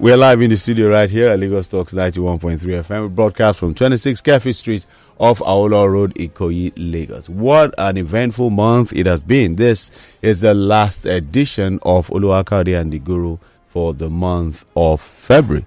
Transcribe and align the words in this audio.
We're 0.00 0.16
live 0.16 0.40
in 0.40 0.48
the 0.48 0.56
studio 0.56 0.88
right 0.88 1.10
here 1.10 1.28
at 1.28 1.38
Lagos 1.40 1.68
Talks 1.68 1.92
91.3 1.92 2.58
FM. 2.58 3.02
We 3.02 3.08
broadcast 3.10 3.58
from 3.58 3.74
26 3.74 4.22
Keffi 4.22 4.54
Street 4.54 4.86
off 5.18 5.40
Awolowo 5.40 5.92
Road, 5.92 6.14
Ikoyi, 6.14 6.72
Lagos. 6.78 7.28
What 7.28 7.74
an 7.76 7.98
eventful 7.98 8.48
month 8.48 8.94
it 8.94 9.04
has 9.04 9.22
been. 9.22 9.56
This 9.56 9.90
is 10.22 10.40
the 10.40 10.54
last 10.54 11.04
edition 11.04 11.78
of 11.82 12.08
Oluwakayode 12.08 12.80
and 12.80 12.90
the 12.90 12.98
Guru 12.98 13.36
for 13.68 13.92
the 13.92 14.08
month 14.08 14.64
of 14.74 15.02
February. 15.02 15.66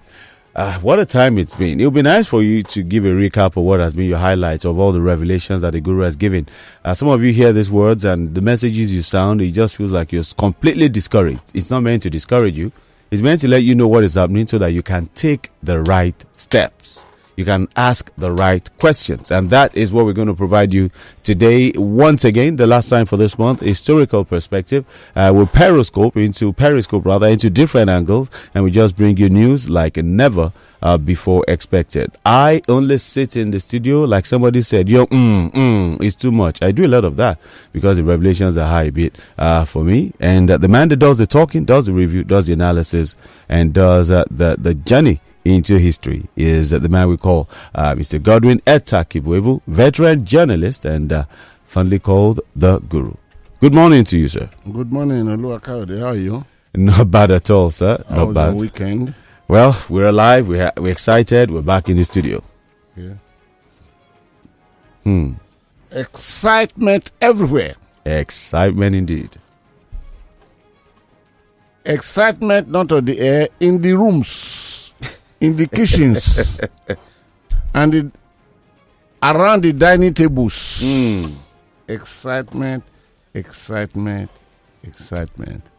Uh, 0.56 0.80
what 0.80 0.98
a 0.98 1.06
time 1.06 1.38
it's 1.38 1.54
been. 1.54 1.80
It 1.80 1.84
would 1.84 1.94
be 1.94 2.02
nice 2.02 2.26
for 2.26 2.42
you 2.42 2.64
to 2.64 2.82
give 2.82 3.04
a 3.04 3.10
recap 3.10 3.56
of 3.56 3.58
what 3.58 3.78
has 3.78 3.92
been 3.92 4.06
your 4.06 4.18
highlights 4.18 4.64
of 4.64 4.80
all 4.80 4.90
the 4.90 5.00
revelations 5.00 5.60
that 5.60 5.74
the 5.74 5.80
Guru 5.80 6.02
has 6.02 6.16
given. 6.16 6.48
Uh, 6.84 6.92
some 6.92 7.06
of 7.06 7.22
you 7.22 7.32
hear 7.32 7.52
these 7.52 7.70
words 7.70 8.04
and 8.04 8.34
the 8.34 8.42
messages 8.42 8.92
you 8.92 9.02
sound, 9.02 9.42
it 9.42 9.52
just 9.52 9.76
feels 9.76 9.92
like 9.92 10.10
you're 10.10 10.24
completely 10.36 10.88
discouraged. 10.88 11.52
It's 11.54 11.70
not 11.70 11.82
meant 11.82 12.02
to 12.02 12.10
discourage 12.10 12.58
you. 12.58 12.72
It's 13.14 13.22
meant 13.22 13.42
to 13.42 13.48
let 13.48 13.62
you 13.62 13.76
know 13.76 13.86
what 13.86 14.02
is 14.02 14.14
happening 14.14 14.48
so 14.48 14.58
that 14.58 14.72
you 14.72 14.82
can 14.82 15.06
take 15.14 15.52
the 15.62 15.80
right 15.82 16.24
steps. 16.32 17.06
You 17.36 17.44
can 17.44 17.68
ask 17.76 18.10
the 18.18 18.32
right 18.32 18.68
questions. 18.78 19.30
And 19.30 19.50
that 19.50 19.72
is 19.76 19.92
what 19.92 20.04
we're 20.04 20.14
going 20.14 20.26
to 20.26 20.34
provide 20.34 20.74
you 20.74 20.90
today. 21.22 21.70
Once 21.76 22.24
again, 22.24 22.56
the 22.56 22.66
last 22.66 22.88
time 22.88 23.06
for 23.06 23.16
this 23.16 23.38
month, 23.38 23.60
historical 23.60 24.24
perspective. 24.24 24.84
Uh, 25.14 25.30
we'll 25.32 25.46
periscope 25.46 26.16
into, 26.16 26.52
periscope 26.52 27.06
rather, 27.06 27.28
into 27.28 27.50
different 27.50 27.88
angles. 27.88 28.30
And 28.52 28.64
we 28.64 28.72
just 28.72 28.96
bring 28.96 29.16
you 29.16 29.30
news 29.30 29.70
like 29.70 29.96
never 29.96 30.50
uh, 30.84 30.98
before 30.98 31.44
expected. 31.48 32.12
I 32.24 32.62
only 32.68 32.98
sit 32.98 33.36
in 33.36 33.50
the 33.50 33.58
studio, 33.58 34.02
like 34.02 34.26
somebody 34.26 34.60
said, 34.60 34.88
yo, 34.88 35.06
mm, 35.06 35.50
mm, 35.50 36.02
it's 36.02 36.14
too 36.14 36.30
much. 36.30 36.62
I 36.62 36.70
do 36.72 36.84
a 36.84 36.88
lot 36.88 37.04
of 37.04 37.16
that 37.16 37.38
because 37.72 37.96
the 37.96 38.04
revelations 38.04 38.56
are 38.58 38.68
high 38.68 38.84
a 38.84 38.92
bit 38.92 39.16
uh, 39.38 39.64
for 39.64 39.82
me. 39.82 40.12
And 40.20 40.50
uh, 40.50 40.58
the 40.58 40.68
man 40.68 40.90
that 40.90 40.96
does 40.96 41.18
the 41.18 41.26
talking, 41.26 41.64
does 41.64 41.86
the 41.86 41.92
review, 41.92 42.22
does 42.22 42.46
the 42.46 42.52
analysis, 42.52 43.16
and 43.48 43.72
does 43.72 44.10
uh, 44.10 44.24
the, 44.30 44.56
the 44.58 44.74
journey 44.74 45.20
into 45.44 45.78
history 45.78 46.26
is 46.36 46.70
the 46.70 46.88
man 46.88 47.08
we 47.08 47.16
call 47.16 47.48
uh, 47.74 47.94
Mr. 47.94 48.22
Godwin 48.22 48.60
Etakibuebu, 48.60 49.62
veteran 49.66 50.24
journalist 50.24 50.84
and 50.84 51.12
uh, 51.12 51.24
fondly 51.64 51.98
called 51.98 52.40
the 52.54 52.78
Guru. 52.80 53.14
Good 53.60 53.74
morning 53.74 54.04
to 54.04 54.18
you, 54.18 54.28
sir. 54.28 54.50
Good 54.70 54.92
morning, 54.92 55.24
Oluwakayode. 55.24 55.98
How 56.00 56.08
are 56.08 56.14
you? 56.16 56.44
Not 56.74 57.10
bad 57.10 57.30
at 57.30 57.50
all, 57.50 57.70
sir. 57.70 58.02
How 58.08 58.16
Not 58.16 58.26
was 58.28 58.34
bad. 58.34 58.46
your 58.48 58.54
weekend? 58.56 59.14
Well, 59.48 59.80
we're 59.88 60.06
alive. 60.06 60.48
We're, 60.48 60.72
we're 60.76 60.92
excited. 60.92 61.50
We're 61.50 61.62
back 61.62 61.88
in 61.88 61.96
the 61.96 62.04
studio. 62.04 62.42
Yeah. 62.96 63.14
Hmm. 65.02 65.32
Excitement 65.90 67.12
everywhere. 67.20 67.74
Excitement 68.04 68.96
indeed. 68.96 69.36
Excitement 71.84 72.68
not 72.68 72.90
on 72.92 73.04
the 73.04 73.18
air, 73.20 73.48
in 73.60 73.80
the 73.82 73.92
rooms, 73.92 74.94
in 75.40 75.54
the 75.56 75.66
kitchens, 75.66 76.58
and 77.74 77.92
the, 77.92 78.12
around 79.22 79.62
the 79.62 79.72
dining 79.74 80.14
tables. 80.14 80.80
Hmm. 80.82 81.26
Excitement, 81.86 82.82
excitement, 83.34 84.30
excitement. 84.82 85.70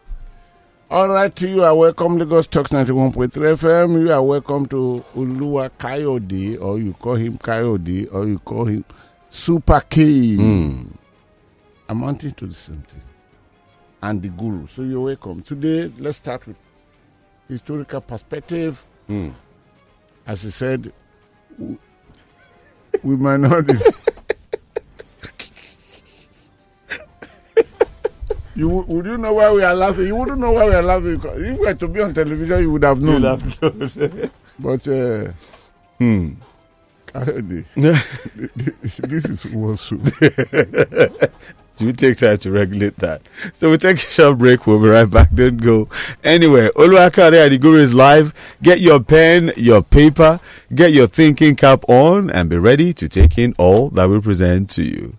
All 0.96 1.10
right, 1.10 1.42
you 1.42 1.62
are 1.62 1.76
welcome, 1.76 2.18
Lagos 2.18 2.48
Talks 2.48 2.70
91.3 2.72 3.28
FM. 3.30 4.00
You 4.00 4.14
are 4.14 4.24
welcome 4.24 4.66
to 4.68 5.04
Oluwakayode, 5.14 6.62
or 6.62 6.80
you 6.80 6.94
call 6.94 7.16
him 7.16 7.38
Kayode, 7.38 8.08
or 8.14 8.26
you 8.26 8.40
call 8.40 8.64
him 8.64 8.86
Super 9.28 9.82
K. 9.90 10.36
Hmm. 10.38 10.84
amounting 11.90 12.32
to 12.36 12.48
the 12.48 12.54
same 12.54 12.82
thing. 12.84 13.02
And 14.02 14.22
the 14.22 14.30
guru. 14.30 14.68
So 14.68 14.84
you're 14.84 15.02
welcome. 15.02 15.42
Today, 15.42 15.92
let's 15.98 16.16
start 16.16 16.48
with 16.48 16.56
historical 17.50 18.00
perspective. 18.00 18.82
Hmm. 19.08 19.32
As 20.26 20.44
he 20.44 20.50
said, 20.50 20.94
we 21.60 23.18
might 23.18 23.42
not. 23.42 23.66
You 28.56 28.70
would- 28.70 29.06
you 29.06 29.18
know 29.18 29.34
why 29.34 29.52
we 29.52 29.64
are 29.64 29.76
laughing? 29.76 30.08
You 30.08 30.16
wouldn't 30.16 30.40
know 30.40 30.52
why 30.54 30.66
we 30.66 30.74
are 30.74 30.82
laughing. 30.84 31.18
because 31.18 31.42
If 31.42 31.58
we 31.60 31.66
were 31.66 31.74
to 31.74 31.88
be 31.88 32.02
on 32.02 32.14
television, 32.14 32.62
you 32.62 32.72
would 32.72 32.84
have 32.84 33.02
known. 33.02 33.22
But 34.60 34.88
uh, 34.88 35.32
Hmm. 36.00 36.30
Kayode, 37.08 37.64
this 39.08 39.26
is 39.26 39.46
one 39.54 39.78
soup. 39.78 40.02
You 41.78 41.92
take 41.92 42.18
time 42.18 42.38
to 42.38 42.52
regulate 42.52 42.96
that. 43.00 43.22
So 43.52 43.70
we 43.70 43.78
take 43.78 43.98
a 43.98 44.00
short 44.00 44.38
break. 44.38 44.66
We'll 44.66 44.82
be 44.82 44.88
right 44.88 45.04
back. 45.10 45.32
Don't 45.34 45.58
go 45.58 45.90
anywhere. 46.24 46.70
Oluwakayode 46.72 47.44
and 47.44 47.52
the 47.52 47.58
Guru 47.58 47.80
is 47.80 47.94
live. 47.94 48.34
Get 48.64 48.80
your 48.80 49.02
pen, 49.02 49.52
your 49.58 49.82
paper, 49.84 50.40
get 50.74 50.94
your 50.94 51.08
thinking 51.08 51.58
cap 51.58 51.84
on, 51.90 52.30
and 52.30 52.50
be 52.50 52.58
ready 52.58 52.94
to 52.94 53.10
take 53.10 53.38
in 53.38 53.54
all 53.58 53.90
that 53.90 54.08
we 54.10 54.22
present 54.22 54.70
to 54.72 54.84
you. 54.84 55.18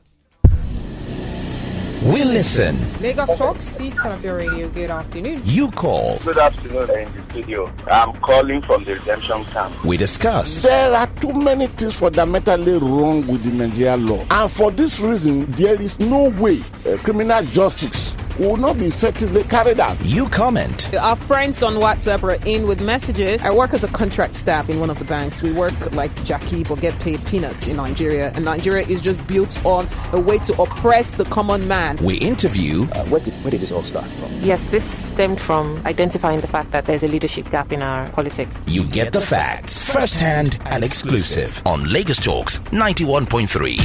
We 2.02 2.24
listen. 2.24 2.76
Lagos 3.00 3.34
Talks, 3.36 3.76
please 3.76 3.94
turn 3.94 4.12
off 4.12 4.22
your 4.22 4.36
radio. 4.36 4.68
Good 4.68 4.90
afternoon. 4.90 5.40
You 5.44 5.70
call. 5.70 6.18
Good 6.18 6.36
afternoon 6.36 6.90
in 6.90 7.14
the 7.14 7.30
studio. 7.30 7.72
I'm 7.90 8.12
calling 8.20 8.60
from 8.62 8.84
the 8.84 8.94
redemption 8.94 9.44
camp. 9.46 9.82
We 9.82 9.96
discuss. 9.96 10.62
There 10.64 10.94
are 10.94 11.06
too 11.06 11.32
many 11.32 11.68
things 11.68 11.98
fundamentally 11.98 12.74
wrong 12.78 13.26
with 13.26 13.42
the 13.44 13.50
Nigerian 13.50 14.06
law. 14.06 14.24
And 14.30 14.50
for 14.50 14.70
this 14.70 15.00
reason, 15.00 15.50
there 15.52 15.80
is 15.80 15.98
no 15.98 16.28
way 16.28 16.60
uh, 16.86 16.98
criminal 16.98 17.42
justice 17.44 18.14
will 18.38 18.56
not 18.56 18.78
be 18.78 18.86
effectively 18.86 19.42
carried 19.44 19.80
out. 19.80 19.96
You 20.02 20.28
comment. 20.28 20.92
Our 20.94 21.16
friends 21.16 21.62
on 21.62 21.74
WhatsApp 21.74 22.22
are 22.22 22.38
in 22.46 22.66
with 22.66 22.80
messages. 22.80 23.42
I 23.44 23.50
work 23.50 23.72
as 23.74 23.84
a 23.84 23.88
contract 23.88 24.34
staff 24.34 24.68
in 24.68 24.80
one 24.80 24.90
of 24.90 24.98
the 24.98 25.04
banks. 25.04 25.42
We 25.42 25.52
work 25.52 25.74
like 25.92 26.12
Jackie 26.24 26.64
but 26.64 26.80
get 26.80 26.98
paid 27.00 27.24
peanuts 27.26 27.66
in 27.66 27.76
Nigeria. 27.76 28.32
And 28.34 28.44
Nigeria 28.44 28.86
is 28.86 29.00
just 29.00 29.26
built 29.26 29.64
on 29.64 29.88
a 30.12 30.20
way 30.20 30.38
to 30.38 30.60
oppress 30.60 31.14
the 31.14 31.24
common 31.24 31.66
man. 31.68 31.96
We 32.02 32.16
interview. 32.18 32.84
Uh, 32.92 33.04
where 33.06 33.20
did 33.20 33.34
where 33.42 33.50
did 33.50 33.60
this 33.60 33.72
all 33.72 33.82
start 33.84 34.10
from? 34.12 34.32
Yes, 34.42 34.66
this 34.68 34.84
stemmed 34.84 35.40
from 35.40 35.80
identifying 35.86 36.40
the 36.40 36.48
fact 36.48 36.72
that 36.72 36.84
there's 36.86 37.02
a 37.02 37.08
leadership 37.08 37.50
gap 37.50 37.72
in 37.72 37.82
our 37.82 38.08
politics. 38.10 38.56
You 38.66 38.88
get 38.88 39.12
the 39.12 39.20
facts. 39.20 39.90
First 39.92 40.20
hand 40.20 40.58
and 40.70 40.84
exclusive 40.84 41.62
on 41.66 41.90
Lagos 41.92 42.18
Talks 42.20 42.58
91.3. 42.70 43.76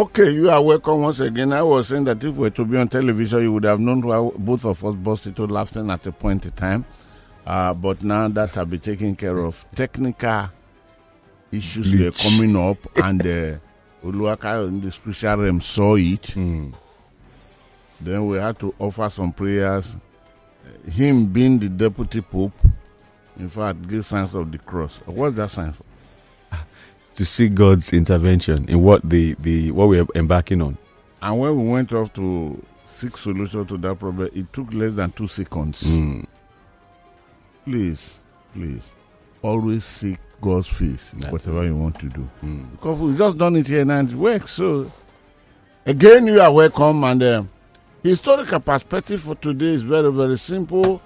Okay, 0.00 0.30
you 0.30 0.48
are 0.48 0.62
welcome 0.62 1.02
once 1.02 1.20
again. 1.20 1.52
I 1.52 1.62
was 1.62 1.88
saying 1.88 2.04
that 2.04 2.24
if 2.24 2.34
we 2.36 2.40
were 2.44 2.50
to 2.50 2.64
be 2.64 2.78
on 2.78 2.88
television, 2.88 3.42
you 3.42 3.52
would 3.52 3.64
have 3.64 3.80
known 3.80 4.00
why 4.00 4.30
both 4.34 4.64
of 4.64 4.82
us 4.82 4.94
busted 4.94 5.36
to 5.36 5.44
laughing 5.44 5.90
at 5.90 6.06
a 6.06 6.10
point 6.10 6.46
in 6.46 6.52
time. 6.52 6.86
Uh, 7.44 7.74
but 7.74 8.02
now 8.02 8.26
that 8.28 8.48
have 8.52 8.70
been 8.70 8.80
taken 8.80 9.14
care 9.14 9.36
of, 9.36 9.62
technical 9.74 10.48
issues 11.52 11.92
were 11.94 12.10
coming 12.12 12.56
up, 12.56 12.78
and 13.04 13.20
uh, 13.20 13.58
Uluwaka 14.02 14.68
in 14.68 14.80
the 14.80 14.90
spiritual 14.90 15.36
realm 15.36 15.60
saw 15.60 15.96
it. 15.96 16.34
Then 18.00 18.26
we 18.26 18.38
had 18.38 18.58
to 18.60 18.74
offer 18.78 19.10
some 19.10 19.34
prayers. 19.34 19.96
Him 20.90 21.26
being 21.26 21.58
the 21.58 21.68
deputy 21.68 22.22
pope, 22.22 22.54
in 23.38 23.50
fact, 23.50 23.86
give 23.86 24.06
signs 24.06 24.32
of 24.32 24.50
the 24.50 24.56
cross. 24.56 25.02
What's 25.04 25.36
that 25.36 25.50
sign 25.50 25.74
for? 25.74 25.84
To 27.20 27.26
see 27.26 27.50
God's 27.50 27.92
intervention 27.92 28.66
in 28.66 28.82
what 28.82 29.02
the, 29.06 29.36
the 29.40 29.72
what 29.72 29.90
we're 29.90 30.06
embarking 30.14 30.62
on. 30.62 30.78
And 31.20 31.38
when 31.38 31.54
we 31.54 31.68
went 31.68 31.92
off 31.92 32.10
to 32.14 32.64
seek 32.86 33.14
solution 33.18 33.66
to 33.66 33.76
that 33.76 33.98
problem, 33.98 34.30
it 34.34 34.50
took 34.54 34.72
less 34.72 34.94
than 34.94 35.10
two 35.10 35.26
seconds. 35.26 35.82
Mm. 35.82 36.24
Please, 37.66 38.22
please, 38.54 38.94
always 39.42 39.84
seek 39.84 40.18
God's 40.40 40.68
face 40.68 41.12
in 41.12 41.20
That's 41.20 41.30
whatever 41.30 41.62
you 41.66 41.76
want 41.76 42.00
to 42.00 42.06
do. 42.08 42.26
Mm. 42.42 42.70
Because 42.70 42.98
we've 42.98 43.18
just 43.18 43.36
done 43.36 43.56
it 43.56 43.68
here 43.68 43.82
and 43.82 44.10
it 44.10 44.16
works. 44.16 44.52
So, 44.52 44.90
again, 45.84 46.26
you 46.26 46.40
are 46.40 46.50
welcome. 46.50 47.04
And 47.04 47.22
uh, 47.22 47.42
historical 48.02 48.60
perspective 48.60 49.20
for 49.20 49.34
today 49.34 49.74
is 49.74 49.82
very, 49.82 50.10
very 50.10 50.38
simple. 50.38 51.02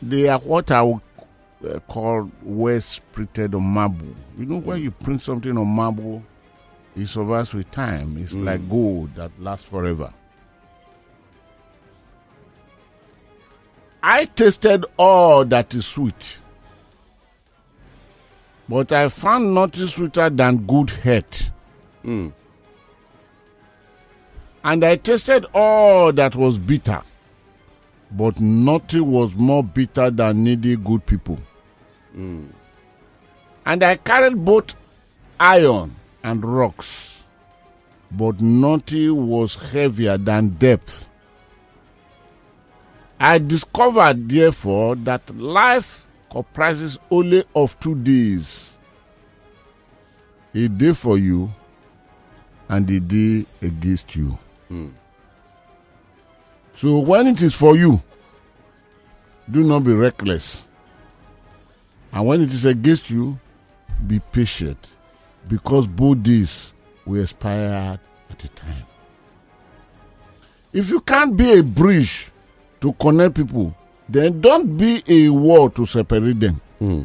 They 0.00 0.28
are 0.28 0.38
what 0.38 0.70
I 0.70 0.82
would 0.82 1.00
uh, 1.64 1.78
call 1.88 2.30
well 2.42 2.80
printed 3.12 3.54
on 3.54 3.62
marble. 3.62 4.14
You 4.38 4.46
know, 4.46 4.58
when 4.58 4.82
you 4.82 4.90
print 4.90 5.20
something 5.22 5.56
on 5.56 5.66
marble, 5.68 6.22
It 6.94 7.06
survives 7.06 7.54
with 7.54 7.70
time. 7.70 8.18
It's 8.18 8.34
like 8.34 8.68
gold 8.68 9.14
that 9.14 9.30
lasts 9.38 9.66
forever. 9.66 10.12
I 14.02 14.24
tasted 14.26 14.84
all 14.98 15.44
that 15.46 15.74
is 15.74 15.86
sweet, 15.86 16.40
but 18.68 18.90
I 18.92 19.08
found 19.08 19.54
nothing 19.54 19.86
sweeter 19.86 20.28
than 20.28 20.66
good 20.66 20.90
health. 20.90 21.52
Mm. 22.04 22.32
And 24.64 24.84
I 24.84 24.96
tasted 24.96 25.46
all 25.54 26.12
that 26.12 26.34
was 26.36 26.58
bitter, 26.58 27.00
but 28.10 28.40
nothing 28.40 29.08
was 29.10 29.34
more 29.34 29.62
bitter 29.62 30.10
than 30.10 30.44
needy 30.44 30.76
good 30.76 31.06
people. 31.06 31.38
Mm. 32.16 32.48
And 33.64 33.82
I 33.82 33.96
carried 33.96 34.44
both 34.44 34.74
iron 35.38 35.94
and 36.22 36.44
rocks, 36.44 37.24
but 38.10 38.40
nothing 38.40 39.28
was 39.28 39.56
heavier 39.56 40.18
than 40.18 40.50
depth. 40.50 41.08
I 43.18 43.38
discovered, 43.38 44.28
therefore, 44.28 44.96
that 44.96 45.36
life 45.36 46.06
comprises 46.30 46.98
only 47.10 47.44
of 47.54 47.78
two 47.78 47.94
days 47.94 48.78
a 50.54 50.68
day 50.68 50.92
for 50.92 51.18
you 51.18 51.50
and 52.68 52.90
a 52.90 53.00
day 53.00 53.46
against 53.62 54.16
you. 54.16 54.38
Hmm. 54.68 54.88
So 56.74 56.98
when 56.98 57.26
it 57.26 57.42
is 57.42 57.54
for 57.54 57.76
you, 57.76 58.00
do 59.50 59.62
not 59.62 59.84
be 59.84 59.92
reckless. 59.92 60.66
And 62.12 62.26
when 62.26 62.42
it 62.42 62.52
is 62.52 62.64
against 62.64 63.10
you, 63.10 63.38
be 64.06 64.20
patient, 64.20 64.90
because 65.48 65.86
both 65.86 66.22
days 66.22 66.74
will 67.06 67.22
expire 67.22 67.98
at 68.30 68.44
a 68.44 68.48
time. 68.48 68.84
If 70.72 70.88
you 70.90 71.00
can't 71.00 71.36
be 71.36 71.58
a 71.58 71.62
bridge 71.62 72.30
to 72.80 72.92
connect 72.94 73.36
people, 73.36 73.74
then 74.08 74.40
don't 74.40 74.76
be 74.76 75.02
a 75.08 75.28
wall 75.30 75.70
to 75.70 75.86
separate 75.86 76.40
them. 76.40 76.60
Hmm. 76.78 77.02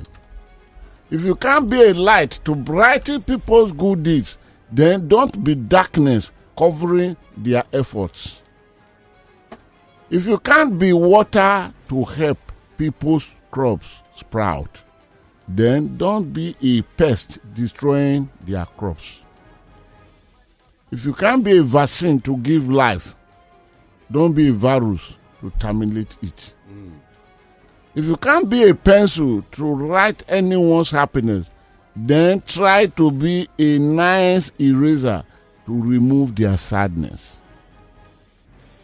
If 1.09 1.24
you 1.24 1.36
can't 1.36 1.69
be 1.69 1.81
a 1.81 1.94
light 1.94 2.39
to 2.44 2.56
brighten 2.56 3.21
people's 3.21 3.71
good 3.71 4.04
deeds, 4.04 4.38
then 4.71 5.07
don't 5.07 5.42
be 5.44 5.56
darkness 5.56 6.31
covering 6.57 7.15
their 7.38 7.63
efforts. 7.71 8.42
If 10.09 10.25
you 10.27 10.38
can't 10.39 10.77
be 10.77 10.92
water 10.94 11.74
to 11.89 12.04
help 12.04 12.39
people's 12.77 13.36
crops 13.51 14.01
sprout, 14.15 14.83
then 15.48 15.98
don't 15.98 16.34
be 16.34 16.56
a 16.62 16.82
pest 16.98 17.40
destroying 17.54 18.30
their 18.46 18.66
crops. 18.66 19.22
If 20.92 21.06
you 21.06 21.14
can't 21.14 21.44
be 21.44 21.58
a 21.58 21.64
vaccine 21.64 22.20
to 22.22 22.38
give 22.38 22.70
life, 22.70 23.16
don't 24.12 24.34
be 24.34 24.50
a 24.50 24.54
virus 24.54 25.18
to 25.42 25.52
terminate 25.60 26.18
it. 26.22 26.54
If 27.96 28.06
you 28.06 28.16
can't 28.18 28.48
be 28.48 28.70
a 28.70 28.76
pencil 28.76 29.42
to 29.54 29.66
write 29.66 30.24
anyone's 30.28 30.92
happiness, 30.92 31.50
then 31.96 32.42
try 32.42 32.86
to 32.86 33.10
be 33.10 33.50
a 33.58 33.80
nice 33.80 34.52
eraser 34.60 35.24
to 35.66 35.82
remove 35.82 36.36
their 36.36 36.58
sadness. 36.58 37.40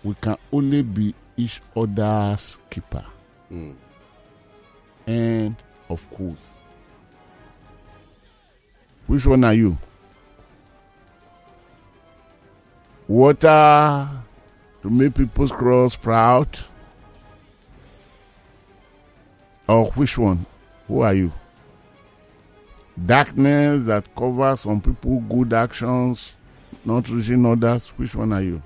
We 0.03 0.15
can 0.15 0.37
only 0.51 0.81
be 0.81 1.13
each 1.37 1.61
other's 1.75 2.59
keeper. 2.69 3.05
Hmm. 3.49 3.73
And 5.05 5.55
of 5.89 6.09
course, 6.09 6.52
which 9.07 9.25
one 9.25 9.43
are 9.43 9.53
you? 9.53 9.77
Water 13.07 14.09
to 14.81 14.89
make 14.89 15.15
people's 15.15 15.51
crops 15.51 15.95
proud? 15.95 16.47
Or 19.67 19.85
which 19.91 20.17
one? 20.17 20.45
Who 20.87 21.01
are 21.01 21.13
you? 21.13 21.31
Darkness 23.05 23.83
that 23.83 24.13
covers 24.15 24.61
some 24.61 24.81
people 24.81 25.19
good 25.21 25.53
actions, 25.53 26.35
not 26.85 27.09
reaching 27.09 27.45
others. 27.45 27.89
Which 27.89 28.13
one 28.15 28.33
are 28.33 28.41
you? 28.41 28.61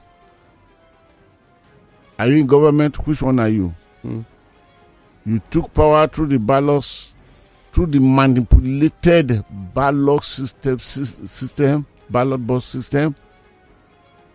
Are 2.20 2.28
you 2.28 2.38
in 2.38 2.48
government? 2.48 2.96
Which 3.08 3.22
one 3.22 3.40
are 3.40 3.48
you? 3.48 3.74
Hmm. 4.02 4.22
You 5.26 5.42
took 5.52 5.74
power 5.74 6.08
through 6.08 6.28
the 6.28 6.40
ballots, 6.40 7.14
through 7.78 7.86
the 7.86 8.00
manipulated 8.00 9.46
ballot 9.72 10.24
system, 10.24 10.80
system, 10.80 11.86
ballot 12.10 12.48
box 12.48 12.66
system. 12.66 13.14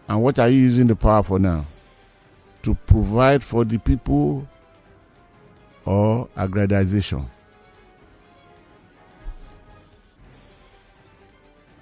And 0.07 0.23
what 0.23 0.39
are 0.39 0.49
you 0.49 0.61
using 0.61 0.87
the 0.87 0.95
power 0.95 1.25
for 1.25 1.41
now? 1.41 1.65
To 2.63 2.77
provide 2.87 3.43
for 3.43 3.65
the 3.65 3.79
people 3.79 4.47
or 5.85 6.29
aggrandization? 6.37 7.27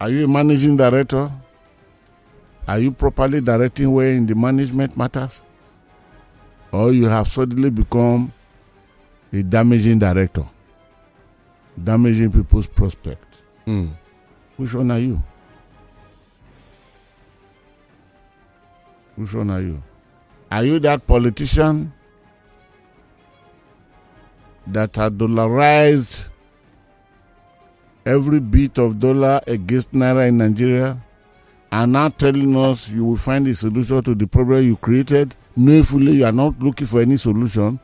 Are 0.01 0.09
you 0.09 0.25
a 0.25 0.29
managing 0.29 0.79
director? 0.79 1.31
Are 2.67 2.79
you 2.79 2.91
properly 2.91 3.43
directing 3.43 3.93
where 3.93 4.09
in 4.09 4.25
the 4.25 4.35
management 4.35 4.97
matters? 4.97 5.43
Or 6.73 6.91
you 6.91 7.05
have 7.05 7.29
suddenly 7.29 7.69
become 7.69 8.33
a 9.31 9.43
damaging 9.43 9.99
director, 9.99 10.47
damaging 11.83 12.33
people's 12.33 12.67
prospect? 12.67 13.43
Mm. 13.67 13.91
Which 14.57 14.75
one 14.75 14.91
are 14.91 14.99
you? 14.99 15.23
Which 19.17 19.33
one 19.35 19.51
are 19.51 19.61
you? 19.61 19.83
Are 20.51 20.65
you 20.65 20.79
that 20.81 21.07
politician 21.07 21.93
that 24.67 24.97
had 24.97 25.19
dollarized 25.19 26.31
every 28.07 28.41
bit 28.41 28.79
of 28.79 28.99
dollar 28.99 29.41
against 29.47 29.93
naira 29.93 30.29
in 30.29 30.39
Nigeria 30.39 30.99
and 31.73 31.93
now 31.93 32.09
telling 32.09 32.57
us 32.57 32.89
you 32.91 33.05
will 33.05 33.17
find 33.17 33.47
a 33.47 33.55
solution 33.55 34.03
to 34.03 34.15
the 34.15 34.27
problem 34.27 34.65
you 34.65 34.77
created? 34.77 35.37
Knowingly, 35.57 36.13
you 36.13 36.25
are 36.25 36.33
not 36.33 36.59
looking 36.61 36.87
for 36.87 37.01
any 37.01 37.17
solution. 37.17 37.79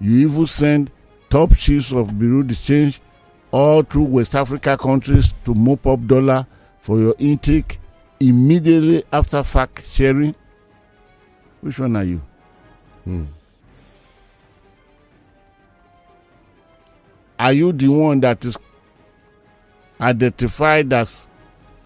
You 0.00 0.28
even 0.28 0.46
send 0.46 0.90
top 1.28 1.54
chiefs 1.56 1.92
of 1.92 2.18
Bureau 2.18 2.42
de 2.42 2.54
Change 2.54 3.00
all 3.52 3.82
through 3.82 4.04
West 4.04 4.34
Africa 4.34 4.76
countries 4.76 5.34
to 5.44 5.54
mop 5.54 5.86
up 5.86 6.06
dollar 6.06 6.46
for 6.78 6.98
your 6.98 7.14
intake 7.18 7.78
immediately 8.20 9.02
after 9.12 9.42
fact 9.42 9.86
sharing. 9.86 10.34
Which 11.60 11.78
one 11.78 11.96
are 11.96 12.04
you? 12.04 12.20
Hmm. 13.04 13.24
Are 17.38 17.52
you 17.52 17.72
the 17.72 17.88
one 17.88 18.20
that 18.20 18.44
is 18.44 18.58
identified 20.00 20.92
as 20.92 21.28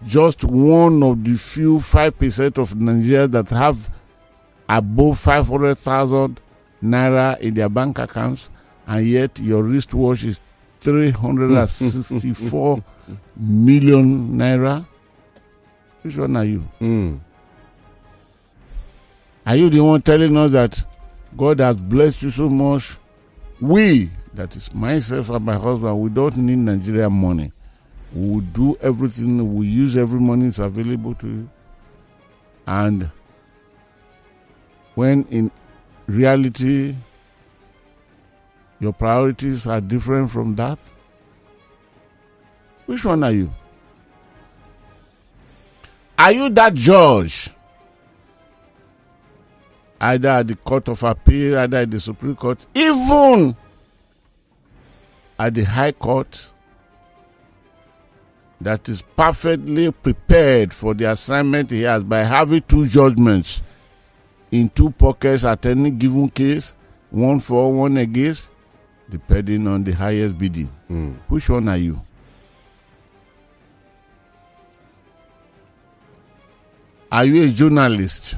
just 0.05 0.43
one 0.43 1.01
of 1.01 1.23
the 1.23 1.35
few 1.35 1.77
5% 1.77 2.57
of 2.57 2.73
Nigerians 2.73 3.31
that 3.31 3.49
have 3.49 3.89
above 4.67 5.17
500,000 5.19 6.39
naira 6.83 7.39
in 7.39 7.53
their 7.53 7.69
bank 7.69 7.99
accounts, 7.99 8.49
and 8.87 9.05
yet 9.05 9.39
your 9.39 9.63
wristwatch 9.63 10.23
is 10.23 10.39
364 10.85 12.83
million 13.37 14.29
naira? 14.37 14.85
Which 16.03 16.17
one 16.17 16.35
are 16.37 16.45
you? 16.45 16.63
Mm. 16.79 17.19
Are 19.45 19.55
you 19.55 19.69
the 19.69 19.79
one 19.83 20.01
telling 20.01 20.37
us 20.37 20.51
that 20.51 20.83
God 21.35 21.59
has 21.59 21.75
blessed 21.75 22.21
you 22.23 22.29
so 22.29 22.49
much? 22.49 22.97
We, 23.59 24.09
that 24.33 24.55
is 24.55 24.73
myself 24.73 25.29
and 25.29 25.43
my 25.45 25.55
husband, 25.55 25.99
we 25.99 26.09
don't 26.09 26.37
need 26.37 26.57
Nigerian 26.57 27.11
money. 27.13 27.51
We 28.13 28.29
will 28.29 28.39
do 28.41 28.77
everything, 28.81 29.55
we 29.55 29.67
use 29.67 29.97
every 29.97 30.19
money 30.19 30.45
that's 30.45 30.59
available 30.59 31.15
to 31.15 31.27
you. 31.27 31.49
And 32.67 33.09
when 34.95 35.23
in 35.25 35.51
reality, 36.07 36.95
your 38.85 38.93
priorities 38.93 39.65
are 39.65 39.81
different 39.81 40.29
from 40.29 40.53
that, 40.55 40.79
which 42.85 43.03
one 43.03 43.23
are 43.23 43.31
you? 43.31 43.51
Are 46.19 46.31
you 46.31 46.49
that 46.49 46.75
judge? 46.75 47.49
Either 49.99 50.29
at 50.29 50.47
the 50.49 50.55
Court 50.55 50.87
of 50.89 51.01
Appeal, 51.01 51.57
either 51.57 51.77
at 51.77 51.89
the 51.89 51.99
Supreme 51.99 52.35
Court, 52.35 52.63
even 52.75 53.57
at 55.39 55.55
the 55.55 55.63
High 55.63 55.93
Court, 55.93 56.53
that 58.61 58.87
is 58.87 59.01
perfectly 59.01 59.91
prepared 59.91 60.71
for 60.71 60.93
the 60.93 61.09
assignment 61.09 61.71
he 61.71 61.81
has 61.81 62.03
by 62.03 62.19
having 62.19 62.61
two 62.61 62.85
judgments 62.85 63.63
in 64.51 64.69
two 64.69 64.91
pockets 64.91 65.43
at 65.43 65.65
any 65.65 65.89
given 65.89 66.29
case, 66.29 66.75
one 67.09 67.39
for, 67.39 67.73
one 67.73 67.97
against, 67.97 68.51
depending 69.09 69.67
on 69.67 69.83
the 69.83 69.91
highest 69.91 70.37
bidding. 70.37 70.69
Which 71.27 71.49
one 71.49 71.69
are 71.69 71.77
you? 71.77 71.99
Are 77.11 77.25
you 77.25 77.43
a 77.43 77.47
journalist? 77.47 78.37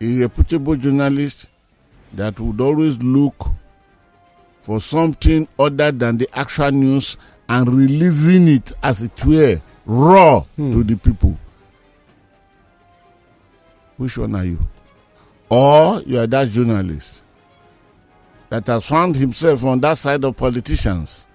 A 0.00 0.18
reputable 0.20 0.76
journalist 0.76 1.50
that 2.14 2.38
would 2.38 2.60
always 2.60 2.98
look 3.02 3.48
for 4.60 4.80
something 4.80 5.48
other 5.58 5.90
than 5.90 6.18
the 6.18 6.28
actual 6.38 6.70
news 6.70 7.16
and 7.48 7.68
releasing 7.68 8.48
it 8.48 8.72
as 8.82 9.02
it 9.02 9.24
were 9.24 9.60
raw 9.86 10.44
to 10.56 10.84
the 10.84 10.96
people. 10.96 11.36
Which 13.96 14.16
one 14.18 14.34
are 14.36 14.44
you? 14.44 14.58
Or 15.50 16.00
you 16.02 16.20
are 16.20 16.26
that 16.26 16.48
journalist 16.48 17.22
that 18.50 18.66
has 18.66 18.86
found 18.86 19.16
himself 19.16 19.64
on 19.64 19.80
that 19.80 19.98
side 19.98 20.24
of 20.24 20.36
politicians 20.36 21.26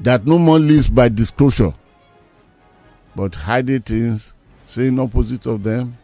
that 0.00 0.26
no 0.26 0.38
more 0.38 0.58
lives 0.58 0.88
by 0.88 1.08
disclosure 1.08 1.72
but 3.16 3.34
hiding 3.34 3.80
things, 3.80 4.34
saying 4.66 4.98
opposite 4.98 5.46
of 5.46 5.62
them 5.62 5.96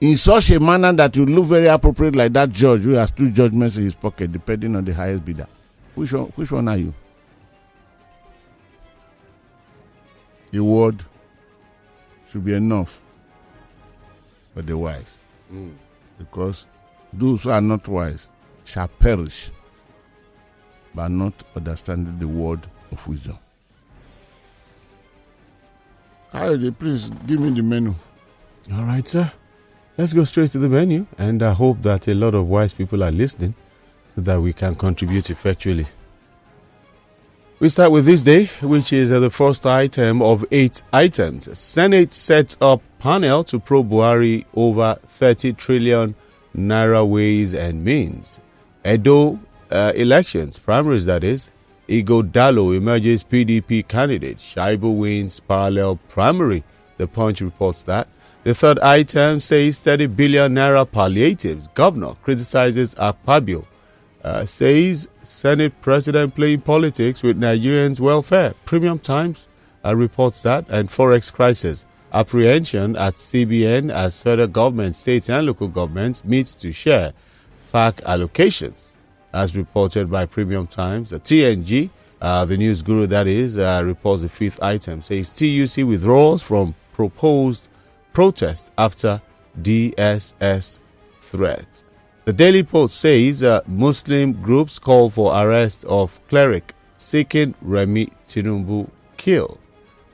in 0.00 0.16
such 0.16 0.50
a 0.50 0.60
manner 0.60 0.92
that 0.92 1.14
you 1.16 1.26
look 1.26 1.46
very 1.46 1.66
appropriate 1.66 2.16
like 2.16 2.32
that 2.32 2.50
judge 2.50 2.82
who 2.82 2.90
has 2.92 3.10
two 3.10 3.30
judgments 3.30 3.76
in 3.76 3.84
his 3.84 3.94
pocket 3.94 4.32
depending 4.32 4.74
on 4.76 4.84
the 4.84 4.94
highest 4.94 5.24
bidder. 5.24 5.46
Which 5.94 6.12
one 6.12 6.26
which 6.36 6.50
one 6.50 6.68
are 6.68 6.76
you? 6.76 6.94
The 10.52 10.64
word 10.64 11.02
should 12.30 12.44
be 12.44 12.54
enough 12.54 13.00
for 14.54 14.62
the 14.62 14.76
wise. 14.76 15.16
Mm. 15.52 15.74
Because 16.18 16.66
those 17.12 17.42
who 17.42 17.50
are 17.50 17.60
not 17.60 17.86
wise 17.88 18.28
shall 18.64 18.88
perish 18.88 19.50
by 20.94 21.08
not 21.08 21.32
understanding 21.56 22.18
the 22.18 22.28
word 22.28 22.60
of 22.92 23.06
wisdom. 23.08 23.38
Kayode, 26.32 26.78
please 26.78 27.08
give 27.26 27.40
me 27.40 27.50
the 27.50 27.62
menu. 27.62 27.94
All 28.72 28.84
right, 28.84 29.06
sir. 29.06 29.32
Let's 29.98 30.12
go 30.12 30.24
straight 30.24 30.50
to 30.52 30.58
the 30.58 30.68
menu, 30.68 31.06
and 31.18 31.42
I 31.42 31.52
hope 31.52 31.82
that 31.82 32.06
a 32.08 32.14
lot 32.14 32.34
of 32.34 32.48
wise 32.48 32.72
people 32.72 33.02
are 33.02 33.10
listening 33.10 33.54
so 34.14 34.20
that 34.22 34.40
we 34.40 34.52
can 34.52 34.74
contribute 34.74 35.28
effectually. 35.30 35.86
We 37.58 37.68
start 37.68 37.92
with 37.92 38.06
Thisday, 38.06 38.46
which 38.62 38.92
is 38.92 39.12
uh, 39.12 39.20
the 39.20 39.28
first 39.28 39.66
item 39.66 40.22
of 40.22 40.44
eight 40.50 40.82
items. 40.92 41.58
Senate 41.58 42.12
sets 42.14 42.56
up 42.60 42.80
panel 42.98 43.44
to 43.44 43.58
probe 43.58 43.90
Buhari 43.90 44.46
over 44.54 44.98
30 45.08 45.52
trillion 45.54 46.14
naira 46.56 47.06
ways 47.08 47.54
and 47.54 47.84
means. 47.84 48.40
Edo 48.84 49.38
uh, 49.70 49.92
elections, 49.94 50.58
primaries 50.58 51.06
that 51.06 51.22
is. 51.24 51.50
Ighodalo 51.88 52.76
emerges 52.76 53.24
PDP 53.24 53.86
candidate. 53.86 54.38
Shaibu 54.38 54.96
wins 54.96 55.40
parallel 55.40 55.98
primary. 56.08 56.62
The 56.98 57.08
Punch 57.08 57.40
reports 57.40 57.82
that. 57.84 58.08
The 58.44 58.54
third 58.54 58.78
item 58.78 59.40
says 59.40 59.78
30 59.80 60.06
billion 60.06 60.54
naira 60.54 60.90
palliatives. 60.90 61.68
Governor 61.68 62.14
criticizes 62.22 62.94
Akpabio. 62.94 63.66
Uh, 64.22 64.44
says 64.44 65.08
Senate 65.22 65.72
President 65.80 66.34
playing 66.34 66.60
politics 66.60 67.22
with 67.22 67.40
Nigerians' 67.40 68.00
welfare. 68.00 68.54
Premium 68.64 68.98
Times 68.98 69.48
uh, 69.84 69.96
reports 69.96 70.40
that. 70.42 70.64
And 70.68 70.88
Forex 70.88 71.32
crisis. 71.32 71.84
Apprehension 72.12 72.96
at 72.96 73.14
CBN 73.16 73.92
as 73.92 74.20
federal 74.22 74.48
government, 74.48 74.96
states, 74.96 75.30
and 75.30 75.46
local 75.46 75.68
governments 75.68 76.24
meets 76.24 76.54
to 76.56 76.72
share 76.72 77.12
FAAC 77.72 78.00
allocations. 78.02 78.86
As 79.32 79.56
reported 79.56 80.10
by 80.10 80.26
Premium 80.26 80.66
Times, 80.66 81.10
the 81.10 81.20
TNG, 81.20 81.90
uh, 82.20 82.44
the 82.44 82.56
news 82.56 82.82
guru 82.82 83.06
that 83.06 83.28
is, 83.28 83.56
uh, 83.56 83.82
reports 83.84 84.22
the 84.22 84.28
fifth 84.28 84.60
item. 84.60 85.02
Says 85.02 85.34
TUC 85.36 85.86
withdraws 85.86 86.42
from 86.42 86.74
proposed 86.92 87.68
protest 88.12 88.72
after 88.76 89.22
DSS 89.60 90.78
threat. 91.20 91.84
The 92.24 92.32
Daily 92.32 92.64
Post 92.64 92.96
says 93.00 93.42
uh, 93.42 93.60
Muslim 93.68 94.32
groups 94.32 94.80
call 94.80 95.10
for 95.10 95.32
arrest 95.32 95.84
of 95.84 96.18
cleric 96.28 96.74
seeking 96.96 97.54
Remi 97.62 98.06
Tinubu 98.26 98.90
kill. 99.16 99.59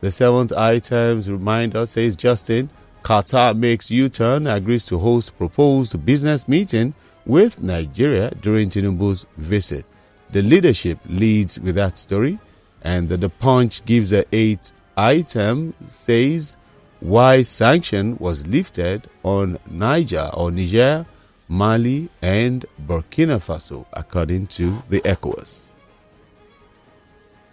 The 0.07 0.13
seventh 0.13 0.53
items 0.53 1.29
reminder 1.29 1.85
says 1.85 2.15
Justin 2.15 2.71
Qatar 3.03 3.59
makes 3.59 3.91
U-turn 3.91 4.47
agrees 4.47 4.87
to 4.87 5.01
host 5.01 5.37
proposed 5.37 6.07
business 6.07 6.47
meeting 6.47 6.95
with 7.25 7.61
Nigeria 7.61 8.31
during 8.41 8.71
Tinubu's 8.71 9.27
visit. 9.37 9.85
The 10.31 10.43
leadership 10.43 11.01
leads 11.07 11.59
with 11.59 11.75
that 11.75 11.99
story, 11.99 12.39
and 12.83 13.09
the, 13.09 13.17
the 13.17 13.29
Punch 13.29 13.85
gives 13.85 14.11
the 14.11 14.25
eighth 14.31 14.71
item 14.97 15.75
says 15.91 16.57
why 17.01 17.43
sanction 17.43 18.17
was 18.21 18.47
lifted 18.47 19.11
on 19.25 19.59
Niger 19.69 20.31
or 20.33 20.53
Niger, 20.53 21.05
Mali, 21.49 22.11
and 22.23 22.65
Burkina 22.81 23.41
Faso, 23.41 23.87
according 23.93 24.47
to 24.47 24.85
the 24.89 25.01
ECOWAS. 25.01 25.66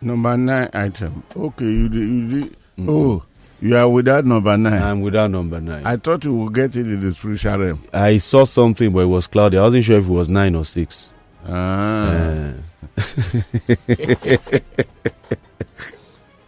Number 0.04 0.36
nine 0.38 0.70
item. 0.74 1.24
Okay, 1.36 1.66
you 1.66 1.90
did. 1.90 2.00
You 2.10 2.28
did. 2.44 2.58
Oh, 2.88 3.24
you 3.62 3.76
are 3.78 3.88
without 3.90 4.26
number 4.26 4.58
nine. 4.58 4.82
I'm 4.82 5.02
without 5.02 5.32
number 5.32 5.62
nine. 5.62 5.86
I 5.86 5.96
thought 5.98 6.24
you 6.26 6.36
would 6.36 6.54
get 6.54 6.76
it 6.76 6.86
in 6.88 7.02
the 7.02 7.12
spiritual 7.14 7.58
realm. 7.58 7.84
I 7.94 8.18
saw 8.18 8.44
something, 8.44 8.92
but 8.92 9.00
it 9.00 9.06
was 9.06 9.28
cloudy. 9.28 9.58
I 9.58 9.62
wasn't 9.62 9.86
sure 9.86 10.00
if 10.00 10.06
it 10.06 10.10
was 10.12 10.28
nine 10.30 10.56
or 10.56 10.66
six. 10.66 11.14
Ah. 11.48 12.10
Uh, 12.10 12.54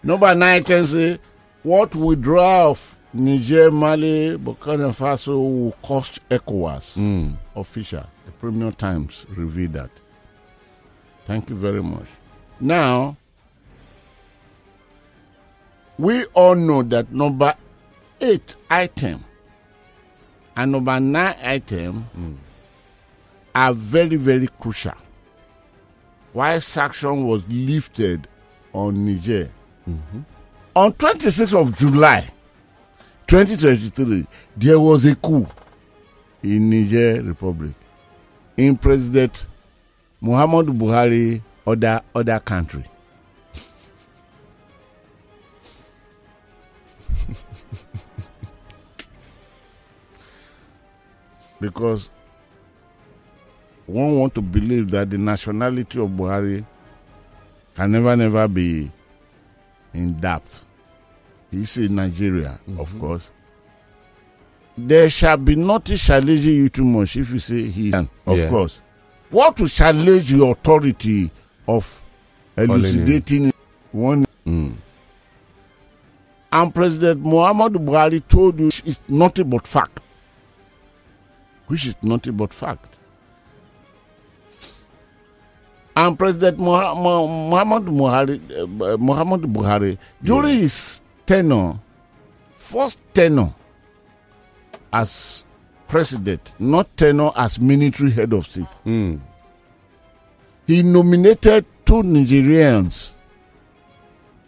Number 0.04 0.36
nine 0.36 0.64
can 0.64 0.86
say 0.86 1.20
what 1.64 1.96
withdrawal 1.96 2.72
of 2.72 2.98
Niger, 3.14 3.72
Mali, 3.72 4.38
Burkina 4.38 4.92
Faso 4.94 5.30
will 5.38 5.72
cost 5.82 6.20
ECOWAS. 6.30 6.98
mm, 6.98 7.34
Official. 7.56 8.06
The 8.26 8.32
Premium 8.34 8.74
Times 8.74 9.26
revealed 9.30 9.74
that. 9.74 9.90
Thank 11.26 11.50
you 11.50 11.56
very 11.56 11.82
much. 11.82 12.06
Now, 12.60 13.18
we 15.98 16.26
all 16.34 16.56
know 16.56 16.84
that 16.84 17.12
number 17.12 17.56
eight 18.22 18.56
item 18.70 19.24
and 20.56 20.72
number 20.72 21.00
nine 21.00 21.36
item 21.44 22.06
are 23.54 23.74
very, 23.74 24.16
very 24.18 24.48
crucial. 24.60 24.94
Why 26.34 26.60
sanction 26.60 27.26
was 27.26 27.48
lifted 27.48 28.28
on 28.74 29.06
Niger. 29.06 29.50
Mm-hmm. 29.90 30.20
On 30.76 30.92
26th 30.92 31.58
of 31.60 31.78
July 31.78 32.30
2023, 33.28 34.28
there 34.58 34.80
was 34.80 35.06
a 35.06 35.16
coup 35.16 35.48
in 36.44 36.70
Niger 36.70 37.22
Republic. 37.22 37.72
In 38.58 38.76
President 38.78 39.48
Muhammadu 40.22 40.78
Buhari 40.78 41.42
other 41.66 42.02
other 42.14 42.40
country. 42.40 42.84
Because 51.60 52.10
one 53.86 54.20
want 54.20 54.34
to 54.36 54.42
believe 54.42 54.90
that 54.92 55.10
the 55.10 55.18
nationality 55.18 56.00
of 56.00 56.10
Buhari 56.10 56.66
can 57.76 57.92
never 57.92 58.16
never 58.16 58.48
be 58.48 58.92
in 59.94 60.20
doubt. 60.20 60.62
He's 61.52 61.78
in 61.78 61.96
Nigeria, 61.96 62.60
of 62.78 62.98
course. 63.00 63.32
There 64.78 65.08
shall 65.08 65.38
be 65.38 65.56
nothing 65.56 65.96
challenging 65.98 66.56
you 66.56 66.70
too 66.70 66.84
much 66.84 67.16
if 67.16 67.30
you 67.32 67.40
say 67.40 67.64
he 67.70 67.92
can, 67.92 68.10
of 68.26 68.38
Yeah. 68.38 68.50
course. 68.50 68.82
What 69.30 69.60
will 69.60 69.68
challenge 69.68 70.32
your 70.32 70.52
authority 70.52 71.32
of 71.68 72.02
elucidating 72.58 73.54
one 73.92 74.26
mm, 74.46 74.74
and 76.52 76.74
President 76.76 77.24
Muhammadu 77.24 77.78
Buhari 77.86 78.26
told 78.28 78.60
you 78.60 78.68
it's 78.68 79.00
nothing 79.08 79.50
but 79.50 79.66
fact. 79.68 80.02
Which 81.68 81.88
is 81.88 81.96
nothing 82.02 82.34
but 82.38 82.54
fact. 82.54 83.00
And 85.96 86.20
President 86.20 86.58
Muha- 86.58 86.96
Mu- 86.96 87.52
Muhammadu 87.56 87.90
Buhari, 87.90 88.36
uh, 88.52 88.98
Muhammadu 88.98 89.46
Buhari 89.52 89.98
during 90.22 90.60
his 90.60 91.02
tenure, 91.26 91.80
first 92.56 93.00
tenure 93.14 93.54
as 94.92 95.46
president, 95.88 96.54
not 96.60 96.96
tenure 96.98 97.32
as 97.36 97.60
military 97.60 98.12
head 98.12 98.34
of 98.34 98.46
state, 98.46 98.66
mm, 98.86 99.20
he 100.68 100.84
nominated 100.84 101.66
two 101.86 102.04
Nigerians 102.04 103.12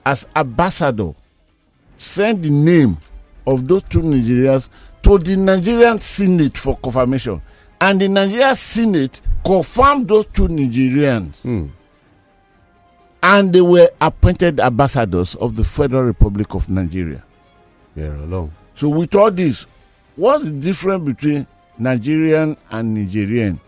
as 0.06 0.28
ambassador. 0.36 1.14
Send 1.96 2.44
the 2.44 2.50
name 2.50 2.98
of 3.48 3.68
those 3.68 3.84
two 3.84 4.02
Nigerians 4.02 4.70
to 5.08 5.18
the 5.18 5.38
Nigerian 5.38 6.02
Senate 6.02 6.58
for 6.58 6.76
confirmation. 6.78 7.42
And 7.80 8.02
the 8.02 8.10
Nigerian 8.10 8.54
Senate 8.56 9.22
confirmed 9.46 10.10
those 10.10 10.26
two 10.28 10.50
Nigerians. 10.50 11.44
mm. 11.46 11.70
and 13.24 13.54
they 13.54 13.62
were 13.62 13.90
appointed 14.02 14.60
ambassadors 14.60 15.36
of 15.36 15.56
the 15.56 15.64
Federal 15.64 16.04
Republic 16.04 16.54
of 16.56 16.70
Nigeria. 16.70 17.24
They're 17.96 18.16
alone. 18.16 18.52
So 18.74 18.90
with 18.90 19.16
all 19.16 19.32
this, 19.32 19.66
what's 20.18 20.44
the 20.44 20.52
difference 20.52 21.06
between 21.06 21.48
Nigerian 21.80 22.58
and 22.70 22.94
Nigerian? 22.94 23.62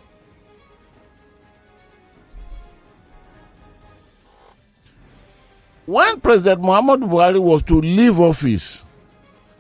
When 5.86 6.19
President 6.19 6.60
Muhammad 6.62 7.00
Buhari 7.00 7.41
was 7.41 7.63
to 7.63 7.79
leave 7.79 8.19
office, 8.19 8.84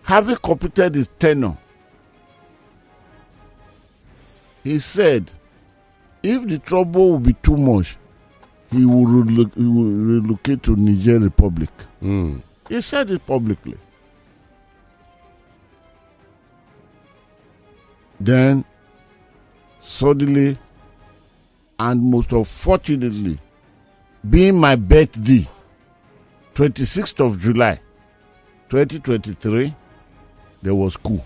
having 0.03 0.35
completed 0.35 0.93
his 0.95 1.07
tenure, 1.17 1.57
he 4.63 4.79
said, 4.79 5.31
if 6.23 6.47
the 6.47 6.59
trouble 6.59 7.11
will 7.11 7.19
be 7.19 7.33
too 7.33 7.57
much, 7.57 7.97
he 8.71 8.85
will, 8.85 9.23
he 9.23 9.65
will 9.65 9.91
relocate 10.21 10.63
to 10.63 10.75
Niger 10.75 11.19
Republic. 11.19 11.69
Mm. 12.01 12.41
He 12.67 12.81
said 12.81 13.09
it 13.09 13.25
publicly. 13.25 13.77
Then, 18.19 18.65
suddenly, 19.79 20.57
and 21.79 22.01
most 22.01 22.31
unfortunately, 22.33 23.39
being 24.29 24.59
my 24.59 24.75
birthday, 24.75 25.47
26th 26.53 27.25
of 27.25 27.39
July, 27.39 27.79
2023, 28.69 29.73
there 30.61 30.75
was 30.75 30.97
coup. 30.97 31.21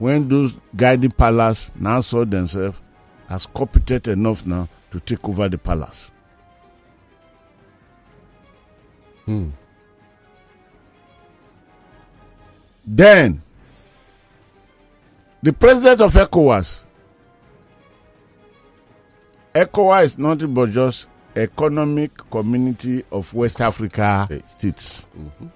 When 0.00 0.28
those 0.30 0.56
guiding 0.74 1.10
palace 1.10 1.70
now 1.78 2.00
saw 2.00 2.24
themselves 2.24 2.78
as 3.28 3.44
competent 3.44 4.08
enough 4.08 4.46
now 4.46 4.66
to 4.92 4.98
take 4.98 5.28
over 5.28 5.46
the 5.46 5.58
palace. 5.58 6.10
Hmm. 9.26 9.50
Then, 12.86 13.42
the 15.42 15.52
president 15.52 16.00
of 16.00 16.14
ECOWAS, 16.14 16.84
ECOWAS 19.54 20.02
is 20.04 20.18
nothing 20.18 20.54
but 20.54 20.70
just 20.70 21.08
Economic 21.36 22.16
Community 22.30 23.04
of 23.12 23.34
West 23.34 23.60
Africa 23.60 24.22
States. 24.26 24.50
States. 24.54 25.08
Mm-hmm. 25.18 25.46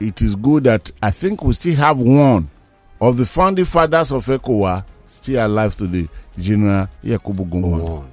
It 0.00 0.20
is 0.22 0.34
good 0.34 0.64
that 0.64 0.90
I 1.02 1.10
think 1.10 1.42
we 1.44 1.52
still 1.54 1.76
have 1.76 1.98
one 2.00 2.50
of 3.00 3.16
the 3.16 3.26
founding 3.26 3.64
fathers 3.64 4.12
of 4.12 4.26
ECOWAS 4.26 4.84
still 5.24 5.46
alive 5.46 5.74
today, 5.74 6.08
General 6.38 6.88
Yakubu 7.02 7.48
Go 7.50 7.58
Gowon. 7.58 8.08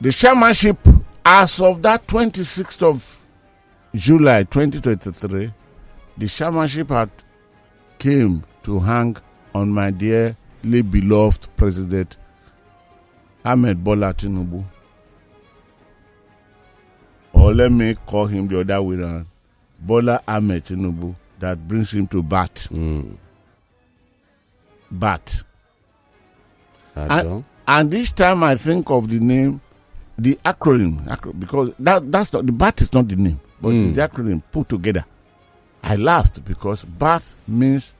The 0.00 0.10
chairmanship, 0.10 0.78
as 1.24 1.60
of 1.60 1.82
that 1.82 2.04
26th 2.06 2.82
of 2.82 3.24
July 3.94 4.42
2023, 4.44 5.52
the 6.18 6.26
chairmanship 6.28 6.88
had 6.88 7.10
came 7.98 8.42
to 8.64 8.80
hang 8.80 9.16
on 9.54 9.70
my 9.70 9.90
dearly 9.92 10.82
beloved 10.82 11.46
President 11.56 12.16
Ahmed 13.44 13.82
Bola 13.82 14.14
Tinubu. 14.14 14.64
Or 17.32 17.52
let 17.54 17.72
me 17.72 17.94
call 18.06 18.26
him 18.26 18.46
the 18.48 18.60
other 18.60 18.82
way 18.82 18.96
around. 18.96 19.26
Bola 19.80 20.22
Ahmed 20.28 20.64
Tinubu 20.64 21.14
that 21.40 21.66
brings 21.66 21.92
him 21.92 22.06
to 22.08 22.22
bat. 22.22 22.68
Mm. 22.70 23.16
Bat. 24.90 25.44
And, 26.94 27.44
and 27.66 27.94
each 27.94 28.14
time 28.14 28.44
I 28.44 28.54
think 28.56 28.90
of 28.90 29.08
the 29.08 29.18
name, 29.18 29.60
the 30.18 30.38
acronym, 30.44 31.08
acro- 31.08 31.32
because 31.32 31.74
that 31.78 32.12
that's 32.12 32.32
not 32.32 32.44
the 32.44 32.52
BAT 32.52 32.80
is 32.82 32.92
not 32.92 33.08
the 33.08 33.16
name, 33.16 33.40
but 33.60 33.70
it's 33.72 33.96
the 33.96 34.06
acronym 34.06 34.42
put 34.52 34.68
together. 34.68 35.04
I 35.82 35.96
laughed 35.96 36.44
because 36.44 36.84
BAT 36.84 37.34
means 37.48 37.94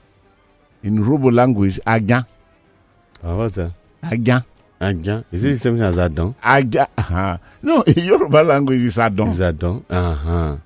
in 0.82 1.02
Robo 1.02 1.30
language 1.30 1.80
Agan. 1.86 2.26
Oh, 3.24 3.38
what's 3.38 3.54
that? 3.56 3.72
Agan. 4.02 4.44
Ajan. 4.82 5.24
Is 5.30 5.44
it 5.44 5.50
the 5.50 5.56
same 5.58 5.76
thing 5.78 5.86
as 5.86 5.98
Adon? 5.98 6.34
Agan. 6.42 6.86
Uh-huh. 6.98 7.38
No, 7.62 7.82
in 7.82 8.04
Yoruba 8.10 8.42
language 8.42 8.80
is 8.82 8.98
Adon. 8.98 9.28
Is 9.28 9.40
Adon? 9.40 9.84
Uh 9.88 10.14
huh. 10.14 10.56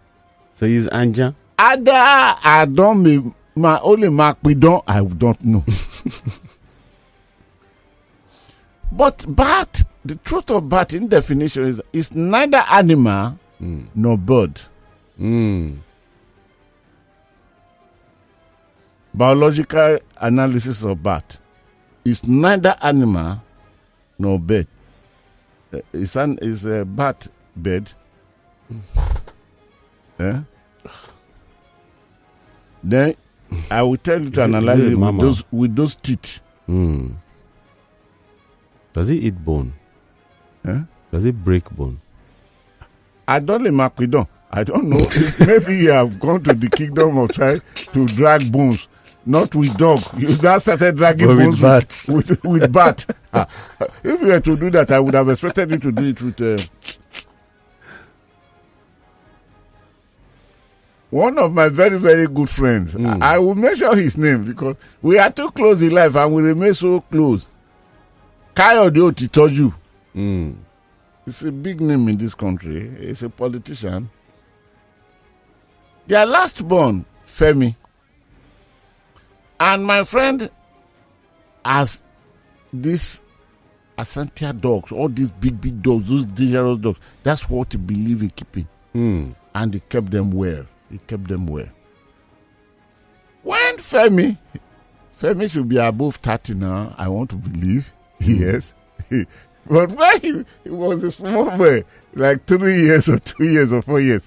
So 0.55 0.67
he's 0.67 0.89
Anja. 0.89 1.35
Ada 1.59 2.39
Adon 2.43 3.03
me 3.03 3.33
my 3.55 3.79
only 3.81 4.09
mark 4.09 4.39
we 4.43 4.55
don't 4.55 4.83
I 4.89 5.01
don't 5.05 5.45
know. 5.45 5.65
but 8.93 9.25
bat, 9.29 9.83
the 10.05 10.17
truth 10.17 10.51
of 10.51 10.69
bat 10.69 10.93
in 10.95 11.09
definition 11.09 11.65
is 11.65 11.81
is 11.93 12.15
neither 12.15 12.65
animal 12.71 13.39
Mm. 13.61 13.87
nor 13.95 14.19
bird. 14.19 14.61
Mm. 15.19 15.79
biological 19.15 19.99
analysis 20.21 20.83
of 20.85 21.03
bat 21.03 21.39
is 22.05 22.27
neither 22.29 22.77
animal 22.83 23.41
nor 24.19 24.39
bed. 24.39 24.67
Uh, 25.73 25.81
It's 25.93 26.17
an 26.17 26.39
is 26.43 26.65
a 26.65 26.85
bat 26.85 27.29
bed. 27.57 27.93
Eh? 30.19 30.41
Then 32.83 33.15
I 33.71 33.83
will 33.83 33.99
tell 33.99 34.19
you 34.23 34.31
to 34.31 34.43
analyze 34.45 34.79
it 34.81 34.93
it 34.93 34.97
with 34.97 35.21
those 35.21 35.45
with 35.53 35.77
those 35.77 35.95
teeth. 35.95 36.41
Mm. 36.67 37.17
Does 38.95 39.09
he 39.09 39.17
eat 39.19 39.45
bone? 39.45 39.75
Eh? 40.65 40.83
Does 41.13 41.25
he 41.25 41.33
break 41.33 41.69
bone? 41.71 42.01
I 43.29 43.41
don't 43.41 43.63
know 43.63 43.71
Maquidon. 43.71 44.27
I 44.51 44.65
don't 44.65 44.89
know. 44.89 45.05
Maybe 45.47 45.77
you 45.85 45.91
have 45.91 46.19
gone 46.19 46.43
to 46.45 46.55
the 46.55 46.71
kingdom 46.71 47.19
of 47.19 47.33
try 47.33 47.59
to 47.75 48.07
drag 48.09 48.51
bones. 48.51 48.89
Not 49.29 49.57
with 49.57 49.77
dog. 49.77 50.01
You 50.17 50.37
now 50.41 50.59
started 50.59 50.97
dragging 50.97 51.27
But 51.27 51.37
with 51.37 51.61
bats. 51.61 52.09
With, 52.09 52.29
with, 52.29 52.45
with 52.45 52.73
bat. 52.73 53.05
Ah, 53.35 53.49
if 54.05 54.21
you 54.21 54.29
were 54.29 54.41
to 54.41 54.57
do 54.57 54.71
that, 54.71 54.93
I 54.93 55.01
would 55.01 55.15
have 55.15 55.29
expected 55.29 55.69
you 55.73 55.79
to 55.79 55.93
do 55.93 56.05
it 56.05 56.23
with. 56.23 56.41
Uh, 56.41 56.63
one 61.11 61.37
of 61.39 61.53
my 61.53 61.69
very, 61.69 61.99
very 61.99 62.29
good 62.29 62.49
friends. 62.49 62.93
Hmm. 62.93 63.21
I, 63.21 63.35
I 63.35 63.39
will 63.39 63.57
mention 63.57 63.97
his 63.99 64.17
name 64.17 64.45
because 64.45 64.77
we 65.03 65.19
are 65.19 65.31
too 65.33 65.51
close 65.51 65.83
in 65.83 65.91
life 65.91 66.15
and 66.15 66.33
we 66.33 66.43
remain 66.43 66.73
so 66.75 67.01
close. 67.01 67.49
Kayode 68.55 69.11
Otitoju. 69.13 69.75
Mm. 70.15 70.55
It's 71.27 71.43
a 71.43 71.51
big 71.53 71.81
name 71.81 72.09
in 72.09 72.17
this 72.17 72.35
country. 72.35 72.91
He's 73.01 73.23
a 73.25 73.29
politician. 73.29 74.09
Their 76.07 76.25
last 76.27 76.67
born, 76.67 77.05
Femi. 77.27 77.75
And 79.59 79.85
my 79.85 80.05
friend 80.05 80.51
as 81.65 82.03
this 82.73 83.23
Asantia 83.99 84.59
dogs, 84.59 84.93
all 84.93 85.09
these 85.09 85.31
big, 85.31 85.61
big 85.61 85.83
dogs, 85.83 86.09
those 86.09 86.25
dangerous 86.25 86.79
dogs. 86.79 87.01
That's 87.23 87.49
what 87.49 87.73
he 87.73 87.79
believe 87.79 88.23
in 88.23 88.31
keeping. 88.31 88.69
Mm. 88.95 89.35
And 89.55 89.75
he 89.75 89.81
kept 89.81 90.11
them 90.11 90.31
well. 90.31 90.67
He 90.91 90.99
kept 90.99 91.29
them 91.29 91.47
well. 91.47 91.69
When 93.43 93.77
Femi, 93.79 94.37
Femi 95.19 95.51
should 95.51 95.69
be 95.69 95.79
above 95.79 96.17
30 96.17 96.55
now, 96.55 96.95
I 96.99 97.09
want 97.09 97.31
to 97.31 97.37
believe. 97.37 97.93
Yes. 98.19 98.75
but 99.11 99.93
when 99.93 100.21
he, 100.23 100.45
he 100.65 100.71
was 100.71 101.03
a 101.03 101.11
small 101.11 101.55
boy, 101.57 101.85
like 102.15 102.47
three 102.47 102.77
years 102.77 103.11
or 103.11 103.19
two 103.19 103.45
years 103.45 103.75
or 103.75 103.83
four 103.83 104.01
years, 104.01 104.27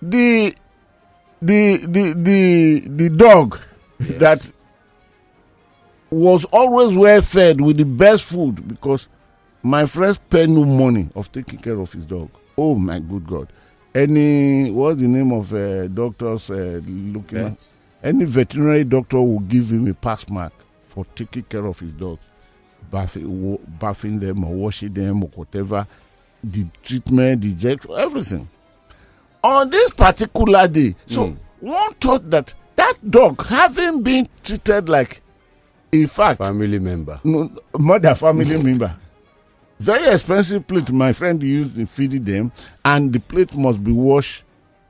the 0.00 0.54
the 1.42 1.78
the 1.78 2.12
the 2.14 2.80
the 2.88 3.08
dog 3.10 3.58
that 3.98 4.50
was 6.10 6.44
always 6.46 6.96
well 6.96 7.20
fed 7.22 7.60
with 7.60 7.76
the 7.76 7.84
best 7.84 8.24
food 8.24 8.66
because 8.66 9.08
my 9.62 9.86
friend 9.86 10.14
spend 10.14 10.54
no 10.54 10.64
money 10.64 11.08
of 11.14 11.30
taking 11.32 11.58
care 11.58 11.78
of 11.78 11.92
his 11.92 12.04
dog. 12.04 12.30
Oh 12.58 12.74
my 12.74 12.98
good 12.98 13.26
God! 13.26 13.48
Any 13.94 14.70
what's 14.70 15.00
the 15.00 15.08
name 15.08 15.32
of 15.32 15.52
uh, 15.54 15.86
doctors 15.88 16.50
uh, 16.50 16.80
looking 16.86 17.38
at? 17.38 17.72
Any 18.02 18.24
veterinary 18.24 18.84
doctor 18.84 19.18
will 19.20 19.40
give 19.40 19.70
him 19.70 19.86
a 19.88 19.94
pass 19.94 20.28
mark 20.28 20.52
for 20.86 21.04
taking 21.14 21.42
care 21.44 21.66
of 21.66 21.78
his 21.78 21.92
dogs, 21.92 22.24
bathing 22.90 24.18
them 24.20 24.44
or 24.44 24.54
washing 24.54 24.92
them 24.92 25.24
or 25.24 25.30
whatever, 25.34 25.86
the 26.42 26.66
treatment, 26.82 27.42
the 27.42 27.48
injection, 27.48 27.90
everything. 27.96 28.48
On 29.42 29.70
this 29.70 29.90
particular 29.90 30.68
day, 30.68 30.94
so 31.06 31.28
Mm. 31.28 31.36
one 31.60 31.94
thought 31.94 32.28
that 32.30 32.54
that 32.76 32.94
dog, 33.10 33.44
having 33.46 34.02
been 34.02 34.28
treated 34.42 34.88
like, 34.88 35.22
in 35.92 36.06
fact, 36.06 36.38
Family 36.38 36.78
member. 36.78 37.20
no, 37.24 37.50
mother 37.78 38.14
family 38.14 38.62
member. 38.62 38.94
Very 39.78 40.08
expensive 40.08 40.66
plate 40.66 40.90
my 40.92 41.12
friend 41.14 41.42
used 41.42 41.76
in 41.78 41.86
feeding 41.86 42.22
them, 42.24 42.52
and 42.84 43.12
the 43.12 43.18
plate 43.20 43.54
must 43.56 43.82
be 43.82 43.92
washed. 43.92 44.42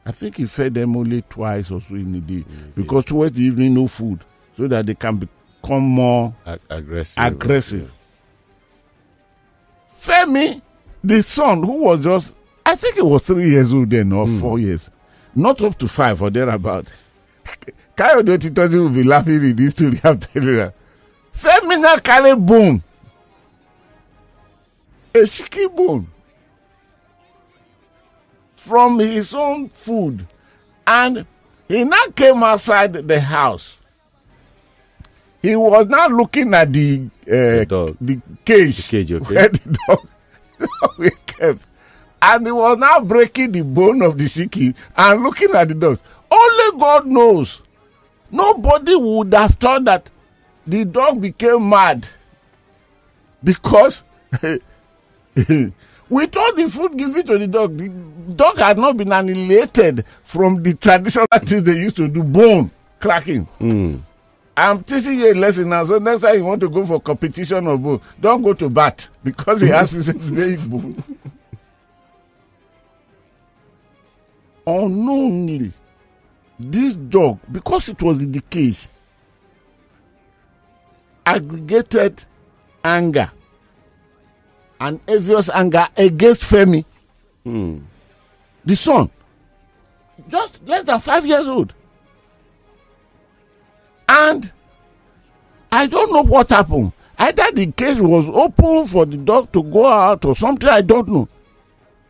I 0.05 0.11
think 0.13 0.37
he 0.39 0.47
fed 0.47 0.75
them 0.75 0.97
only 0.97 1.23
twice 1.23 1.71
or 1.71 1.81
so 1.81 1.95
in 1.95 2.13
a 2.17 2.21
day 2.21 2.45
because 2.75 3.05
towards 3.05 3.33
the 3.33 3.43
evening, 3.43 3.75
no 3.75 3.87
food, 3.87 4.25
so 4.57 4.67
that 4.67 4.87
they 4.87 4.95
can 4.97 5.17
become 5.63 5.83
more 5.85 6.35
Ag- 6.45 6.61
aggressive. 6.69 7.23
aggressive. 7.23 7.93
Femi, 10.01 10.61
the 11.05 11.23
son 11.23 11.63
who 11.63 11.73
was 11.85 12.03
just, 12.03 12.35
I 12.71 12.77
think 12.77 12.99
it 12.99 13.05
was 13.05 13.25
three 13.25 13.51
years 13.51 13.75
old 13.75 13.91
then 13.91 14.13
or 14.13 14.29
four 14.29 14.61
years, 14.61 14.91
not 15.35 15.61
up 15.61 15.77
to 15.81 15.89
five 15.89 16.23
or 16.23 16.31
thereabout. 16.31 16.87
Kayode 17.97 18.39
Titoji 18.39 18.75
will 18.77 18.91
be 18.91 19.03
laughing 19.03 19.43
in 19.43 19.57
this 19.57 19.73
story 19.73 20.01
I'm 20.05 20.21
telling 20.21 20.49
you. 20.55 20.73
Femi 21.33 21.81
now 21.83 21.97
carry 21.99 22.37
bone, 22.37 22.81
a 25.13 25.27
chicken 25.27 25.75
bone, 25.75 26.07
from 28.55 29.01
his 29.01 29.35
own 29.35 29.69
food, 29.71 30.25
and 30.87 31.27
he 31.67 31.83
now 31.83 32.07
came 32.15 32.41
outside 32.45 32.93
the 32.93 33.21
house. 33.21 33.81
He 35.43 35.57
was 35.57 35.87
now 35.87 36.07
looking 36.07 36.55
at 36.55 36.73
the 36.73 37.09
uh, 37.27 37.65
dog. 37.65 37.97
the 38.01 38.21
cage, 38.45 38.77
The 38.77 38.83
cage, 38.91 39.13
okay. 39.13 39.35
where 39.35 39.49
the 39.49 39.79
dog, 39.89 40.09
the 40.59 40.69
dog 40.81 41.27
kept. 41.27 41.67
And 42.23 42.47
he 42.47 42.53
was 42.53 42.79
now 42.79 43.01
breaking 43.01 43.53
the 43.53 43.63
bone 43.63 44.03
of 44.03 44.19
the 44.19 44.29
chicken 44.29 44.75
and 44.97 45.23
looking 45.23 45.55
at 45.55 45.69
the 45.69 45.75
dog. 45.75 45.99
Only 46.31 46.79
God 46.79 47.07
knows. 47.07 47.63
Nobody 48.31 48.95
would 48.95 49.35
have 49.35 49.53
thought 49.55 49.85
that 49.85 50.11
the 50.67 50.85
dog 50.85 51.21
became 51.21 51.69
mad 51.69 52.07
because 53.43 54.05
with 54.43 56.37
all 56.37 56.55
the 56.55 56.69
food 56.71 56.97
given 56.97 57.27
to 57.27 57.39
the 57.39 57.47
dog, 57.47 57.77
the 57.77 57.89
dog 58.35 58.59
had 58.59 58.79
not 58.79 58.97
been 58.97 59.11
annihilated 59.13 60.05
from 60.23 60.63
the 60.63 60.75
traditional 60.75 61.27
things 61.45 61.63
they 61.63 61.79
used 61.79 61.97
to 61.97 62.07
do, 62.09 62.23
bone 62.23 62.71
cracking. 63.01 63.45
Hmm. 63.59 63.97
I'm 64.57 64.85
teaching 64.85 65.19
you 65.19 65.33
a 65.33 65.35
lesson 65.35 65.71
now. 65.71 65.85
So 65.85 65.99
next 65.99 66.21
time 66.21 66.37
you 66.37 66.45
want 66.45 66.61
to 66.61 66.69
go 66.69 66.85
for 66.85 67.01
competition 67.01 67.67
of 67.67 67.83
bone, 67.83 68.01
don't 68.21 68.43
go 68.43 68.53
to 68.53 68.69
bat 68.69 69.09
because 69.25 69.63
he 69.63 69.69
has 69.69 69.91
to 69.93 70.03
say 70.03 70.57
bone. 70.69 71.03
Unknowingly, 74.66 75.73
this 76.59 76.94
dog, 76.94 77.38
because 77.51 77.88
it 77.88 78.03
was 78.03 78.23
in 78.23 78.33
the 78.33 78.40
cage, 78.42 78.87
aggregated 81.25 82.23
anger 82.85 83.31
and 84.81 85.01
envious 85.09 85.49
anger 85.51 85.87
against 85.96 86.42
Femi, 86.42 86.85
the 87.44 88.77
son, 88.77 89.11
just 90.29 90.66
less 90.66 90.85
than 90.85 90.99
five 91.01 91.25
years 91.27 91.46
old. 91.49 91.75
And 94.09 94.53
I 95.73 95.87
don't 95.87 96.12
know 96.12 96.23
what 96.25 96.51
happened. 96.51 96.92
Either 97.18 97.53
the 97.53 97.66
cage 97.73 98.01
was 98.01 98.29
open 98.29 98.85
for 98.87 99.07
the 99.07 99.16
dog 99.16 99.53
to 99.53 99.62
go 99.62 99.87
out 99.87 100.25
or 100.25 100.35
something, 100.35 100.68
I 100.68 100.81
don't 100.81 101.09
know. 101.09 101.29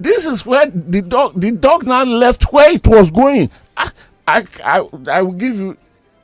This 0.01 0.25
is 0.25 0.47
where 0.47 0.67
the 0.67 1.03
dog 1.03 1.39
the 1.39 1.53
dog 1.53 1.87
now 1.87 2.05
left 2.05 2.53
where 2.53 2.73
it 2.73 2.87
was 2.89 3.11
going. 3.11 3.51
I 3.77 3.91
I 4.27 4.47
I, 4.65 4.89
I 5.11 5.23
will 5.23 5.33
give 5.33 5.61
you 5.61 5.77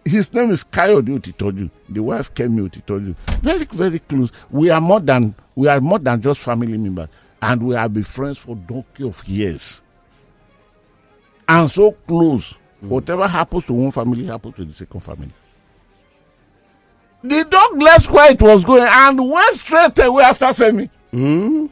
his 0.06 0.32
name 0.32 0.50
is 0.50 0.64
Kayode 0.64 1.18
Otitoju. 1.18 1.70
The 1.90 2.02
wife 2.02 2.32
Kemi 2.32 2.68
Otitoju. 2.68 3.14
Very, 3.42 3.64
very 3.64 3.98
close. 3.98 4.32
We 4.50 4.70
are 4.70 4.80
more 4.80 5.00
than 5.00 5.34
we 5.54 5.68
are 5.68 5.80
more 5.80 5.98
than 5.98 6.22
just 6.22 6.40
family 6.40 6.78
members. 6.78 7.08
And 7.42 7.62
we 7.62 7.74
have 7.74 7.92
been 7.92 8.04
friends 8.04 8.38
for 8.38 8.56
donkey 8.56 9.06
of 9.06 9.22
years. 9.28 9.82
And 11.46 11.70
so 11.70 11.92
close. 11.92 12.58
Mm. 12.82 12.88
Whatever 12.88 13.28
happens 13.28 13.66
to 13.66 13.74
one 13.74 13.90
family 13.90 14.24
happens 14.24 14.54
to 14.56 14.64
the 14.64 14.72
second 14.72 15.00
family. 15.00 15.30
The 17.22 17.44
dog 17.44 17.82
left 17.82 18.10
where 18.10 18.32
it 18.32 18.40
was 18.40 18.64
going 18.64 18.88
and 18.90 19.18
went 19.30 19.54
straight 19.54 19.98
away 19.98 20.22
after 20.24 20.46
Femi. 20.46 20.88
Hmm? 21.10 21.66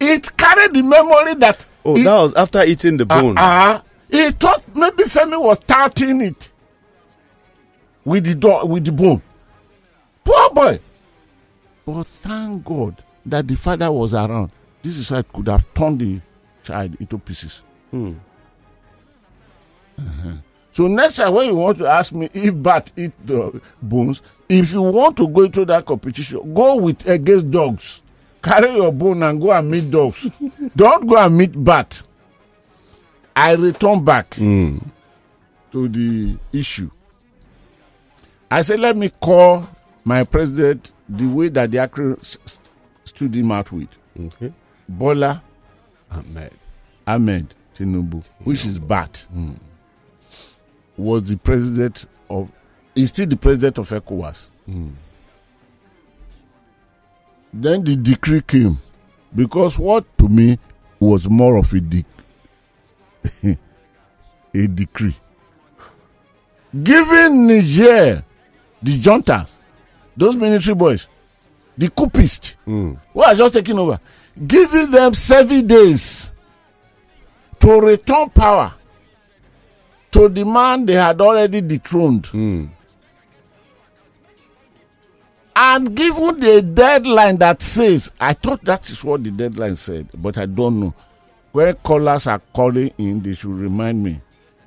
It 0.00 0.36
carried 0.36 0.74
the 0.74 0.82
memory 0.82 1.34
that 1.34 1.64
Oh, 1.84 1.96
it- 1.96 2.04
that 2.04 2.16
was 2.16 2.34
after 2.34 2.62
eating 2.64 2.96
the 2.98 3.06
bone. 3.06 3.38
uh, 3.38 3.80
he 4.10 4.30
thought 4.32 4.62
maybe 4.74 5.04
Femi 5.04 5.40
was 5.40 5.58
touting 5.60 6.20
it 6.20 6.50
with 8.04 8.24
the 8.24 8.34
dog 8.34 8.68
with 8.68 8.84
the 8.84 8.92
bone. 8.92 9.22
Poor 10.24 10.50
boy. 10.50 10.78
But 11.86 12.06
thank 12.06 12.64
God 12.64 13.02
that 13.26 13.46
the 13.48 13.54
father 13.54 13.90
was 13.90 14.14
around. 14.14 14.50
This 14.82 14.98
is 14.98 15.08
how 15.10 15.18
it 15.18 15.32
could 15.32 15.48
have 15.48 15.66
turned 15.74 16.00
the 16.00 16.20
child 16.64 16.96
into 17.00 17.18
pieces. 17.18 17.62
Uh-huh. 17.92 18.12
So 20.72 20.86
next 20.86 21.16
time 21.16 21.34
when 21.34 21.48
you 21.48 21.56
want 21.56 21.78
to 21.78 21.86
ask 21.88 22.12
me 22.12 22.28
if 22.32 22.54
bat 22.62 22.92
eat 22.96 23.12
the 23.26 23.60
bones, 23.82 24.22
if 24.48 24.72
you 24.72 24.82
want 24.82 25.16
to 25.16 25.26
go 25.28 25.42
into 25.42 25.64
that 25.64 25.84
competition, 25.86 26.54
go 26.54 26.76
with 26.76 27.06
against 27.08 27.50
dogs. 27.50 28.00
Carry 28.48 28.74
your 28.76 28.92
bone 28.92 29.22
and 29.22 29.40
go 29.40 29.52
and 29.52 29.70
meet 29.70 29.90
dogs. 29.90 30.40
Don't 30.74 31.06
go 31.06 31.18
and 31.18 31.36
meet 31.36 31.52
bat. 31.62 32.00
I 33.36 33.52
return 33.54 34.02
back 34.04 34.30
to 34.36 35.88
the 35.88 36.36
issue. 36.52 36.90
I 38.50 38.62
said, 38.62 38.80
let 38.80 38.96
me 38.96 39.10
call 39.10 39.68
my 40.02 40.24
president 40.24 40.92
the 41.08 41.26
way 41.26 41.48
that 41.50 41.70
the 41.70 41.78
Accra 41.78 42.16
stood 43.04 43.34
him 43.34 43.52
out 43.52 43.70
with. 43.70 43.88
Okay. 44.18 44.50
Bola 44.88 45.42
Ahmed. 46.10 46.52
Ahmed 47.06 47.54
Tinubu, 47.76 48.24
which 48.44 48.64
is 48.64 48.78
BAT, 48.78 49.26
was 50.96 51.22
the 51.24 51.36
president 51.36 52.06
of, 52.30 52.48
is 52.96 53.10
still 53.10 53.26
the 53.26 53.36
president 53.36 53.78
of 53.78 53.88
ECOWAS. 53.90 54.48
Then 57.52 57.82
the 57.84 57.96
decree 57.96 58.42
came 58.42 58.78
because 59.34 59.78
what 59.78 60.04
to 60.18 60.28
me 60.28 60.58
was 61.00 61.28
more 61.28 61.56
of 61.56 61.72
a, 61.72 61.76
dec- 61.80 62.04
a 64.54 64.66
decree. 64.66 65.16
Giving 66.82 67.46
Niger, 67.46 68.24
the 68.82 68.92
juntas, 68.98 69.50
those 70.16 70.36
military 70.36 70.74
boys, 70.74 71.08
the 71.76 71.88
coupists, 71.88 72.56
hmm. 72.64 72.94
who 73.12 73.22
are 73.22 73.34
just 73.34 73.54
taking 73.54 73.78
over, 73.78 73.98
giving 74.46 74.90
them 74.90 75.14
seven 75.14 75.66
days 75.66 76.32
to 77.60 77.80
return 77.80 78.28
power 78.30 78.74
to 80.10 80.28
the 80.28 80.44
man 80.44 80.84
they 80.84 80.94
had 80.94 81.20
already 81.20 81.60
dethroned. 81.60 82.26
Hmm. 82.26 82.66
And 85.60 85.96
given 85.96 86.38
the 86.38 86.62
deadline 86.62 87.36
that 87.38 87.60
says, 87.60 88.12
I 88.20 88.32
thought 88.32 88.64
that 88.64 88.88
is 88.88 89.02
what 89.02 89.24
the 89.24 89.32
deadline 89.32 89.74
said, 89.74 90.08
but 90.14 90.38
I 90.38 90.46
don't 90.46 90.78
know. 90.78 90.94
When 91.50 91.74
callers 91.74 92.28
are 92.28 92.40
calling 92.54 92.92
in, 92.96 93.20
they 93.22 93.34
should 93.34 93.50
remind 93.50 94.04
me. 94.04 94.20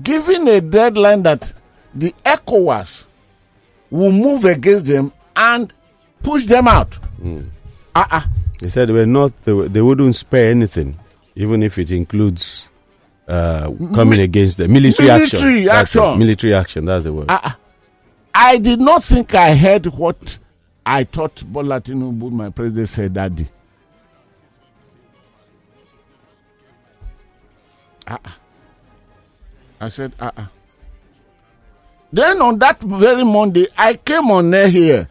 Given 0.04 0.45
a 0.49 0.60
deadline 0.60 1.23
that 1.23 1.54
the 1.95 2.13
ECOWAS 2.25 3.06
will 3.89 4.12
move 4.12 4.43
against 4.43 4.86
them 4.88 5.13
and 5.34 5.71
push 6.23 6.45
them 6.45 6.67
out. 6.67 6.99
Uh-uh. 7.95 8.21
They 8.60 8.67
said 8.67 8.89
they 8.89 8.93
were 8.93 9.06
not. 9.06 9.32
They, 9.43 9.67
they 9.69 9.82
wouldn't 9.82 10.15
spare 10.15 10.51
anything, 10.51 10.99
even 11.36 11.63
if 11.63 11.77
it 11.77 11.91
includes 11.91 12.67
uh, 13.30 13.71
coming 13.95 14.19
against 14.19 14.58
the 14.58 14.67
military, 14.67 15.10
action. 15.10 15.39
Military 15.39 15.63
it, 15.63 15.69
action. 15.69 16.19
Military 16.19 16.54
action. 16.54 16.84
That's 16.84 17.06
the 17.06 17.13
word. 17.13 17.32
Uh-uh. 17.32 17.54
I 18.36 18.58
did 18.58 18.82
not 18.82 19.06
think 19.06 19.34
I 19.36 19.56
heard 19.56 19.86
what 19.86 20.38
I 20.86 21.04
thought 21.04 21.44
Bola 21.46 21.80
Tinubu, 21.80 22.32
my 22.32 22.50
president, 22.50 22.89
said 22.89 23.13
day. 23.13 23.48
Uh-uh. 28.08 28.32
I 29.80 29.89
said, 29.89 30.13
uh-uh. 30.20 30.48
Then 32.12 32.41
on 32.41 32.60
that 32.60 32.82
very 32.82 33.24
Monday, 33.24 33.67
I 33.78 33.94
came 33.94 34.30
on 34.32 34.54
air 34.54 34.67
here 34.67 35.08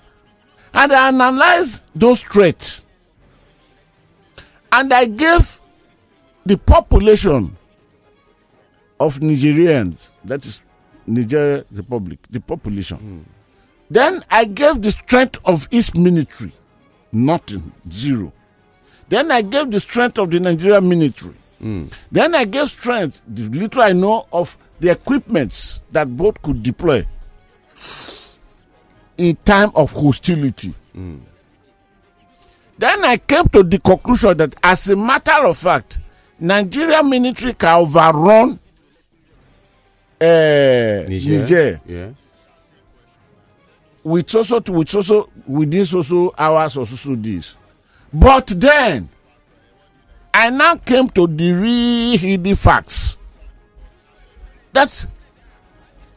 and 0.75 0.93
I 0.93 1.09
analyzed 1.09 1.85
those 1.95 2.21
threats. 2.21 2.85
And 4.73 4.93
I 4.93 5.07
gave 5.07 5.61
the 6.45 6.57
population 6.59 7.57
of 9.01 9.19
Nigerians, 9.19 10.11
that 10.25 10.45
is 10.45 10.61
Nigeria 11.07 11.65
Republic, 11.73 12.19
the 12.31 12.41
population. 12.41 13.25
Then 13.91 14.25
I 14.31 14.45
gave 14.45 14.81
the 14.83 14.93
strength 14.93 15.39
of 15.45 15.67
its 15.73 15.95
military, 15.95 16.53
nothing, 17.13 17.73
zero. 17.91 18.33
Then 19.09 19.31
I 19.33 19.43
gave 19.43 19.71
the 19.71 19.81
strength 19.81 20.19
of 20.19 20.31
the 20.31 20.39
Nigerian 20.39 20.89
military. 20.89 21.35
Then 22.13 22.35
I 22.35 22.45
gave 22.45 22.71
strength, 22.71 23.21
the 23.27 23.43
little 23.49 23.83
I 23.83 23.93
know 23.93 24.27
of 24.33 24.57
the 24.79 24.91
equipments 24.93 25.83
that 25.91 26.09
both 26.17 26.41
could 26.41 26.63
deploy 26.63 27.05
in 29.19 29.37
time 29.45 29.71
of 29.75 29.93
hostility. 29.93 30.73
Then 32.79 33.05
I 33.05 33.19
came 33.19 33.47
to 33.49 33.63
the 33.63 33.79
conclusion 33.79 34.37
that, 34.39 34.55
as 34.63 34.89
a 34.89 34.97
matter 34.97 35.33
of 35.47 35.59
fact, 35.59 35.99
Nigeria 36.39 37.03
military 37.03 37.53
can 37.53 37.81
overrun 37.81 38.59
uh, 40.23 41.05
Niger. 41.09 41.81
Yes. 41.87 42.15
With 44.05 44.35
also 44.35 44.61
with 44.61 44.95
also 44.95 45.29
within 45.47 45.85
so 45.85 46.03
so 46.03 46.35
hours 46.39 46.77
or 46.77 46.87
so 46.87 46.97
so 46.97 47.15
days. 47.15 47.57
But 48.13 48.47
then 48.49 49.09
I 50.33 50.51
now 50.51 50.77
came 50.77 51.09
to 51.11 51.27
the 51.27 51.53
real 51.53 52.19
hidden 52.19 52.55
facts. 52.55 53.19
That 54.73 55.07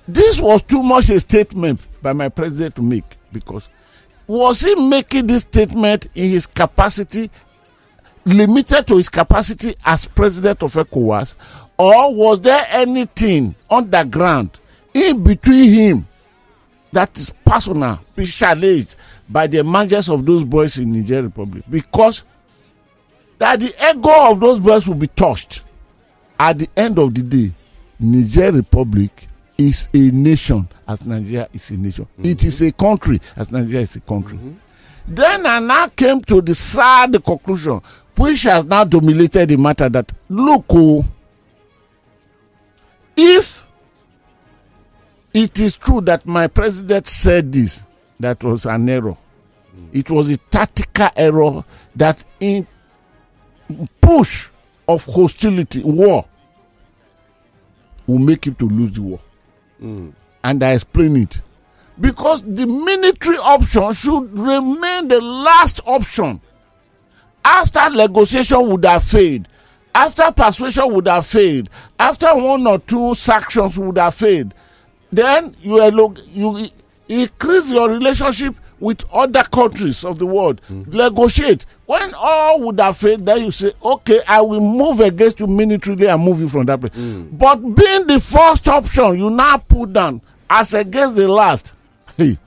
this 0.08 0.40
was 0.40 0.62
too 0.62 0.84
much 0.84 1.10
a 1.10 1.20
statement 1.20 1.80
by 2.02 2.14
my 2.14 2.30
president 2.30 2.76
to 2.76 2.82
make 2.82 3.18
because 3.32 3.70
was 4.28 4.62
he 4.62 4.76
making 4.76 5.28
this 5.28 5.42
statement 5.42 6.08
in 6.16 6.30
his 6.30 6.46
capacity 6.46 7.30
limited 8.26 8.88
to 8.88 8.98
his 8.98 9.10
capacity 9.10 9.76
as 9.86 10.06
president 10.06 10.64
of 10.64 10.74
ECOWAS 10.74 11.36
or 11.78 12.14
was 12.14 12.40
there 12.42 12.66
anything 12.70 13.54
underground 13.70 14.60
in 14.94 15.24
between 15.24 15.74
him 15.74 16.08
that 16.94 17.18
is 17.18 17.32
personal, 17.46 18.00
be 18.16 18.26
challenged 18.26 18.96
by 19.30 19.48
the 19.48 19.60
emergence 19.60 20.10
of 20.10 20.26
those 20.26 20.44
boys 20.44 20.78
in 20.78 20.92
Niger 20.92 21.24
Republic 21.24 21.64
because 21.70 22.26
that 23.40 23.60
the 23.60 23.74
ego 23.92 24.32
of 24.32 24.40
those 24.40 24.60
boys 24.60 24.88
will 24.88 24.96
be 24.96 25.08
touched. 25.08 25.62
At 26.40 26.60
the 26.60 26.70
end 26.76 26.98
of 27.00 27.14
the 27.14 27.22
day, 27.22 27.52
Niger 28.00 28.52
Republic 28.52 29.28
is 29.58 29.88
a 29.94 29.98
nation 30.12 30.68
as 30.88 31.06
Nigeria 31.06 31.48
is 31.54 31.70
a 31.72 31.78
nation. 31.78 32.08
It 32.24 32.44
is 32.44 32.62
a 32.62 32.72
country 32.72 33.20
as 33.36 33.52
Nigeria 33.52 33.82
is 33.82 33.96
a 33.96 34.02
country. 34.02 34.40
Then 35.08 35.46
I 35.46 35.60
now 35.60 35.88
came 35.88 36.22
to 36.24 36.42
the 36.42 36.56
sad 36.56 37.24
conclusion, 37.24 37.82
which 38.18 38.44
has 38.44 38.66
now 38.66 38.84
dominated 38.84 39.50
the 39.50 39.58
matter 39.58 39.90
that 39.90 40.12
look, 40.30 40.66
oh, 40.70 41.06
if 43.16 43.63
it 45.34 45.60
is 45.60 45.76
true 45.76 46.02
that 46.02 46.26
my 46.26 46.48
president 46.48 47.08
said 47.08 47.52
this, 47.52 47.84
that 48.20 48.44
was 48.44 48.66
an 48.66 48.88
error. 48.90 49.18
Hmm. 49.74 49.86
It 49.92 50.10
was 50.10 50.30
a 50.30 50.38
tactical 50.38 51.10
error 51.16 51.64
that 51.96 52.24
in 52.40 52.68
push 54.02 54.48
of 54.88 55.06
hostility, 55.06 55.82
war, 55.84 56.26
will 58.06 58.20
make 58.20 58.46
him 58.46 58.56
to 58.56 58.68
lose 58.68 58.92
the 58.92 59.02
war. 59.02 59.20
Hmm. 59.80 60.10
And 60.44 60.62
I 60.62 60.74
explain 60.74 61.16
it. 61.18 61.42
Because 62.00 62.42
the 62.42 62.66
military 62.66 63.38
option 63.38 63.92
should 63.94 64.38
remain 64.38 65.08
the 65.08 65.22
last 65.22 65.80
option. 65.86 66.42
After 67.46 67.90
negotiation 67.90 68.68
would 68.70 68.86
have 68.86 69.04
failed, 69.04 69.48
after 69.94 70.32
persuasion 70.32 70.92
would 70.94 71.08
have 71.08 71.26
failed, 71.28 71.70
after 72.00 72.34
one 72.36 72.66
or 72.66 72.80
two 72.80 73.14
sanctions 73.16 73.78
would 73.78 73.98
have 73.98 74.16
failed, 74.16 74.54
then 75.18 75.56
you 75.62 76.16
you 76.32 76.68
increase 77.08 77.72
your 77.72 77.90
relationship 77.90 78.56
with 78.80 79.06
other 79.14 79.44
countries 79.44 80.04
of 80.04 80.20
the 80.20 80.26
world. 80.26 80.62
Mm. 80.70 80.88
Negotiate. 80.94 81.66
When 81.86 82.14
all 82.16 82.60
would 82.62 82.80
have 82.80 82.98
failed 82.98 83.26
then 83.26 83.46
you 83.46 83.52
say 83.52 83.72
okay 83.84 84.20
i 84.28 84.42
will 84.42 84.60
move 84.60 85.00
against 85.00 85.40
you 85.40 85.48
militarily 85.48 86.08
and 86.08 86.22
move 86.24 86.40
you 86.40 86.50
from 86.50 86.66
that 86.66 86.80
place. 86.80 86.92
Mm. 86.94 87.38
But 87.38 87.56
being 87.58 88.08
the 88.08 88.20
first 88.20 88.68
option 88.68 89.18
you 89.18 89.30
now 89.30 89.58
put 89.58 89.94
down 89.94 90.22
as 90.50 90.74
against 90.74 91.16
the 91.16 91.28
last. 91.28 91.74
Hey 92.18 92.38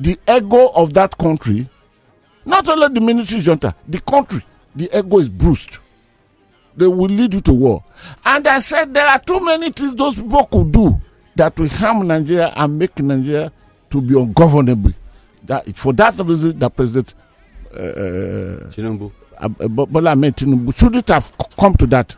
the 0.00 0.16
ego 0.28 0.68
of 0.68 0.94
that 0.94 1.16
country 1.18 1.68
not 2.46 2.68
only 2.68 2.88
the 2.88 3.00
military 3.00 3.40
junta 3.40 3.74
the 3.86 4.00
country 4.00 4.42
the 4.74 4.88
ego 4.96 5.18
is 5.18 5.28
bruised. 5.28 5.78
They 6.76 6.86
will 6.86 7.08
lead 7.08 7.34
you 7.34 7.40
to 7.40 7.52
war. 7.52 7.82
And 8.24 8.46
I 8.46 8.60
said 8.60 8.94
there 8.94 9.06
are 9.06 9.18
too 9.18 9.44
many 9.44 9.72
things 9.72 9.94
those 9.96 10.14
people 10.14 10.44
could 10.46 10.70
do 10.72 11.00
that 11.38 11.58
will 11.58 11.68
harm 11.68 12.06
Nigeria 12.06 12.52
and 12.56 12.78
make 12.78 12.98
Nigeria 12.98 13.50
to 13.90 14.00
be 14.00 14.14
ungovernable. 14.18 14.92
That 15.44 15.76
for 15.76 15.92
that 15.94 16.16
reason, 16.18 16.58
the 16.58 16.68
president 16.68 17.14
uh, 17.72 18.68
Tinubu. 18.74 19.10
uh, 19.38 19.48
Bola 19.48 20.10
Ahmed 20.10 20.36
Tinubu 20.36 20.76
shouldn't 20.76 21.08
have 21.08 21.32
come 21.58 21.74
to 21.76 21.86
that. 21.86 22.16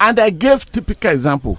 And 0.00 0.18
I 0.20 0.30
gave 0.30 0.64
typical 0.70 1.10
example. 1.10 1.58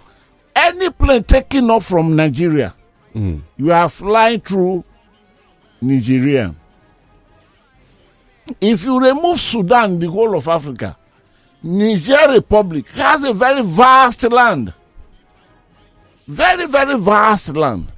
Any 0.56 0.90
plane 0.90 1.24
taking 1.24 1.70
off 1.70 1.86
from 1.86 2.16
Nigeria, 2.16 2.74
you 3.14 3.72
are 3.72 3.90
flying 3.90 4.40
through 4.40 4.84
Nigeria. 5.82 6.56
If 8.62 8.86
you 8.86 9.00
remove 9.00 9.40
Sudan, 9.40 10.00
the 10.00 10.10
whole 10.10 10.36
of 10.36 10.48
Africa, 10.48 10.96
Niger 11.64 12.30
Republic 12.32 12.88
has 12.90 13.24
a 13.26 13.34
very 13.34 13.64
vast 13.64 14.24
land. 14.32 14.74
Very, 16.28 16.66
very 16.66 16.98
vast 16.98 17.56
land. 17.56 17.92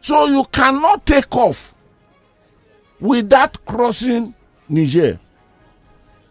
So 0.00 0.26
you 0.26 0.44
cannot 0.50 1.06
take 1.06 1.34
off 1.34 1.74
without 3.00 3.64
crossing 3.64 4.34
Niger. 4.68 5.18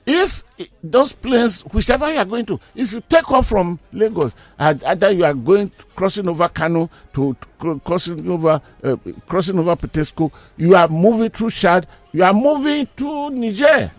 If 0.05 0.43
those 0.83 1.13
planes, 1.13 1.61
whichever 1.65 2.11
you 2.11 2.17
are 2.17 2.25
going 2.25 2.45
to, 2.47 2.59
if 2.75 2.91
you 2.91 3.01
take 3.07 3.31
off 3.31 3.47
from 3.47 3.79
Lagos, 3.93 4.33
either 4.59 5.11
you 5.11 5.23
are 5.23 5.33
going 5.33 5.71
crossing 5.95 6.27
over 6.27 6.49
Kano 6.49 6.89
to, 7.13 7.35
to 7.61 7.79
crossing 7.85 8.29
over 8.29 8.61
uh, 8.83 8.95
crossing 9.27 9.57
over 9.59 9.75
Petesco, 9.75 10.31
you 10.57 10.75
are 10.75 10.87
moving 10.87 11.29
through 11.29 11.51
Chad, 11.51 11.87
you 12.11 12.23
are 12.23 12.33
moving 12.33 12.87
to 12.97 13.29
Niger 13.29 13.91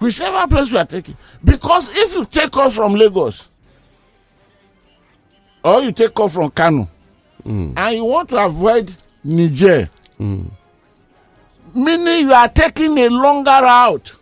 whichever 0.00 0.46
place 0.48 0.70
you 0.70 0.78
are 0.78 0.86
taking. 0.86 1.16
Because 1.44 1.88
if 1.96 2.14
you 2.14 2.24
take 2.24 2.56
off 2.56 2.74
from 2.74 2.94
Lagos 2.94 3.49
or 5.62 5.82
you 5.82 5.92
take 5.92 6.18
off 6.20 6.32
from 6.34 6.50
Kano. 6.50 6.88
Hmm. 7.42 7.72
And 7.76 7.96
you 7.96 8.04
want 8.04 8.28
to 8.30 8.44
avoid 8.44 8.94
Niger, 9.24 9.88
hmm. 10.18 10.42
meaning 11.74 12.28
you 12.28 12.32
are 12.32 12.48
taking 12.48 12.98
a 12.98 13.08
longer 13.08 13.50
route, 13.62 14.14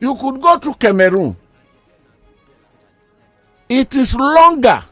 you 0.00 0.14
could 0.14 0.40
go 0.40 0.58
to 0.58 0.74
Cameroon. 0.74 1.36
It 3.68 3.94
is 3.94 4.14
longer, 4.14 4.82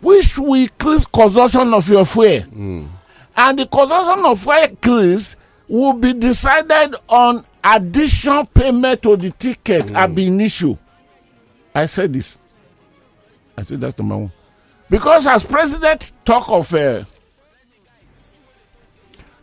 which 0.00 0.38
will 0.38 0.54
increase 0.54 1.04
consumption 1.06 1.72
of 1.74 1.88
your 1.88 2.04
fuel. 2.04 2.40
Hmm. 2.42 2.84
And 3.36 3.58
the 3.58 3.66
consumption 3.66 4.24
of 4.24 4.40
fuel 4.40 4.62
increase 4.64 5.36
will 5.68 5.92
be 5.94 6.12
decided 6.12 6.94
on 7.08 7.44
additional 7.64 8.44
payment 8.46 9.02
to 9.02 9.16
the 9.16 9.30
ticket 9.32 9.90
ab 9.92 10.18
initio. 10.18 10.78
I 11.74 11.86
said 11.86 12.12
this. 12.12 12.38
I 13.56 13.62
said 13.62 13.80
that's 13.80 13.98
number 13.98 14.16
one. 14.16 14.32
Because 14.90 15.26
as 15.26 15.42
president 15.44 16.12
talk 16.24 16.48
of 16.50 16.72
uh, 16.74 17.04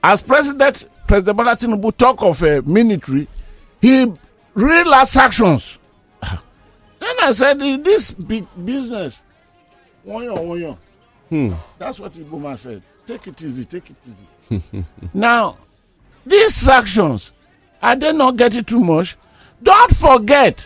as 0.04 0.21
president 0.21 0.88
President 1.08 1.38
Bola 1.38 1.56
Tinubu 1.56 1.95
talk 1.97 2.21
of 2.23 2.41
uh, 2.43 2.62
military, 2.65 3.28
he 3.82 4.12
relax 4.54 5.15
actions. 5.17 5.78
then 6.21 7.15
I 7.21 7.32
said 7.32 7.60
this 7.60 8.12
big 8.12 8.45
business, 8.63 9.21
one 10.04 10.23
year, 10.23 10.34
one 10.34 10.60
year. 10.60 10.78
That's 11.80 11.99
what 11.99 12.13
Iboma 12.13 12.58
said. 12.58 12.82
Take 13.06 13.28
it 13.28 13.41
easy, 13.41 13.65
take 13.65 13.89
it 13.89 13.95
easy. 14.52 14.84
now, 15.13 15.58
these 16.26 16.54
sanctions, 16.54 17.32
are 17.82 17.95
they 17.95 18.13
not 18.13 18.38
getting 18.38 18.63
too 18.63 18.80
much? 18.80 19.17
Don't 19.62 19.95
forget 19.95 20.65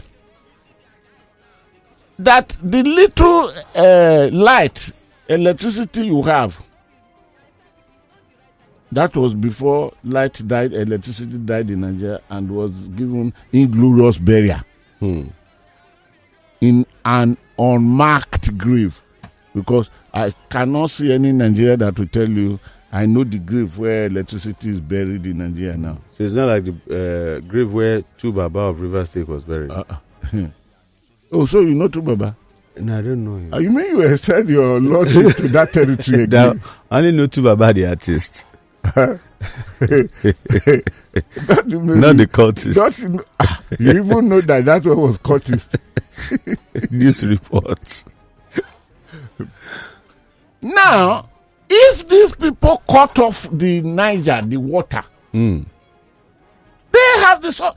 that 2.19 2.58
the 2.63 2.84
little 2.84 3.51
uh, 3.75 4.30
light, 4.32 4.91
electricity 5.30 6.08
you 6.08 6.21
have, 6.23 6.60
that 8.91 9.15
was 9.15 9.36
before 9.36 9.93
light 10.03 10.41
died, 10.47 10.73
electricity 10.73 11.38
died 11.38 11.69
in 11.69 11.82
Nigeria 11.82 12.21
and 12.30 12.49
was 12.49 12.71
given 12.89 13.34
inglorious 13.51 14.17
burial 14.17 14.62
in 16.62 16.86
an 17.06 17.38
unmarked 17.60 18.58
grave 18.58 19.01
because 19.53 19.89
I 20.13 20.34
cannot 20.49 20.89
see 20.89 21.12
any 21.13 21.32
Nigeria 21.32 21.77
that 21.77 21.99
will 21.99 22.08
tell 22.08 22.30
you 22.30 22.60
I 22.91 23.06
know 23.06 23.23
the 23.25 23.39
grave 23.39 23.77
where 23.77 24.06
electricity 24.06 24.69
is 24.69 24.80
buried 24.80 25.25
in 25.25 25.39
Nigeria 25.39 25.75
now. 25.75 25.97
So 26.13 26.23
it's 26.23 26.34
not 26.34 26.47
like 26.47 26.63
the 26.63 27.41
uh, 27.41 27.47
grave 27.47 27.73
where 27.73 28.01
two 28.17 28.32
Baba 28.32 28.60
of 28.60 28.80
River 28.82 29.03
State 29.06 29.27
was 29.27 29.43
buried. 29.43 29.71
Oh, 31.31 31.45
so 31.45 31.59
you 31.61 31.75
know 31.75 31.87
too, 31.87 32.01
Baba? 32.01 32.35
no, 32.79 32.97
I 32.99 33.01
don't 33.01 33.23
know 33.25 33.35
him. 33.37 33.53
Uh, 33.53 33.57
you 33.57 33.71
mean 33.71 33.87
you 33.87 34.01
extend 34.01 34.49
your 34.49 34.79
lordship 34.79 35.35
to 35.37 35.47
that 35.49 35.73
territory 35.73 36.23
again? 36.29 36.61
I 36.91 36.97
only 36.99 37.11
know 37.11 37.25
two 37.25 37.41
Baba 37.43 37.73
the 37.73 37.87
artist, 37.87 38.45
That 38.83 39.19
you 41.67 41.79
mean 41.81 41.99
not 41.99 42.17
the 42.17 42.27
cultist. 42.27 43.23
Ah, 43.39 43.61
you 43.79 43.89
even 43.91 44.29
know 44.29 44.41
that 44.41 44.65
that 44.65 44.85
one 44.85 44.97
was 44.97 45.17
cultist. 45.17 45.75
News 46.91 47.23
reports. 47.25 48.05
Now, 50.61 51.29
if 51.69 52.07
these 52.07 52.33
people 52.35 52.81
cut 52.89 53.19
off 53.19 53.47
the 53.51 53.81
Niger, 53.81 54.41
the 54.43 54.57
water, 54.57 55.03
Mm. 55.33 55.65
They 56.91 56.99
have 57.19 57.41
the 57.41 57.51
so, 57.51 57.75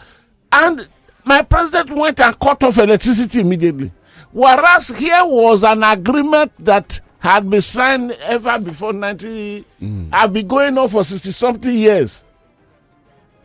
and 0.53 0.87
my 1.31 1.43
president 1.43 1.91
went 1.91 2.19
and 2.21 2.37
cut 2.41 2.61
off 2.65 2.77
electricity 2.79 3.39
immediately. 3.41 3.93
Whereas 4.33 4.89
here 4.89 5.25
was 5.25 5.63
an 5.63 5.85
agreement 5.85 6.51
that 6.59 7.01
had 7.21 7.49
been 7.49 7.61
signed 7.61 8.11
ever 8.23 8.59
before 8.59 8.93
90, 8.93 9.65
Mm. 9.81 10.13
had 10.13 10.33
been 10.33 10.49
going 10.49 10.77
on 10.77 10.89
for 10.89 11.05
60 11.05 11.31
something 11.31 11.73
years. 11.73 12.25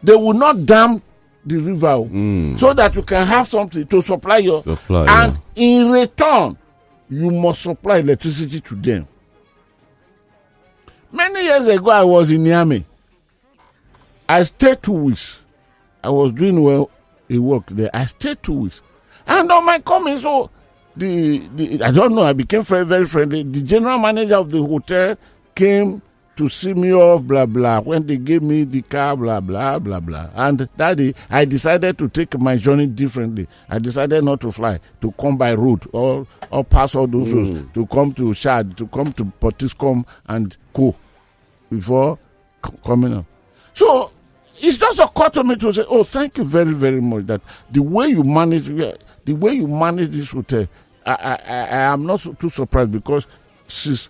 They 0.02 0.16
will 0.16 0.34
not 0.34 0.66
dam 0.66 1.00
the 1.46 1.58
river 1.58 1.88
oh, 1.90 2.56
so 2.58 2.74
that 2.74 2.96
you 2.96 3.04
can 3.04 3.28
have 3.28 3.48
something 3.48 3.86
to 3.86 4.02
supply 4.02 4.38
your. 4.40 4.64
Mm. 4.64 4.78
Supply, 4.78 5.24
and 5.24 5.40
in 5.54 5.92
return, 5.92 6.58
you 7.08 7.30
must 7.30 7.62
supply 7.62 7.98
electricity 7.98 8.62
to 8.62 8.76
them. 8.76 9.08
Many 11.12 11.44
years 11.44 11.68
ago, 11.68 11.92
I 11.92 12.04
was 12.04 12.32
in 12.32 12.44
Niamey. 12.46 12.84
I 14.28 14.42
stayed 14.42 14.82
two 14.82 14.94
weeks. 14.94 15.44
I 16.04 16.10
was 16.10 16.32
doing 16.32 16.64
well 16.64 16.90
a 17.30 17.38
work 17.38 17.68
there. 17.68 17.90
I 17.94 18.06
stayed 18.06 18.42
two 18.44 18.54
weeks. 18.54 18.82
And 19.28 19.52
on 19.52 19.66
my 19.66 19.80
coming, 19.80 20.20
so 20.20 20.50
the, 20.96 21.40
the 21.56 21.84
I 21.84 21.92
don't 21.92 22.16
know, 22.16 22.24
I 22.24 22.34
became 22.34 22.62
very, 22.64 22.86
very 22.86 23.06
friendly. 23.06 23.44
The 23.44 23.62
general 23.62 23.98
manager 23.98 24.36
of 24.36 24.52
the 24.52 24.64
hotel 24.64 25.18
came 25.56 26.02
to 26.36 26.50
see 26.50 26.74
me 26.74 26.94
off, 26.94 27.24
blah, 27.24 27.46
blah. 27.46 27.80
When 27.80 28.06
they 28.06 28.18
gave 28.18 28.42
me 28.42 28.66
the 28.66 28.82
car, 28.82 29.16
blah, 29.16 29.40
blah, 29.40 29.80
blah, 29.80 30.00
blah. 30.00 30.30
And 30.36 30.68
that 30.76 30.98
day, 30.98 31.14
I 31.30 31.46
decided 31.46 31.98
to 31.98 32.10
take 32.10 32.38
my 32.38 32.58
journey 32.58 32.88
differently. 32.88 33.48
I 33.70 33.80
decided 33.80 34.24
not 34.24 34.42
to 34.42 34.52
fly, 34.52 34.80
to 35.02 35.12
come 35.14 35.38
by 35.38 35.54
road 35.54 35.86
or, 35.94 36.28
or 36.52 36.64
pass 36.64 36.94
all 36.94 37.08
those 37.08 37.32
roads, 37.32 37.64
mm. 37.64 37.74
to 37.74 37.86
come 37.88 38.14
to 38.16 38.34
Chad, 38.34 38.78
to 38.78 38.88
come 38.88 39.14
to 39.14 39.26
Potiskum 39.26 40.06
and 40.28 40.56
Co 40.74 40.94
before 41.70 42.20
coming 42.84 43.14
up. 43.14 43.26
So 43.74 44.12
it's 44.58 44.78
just 44.78 45.00
occurred 45.00 45.34
to 45.34 45.44
me 45.44 45.56
to 45.58 45.72
say, 45.74 45.84
"Oh, 45.88 46.04
thank 46.04 46.38
you 46.38 46.44
very, 46.44 46.74
very 46.74 47.02
much. 47.02 47.26
That 47.28 47.42
the 47.72 47.82
way 47.82 48.08
you 48.08 48.24
manage, 48.24 48.66
the 48.68 49.34
way 49.34 49.54
you 49.54 49.68
manage 49.68 50.10
this 50.10 50.32
hotel, 50.32 50.68
I, 51.06 51.12
I, 51.14 51.36
I 51.54 51.78
am 51.94 52.06
not 52.06 52.22
so, 52.22 52.34
too 52.34 52.50
surprised 52.50 52.92
because 52.92 53.28
since 53.68 54.10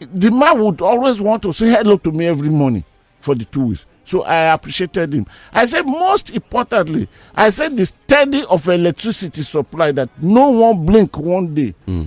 the 0.00 0.30
man 0.30 0.58
would 0.62 0.80
always 0.82 1.20
want 1.20 1.42
to 1.42 1.52
say 1.52 1.68
hello 1.70 1.96
to 1.98 2.10
me 2.12 2.26
every 2.26 2.50
morning 2.50 2.84
for 3.20 3.34
the 3.34 3.44
two 3.44 3.66
weeks. 3.66 3.86
So 4.04 4.22
I 4.22 4.52
appreciated 4.52 5.12
him. 5.14 5.26
I 5.52 5.64
said, 5.64 5.82
most 5.86 6.30
importantly, 6.30 7.08
I 7.36 7.50
said 7.50 7.76
the 7.76 7.86
steady 7.86 8.44
of 8.44 8.68
electricity 8.68 9.42
supply 9.42 9.92
that 9.92 10.10
no 10.20 10.48
one 10.50 10.84
blink 10.84 11.16
one 11.18 11.54
day. 11.54 11.74
Hmm. 11.86 12.06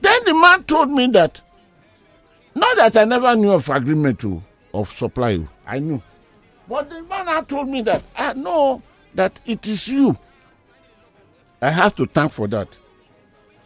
Then 0.00 0.24
the 0.26 0.34
man 0.34 0.64
told 0.64 0.90
me 0.90 1.06
that 1.08 1.40
not 2.54 2.76
that 2.76 2.96
I 2.96 3.04
never 3.04 3.34
knew 3.34 3.52
of 3.52 3.68
agreement 3.70 4.18
to, 4.20 4.42
of 4.74 4.90
supply. 4.90 5.36
oh, 5.36 5.48
I 5.66 5.78
knew. 5.78 6.02
But 6.72 6.88
the 6.88 7.02
man 7.02 7.26
had 7.26 7.46
told 7.50 7.68
me 7.68 7.82
that 7.82 8.02
ah, 8.16 8.30
I 8.30 8.32
know 8.32 8.82
that 9.14 9.38
it 9.44 9.66
is 9.68 9.86
you. 9.88 10.16
I 11.60 11.68
have 11.68 11.94
to 11.96 12.06
thank 12.06 12.32
for 12.32 12.48
that. 12.48 12.66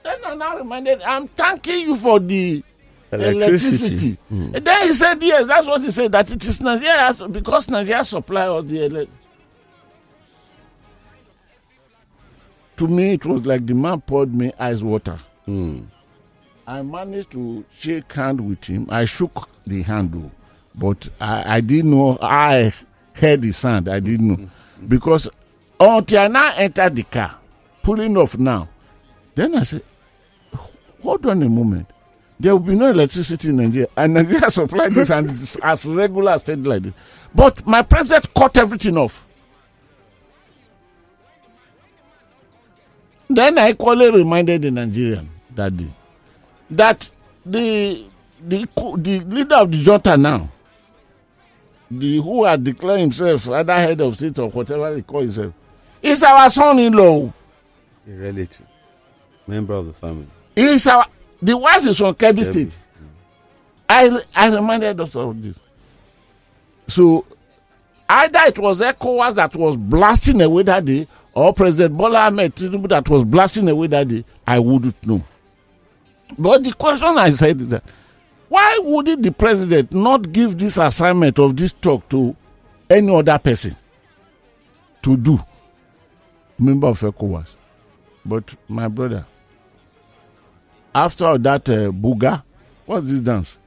Then 0.03 0.19
I 0.27 0.35
now 0.35 0.57
reminded, 0.59 1.01
I'm 1.03 1.29
thanking 1.29 1.87
you 1.87 1.95
for 1.95 2.19
the 2.19 2.65
Electricity. 3.13 4.19
electricity. 4.19 4.19
And 4.29 4.55
then 4.57 4.89
he 4.89 4.93
said, 4.93 5.23
yes, 5.23 5.47
that's 5.47 5.69
what 5.69 5.83
he 5.83 5.93
said, 5.93 6.11
that 6.11 6.29
it 6.33 6.45
is 6.45 6.61
Nigeria 6.61 7.15
because 7.29 7.69
Nigeria 7.69 8.05
supply 8.05 8.49
all 8.49 8.65
the 8.65 8.87
electricity. 8.87 9.13
To 12.79 12.89
me, 12.89 13.13
it 13.13 13.25
was 13.25 13.47
like 13.47 13.65
the 13.67 13.75
man 13.75 14.01
poured 14.01 14.35
me 14.35 14.53
ice 14.59 14.81
water. 14.83 15.21
Hmm. 15.45 15.83
I 16.67 16.83
managed 16.83 17.31
to 17.31 17.65
shake 17.71 18.13
hand 18.13 18.41
with 18.41 18.65
him. 18.65 18.89
I 18.91 19.05
shook 19.05 19.49
the 19.65 19.83
handle, 19.83 20.33
but 20.75 21.09
I, 21.21 21.59
I 21.59 21.61
didn't 21.61 21.93
know. 21.93 22.19
I 22.21 22.73
heard 23.17 23.43
the 23.43 23.53
sound. 23.53 23.89
I 23.89 24.01
didn't 24.01 24.29
know 24.29 24.49
because 24.87 25.29
until 25.81 26.21
I 26.21 26.29
now 26.29 26.55
entered 26.57 26.97
the 26.97 27.03
car, 27.03 27.39
pulling 27.83 28.17
off 28.17 28.39
now, 28.39 28.69
then 29.35 29.55
I 29.55 29.63
said, 29.65 29.83
"Hold 31.03 31.27
on 31.27 31.43
a 31.43 31.49
moment. 31.49 31.89
There 32.39 32.53
will 32.55 32.61
be 32.61 32.75
no 32.75 32.91
electricity 32.91 33.49
in 33.49 33.57
Nigeria, 33.57 33.89
and 33.97 34.15
Nigeria 34.15 34.51
supplied 34.59 34.93
this 34.93 35.11
and 35.11 35.31
it's 35.31 35.57
as 35.57 35.85
regular 35.87 36.33
as 36.33 36.43
steady 36.43 36.63
like 36.63 36.83
this." 36.83 36.93
But 37.35 37.67
my 37.67 37.83
president 37.83 38.33
cut 38.35 38.57
everything 38.59 38.97
off. 38.97 39.25
Then 43.29 43.59
I 43.59 43.71
equally 43.71 44.11
reminded 44.11 44.63
the 44.63 44.71
Nigerian 44.71 45.29
that 45.55 45.77
day 45.77 45.91
that 46.71 47.11
the 47.45 48.05
the 48.41 48.67
the 48.99 49.21
leader 49.21 49.57
of 49.57 49.73
the 49.73 49.79
junta 49.79 50.17
now, 50.17 50.49
the 51.91 52.17
who 52.17 52.45
had 52.45 52.65
declared 52.65 53.01
himself 53.01 53.49
either 53.49 53.75
head 53.75 54.01
of 54.01 54.15
state 54.15 54.39
or 54.39 54.49
whatever 54.51 54.95
he 54.95 55.03
call 55.03 55.21
himself, 55.21 55.53
is 56.03 56.23
our 56.23 56.49
son-in-law. 56.51 57.33
A 58.09 58.11
relative, 58.11 58.67
member 59.47 59.75
of 59.75 59.87
the 59.87 59.93
family. 59.93 60.27
Is 60.55 60.87
our 60.87 61.07
the 61.43 61.57
wife 61.57 61.85
is 61.87 61.99
from 61.99 62.15
Kebbi. 62.15 62.45
State. 62.45 62.77
I 63.89 64.21
I 64.35 64.49
reminded 64.55 65.01
us 65.01 65.15
of 65.15 65.43
this. 65.43 65.59
So 66.89 67.25
either 68.09 68.41
it 68.47 68.59
was 68.59 68.81
ECOWAS 68.81 69.35
that 69.35 69.55
was 69.55 69.77
blasting 69.77 70.41
away 70.43 70.63
that 70.65 70.85
day, 70.85 71.07
or 71.35 71.53
President 71.53 71.97
Bola 71.97 72.27
Ahmed 72.27 72.55
Tinubu 72.55 72.89
that 72.89 73.09
was 73.09 73.25
blasting 73.25 73.69
away 73.69 73.87
that 73.89 74.09
day. 74.09 74.25
I 74.47 74.59
wouldn't 74.59 75.07
know. 75.07 75.23
But 76.39 76.65
the 76.65 76.73
question 76.73 77.19
I 77.19 77.31
said 77.31 77.61
is 77.61 77.69
that 77.69 77.85
why 78.49 78.79
wouldn't 78.83 79.23
the 79.23 79.33
president 79.33 79.93
not 79.93 80.33
give 80.33 80.59
this 80.59 80.77
assignment 80.79 81.39
of 81.39 81.57
this 81.57 81.73
talk 81.73 82.09
to 82.11 82.35
any 82.89 83.15
other 83.15 83.39
person 83.39 83.75
to 85.03 85.17
do? 85.17 85.39
Member 86.59 86.89
of 86.89 87.01
ECOWAS. 87.01 87.57
But 88.25 88.55
my 88.69 88.89
brother, 88.89 89.27
after 90.95 91.37
that 91.39 91.69
uh, 91.69 91.91
buga, 91.93 92.43
what's 92.87 93.07
this 93.07 93.21
dance? 93.21 93.59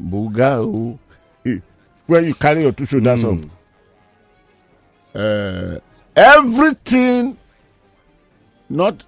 Buga, 0.00 0.58
oh, 0.58 0.98
where 2.06 2.22
you 2.22 2.34
carry 2.34 2.62
your 2.62 2.72
two 2.72 2.86
shoulders 2.86 3.24
up. 3.24 3.38
Uh, 5.14 5.78
everything, 6.16 7.36
not. 8.68 9.04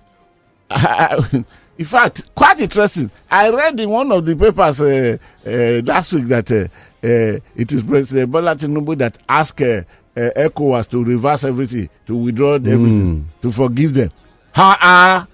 in 1.80 1.86
fact, 1.86 2.34
quite 2.34 2.60
interesting. 2.60 3.10
I 3.30 3.48
read 3.48 3.80
in 3.80 3.88
one 3.88 4.12
of 4.12 4.26
the 4.26 4.36
papers 4.36 4.82
uh, 4.82 5.16
uh, 5.46 5.80
last 5.90 6.12
week 6.12 6.26
that 6.26 6.52
uh, 6.52 6.64
uh, 7.02 7.40
it 7.56 7.72
is 7.72 7.82
President 7.82 8.30
Bola 8.30 8.54
Tinubu 8.54 8.98
that 8.98 9.16
asked 9.26 9.62
uh, 9.62 9.80
uh, 10.14 10.30
ECOWAS 10.36 10.90
to 10.90 11.02
reverse 11.02 11.42
everything, 11.44 11.88
to 12.06 12.14
withdraw 12.16 12.56
everything, 12.56 13.26
to 13.40 13.50
forgive 13.50 13.94
them. 13.94 14.10
Ha. 14.54 15.26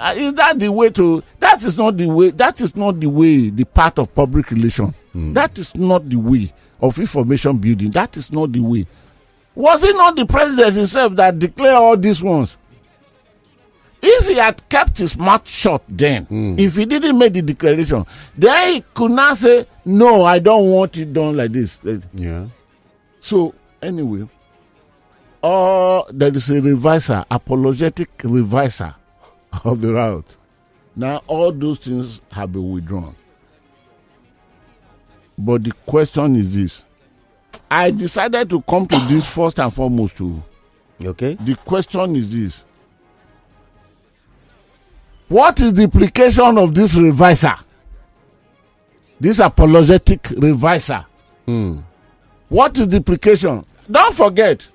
Uh, 0.00 0.12
is 0.16 0.34
that 0.34 0.58
the 0.58 0.72
way 0.72 0.90
to 0.90 1.22
that 1.38 1.62
is 1.62 1.78
not 1.78 1.96
the 1.96 2.06
way 2.08 2.30
that 2.30 2.60
is 2.60 2.74
not 2.74 2.98
the 2.98 3.06
way 3.06 3.50
the 3.50 3.62
part 3.62 3.96
of 4.00 4.12
public 4.12 4.50
relation 4.50 4.92
that 5.14 5.56
is 5.56 5.76
not 5.76 6.08
the 6.10 6.16
way 6.16 6.52
of 6.80 6.98
information 6.98 7.56
building 7.58 7.88
that 7.92 8.16
is 8.16 8.32
not 8.32 8.50
the 8.50 8.58
way 8.58 8.84
was 9.54 9.84
it 9.84 9.94
not 9.94 10.16
the 10.16 10.26
president 10.26 10.74
himself 10.74 11.14
that 11.14 11.38
declared 11.38 11.76
all 11.76 11.96
these 11.96 12.20
ones 12.20 12.58
if 14.02 14.26
he 14.26 14.34
had 14.34 14.60
kept 14.68 14.98
his 14.98 15.16
mouth 15.16 15.48
shut 15.48 15.82
then 15.88 16.26
if 16.58 16.74
he 16.76 16.84
didn't 16.86 17.16
make 17.18 17.32
the 17.32 17.42
declaration 17.42 18.04
then 18.36 18.74
he 18.74 18.80
could 18.94 19.10
not 19.12 19.36
say 19.36 19.66
no 19.84 20.24
i 20.24 20.38
don't 20.38 20.68
want 20.70 20.96
it 20.96 21.12
done 21.12 21.36
like 21.36 21.52
this 21.52 21.78
Yeah. 22.14 22.46
so 23.20 23.54
anyway, 23.80 24.28
uh, 25.42 26.02
there 26.10 26.32
is 26.32 26.50
a 26.50 26.60
reviser, 26.62 27.24
apologetic 27.30 28.10
reviser 28.22 28.94
of 29.64 29.80
the 29.80 29.92
route. 29.92 30.36
Now 30.94 31.20
all 31.26 31.50
those 31.52 31.80
things 31.80 32.20
have 32.30 32.52
been 32.52 32.70
withdrawn. 32.72 33.16
But 35.36 35.64
the 35.64 35.72
question 35.84 36.36
is 36.36 36.54
this: 36.54 36.84
I 37.70 37.90
decided 37.90 38.50
to 38.50 38.62
come 38.62 38.86
to 38.86 38.96
this 39.08 39.32
first 39.34 39.58
and 39.58 39.72
foremost. 39.74 40.16
Too. 40.16 40.40
Okay. 41.04 41.34
The 41.40 41.56
question 41.56 42.14
is 42.14 42.32
this: 42.32 42.64
What 45.32 45.60
is 45.60 45.72
the 45.72 45.84
implication 45.84 46.58
of 46.58 46.74
this 46.74 46.94
reviser? 46.94 47.54
This 49.18 49.38
apologetic 49.38 50.24
reviser. 50.36 51.06
Hmm. 51.46 51.78
What 52.50 52.76
is 52.76 52.88
the 52.88 52.98
implication? 52.98 53.64
Don't 53.90 54.14
forget, 54.14 54.68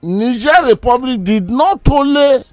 Niger 0.00 0.66
Republic 0.66 1.24
did 1.24 1.50
not 1.50 1.80
only 1.90 2.44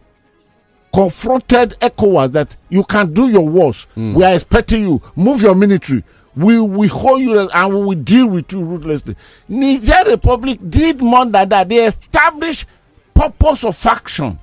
confronted 0.92 1.76
ECOWAS 1.80 2.32
that 2.32 2.58
you 2.68 2.84
can 2.84 3.14
do 3.14 3.28
your 3.30 3.48
worst. 3.48 3.86
Hmm. 3.94 4.16
We 4.16 4.24
are 4.24 4.34
expecting 4.34 4.82
you. 4.88 5.04
Move 5.16 5.44
your 5.44 5.54
military. 5.54 6.04
We 6.36 6.60
we 6.60 6.88
hold 6.88 7.22
you 7.22 7.48
and 7.48 7.74
we 7.76 7.80
will 7.86 8.04
deal 8.04 8.26
with 8.26 8.52
you 8.52 8.64
ruthlessly. 8.64 9.16
Niger 9.48 10.02
Republic 10.08 10.58
did 10.68 11.00
more 11.00 11.28
than 11.28 11.48
that. 11.50 11.70
They 11.70 11.86
established 11.86 12.66
purpose 13.14 13.64
of 13.64 13.86
action 13.86 14.40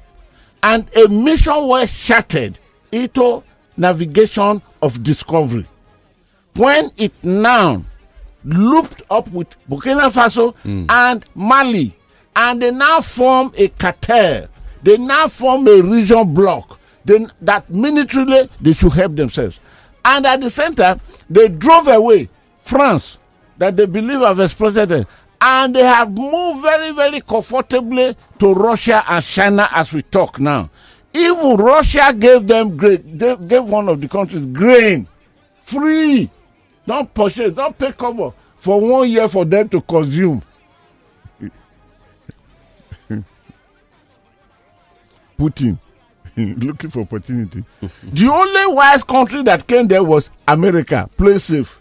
and 0.63 0.87
a 0.97 1.09
mission 1.09 1.67
was 1.67 1.91
shattered 1.91 2.59
into 2.93 3.43
navigation 3.77 4.61
of 4.83 5.03
discovery. 5.03 5.67
When 6.55 6.91
it 6.97 7.13
now 7.23 7.85
looped 8.45 9.03
up 9.11 9.31
with 9.31 9.49
Burkina 9.69 10.11
Faso 10.11 10.55
hmm. 10.57 10.87
and 10.89 11.25
Mali, 11.35 11.97
and 12.37 12.63
they 12.63 12.71
now 12.71 13.01
form 13.01 13.53
a 13.57 13.69
cartel. 13.69 14.49
They 14.83 14.97
now 14.97 15.29
form 15.29 15.67
a 15.69 15.81
region 15.83 16.33
bloc. 16.33 16.79
Then 17.05 17.31
that 17.43 17.69
militarily 17.71 18.49
they 18.61 18.73
should 18.73 18.93
help 18.93 19.17
themselves, 19.17 19.59
and 20.05 20.27
at 20.27 20.41
the 20.41 20.51
same 20.51 20.75
time 20.75 21.01
they 21.29 21.49
drove 21.49 21.89
away 21.89 22.29
France 22.63 23.19
that 23.59 23.77
they 23.77 23.87
believe 23.87 24.21
have 24.21 24.41
exploited 24.41 24.89
them, 24.89 25.07
and 25.41 25.75
they 25.75 25.83
have 25.85 26.11
moved 26.11 26.63
very 26.63 26.93
very 26.93 27.21
comfortably 27.21 28.17
to 28.39 28.53
Russia 28.55 29.03
and 29.09 29.25
China 29.25 29.69
as 29.73 29.93
we 29.93 30.03
talk 30.03 30.39
now. 30.41 30.71
Even 31.13 31.57
Russia 31.57 32.15
gave 32.17 32.47
them 32.47 32.77
great, 32.77 33.19
they 33.19 33.35
gave 33.37 33.65
one 33.65 33.89
of 33.89 34.01
the 34.01 34.09
countries 34.09 34.47
grain 34.47 35.07
free. 35.63 36.31
Don't 36.87 37.13
purchase, 37.15 37.53
don't 37.53 37.77
pay 37.79 37.93
cover 37.93 38.33
for 38.57 38.81
one 38.81 39.09
year 39.09 39.29
for 39.29 39.45
them 39.45 39.69
to 39.69 39.81
consume. 39.81 40.43
Putin 45.39 45.79
looking 46.37 46.91
for 46.91 47.01
opportunity. 47.01 47.65
the 47.81 48.29
only 48.29 48.67
wise 48.75 49.03
country 49.03 49.43
that 49.43 49.67
came 49.67 49.89
there 49.89 50.03
was 50.05 50.31
America. 50.47 51.09
Play 51.17 51.39
safe. 51.39 51.79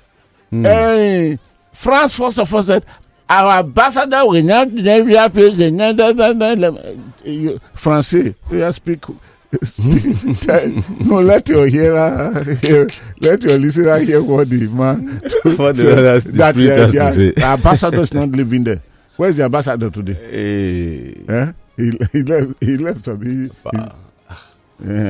Eh, 0.51 1.35
France 1.73 2.11
first 2.13 2.39
of 2.39 2.53
all 2.53 2.63
said 2.63 2.83
our 3.29 3.59
ambassador 3.59 4.25
will 4.25 4.43
not 4.43 4.71
never 4.71 5.29
pay 5.29 5.49
the 5.51 7.61
Francais. 7.75 8.35
Speak. 8.71 9.05
no, 11.07 11.19
let 11.21 11.49
your 11.49 11.65
hearer 11.67 12.43
hear, 12.61 12.87
let 13.19 13.41
your 13.41 13.57
listener 13.57 13.97
hear 13.97 14.21
what 14.21 14.47
the 14.47 14.67
man 14.67 15.19
What 15.57 15.75
the 15.77 15.91
others- 15.97 16.23
the 16.25 16.31
that 16.33 16.55
uh, 16.55 16.59
has 16.59 16.91
to 16.93 16.99
the- 16.99 17.11
say. 17.35 17.43
ambassador 17.43 18.01
is 18.01 18.13
not 18.13 18.29
living 18.29 18.63
there. 18.63 18.81
Where's 19.17 19.37
the 19.37 19.45
ambassador 19.45 19.89
today? 19.89 20.13
Hey, 20.13 21.23
Eh? 21.27 21.51
He, 21.77 21.91
he 22.11 22.21
left. 22.23 22.63
He 22.63 22.77
left 22.77 23.03
some. 23.05 23.21
He, 23.25 23.49
uh, 23.65 23.89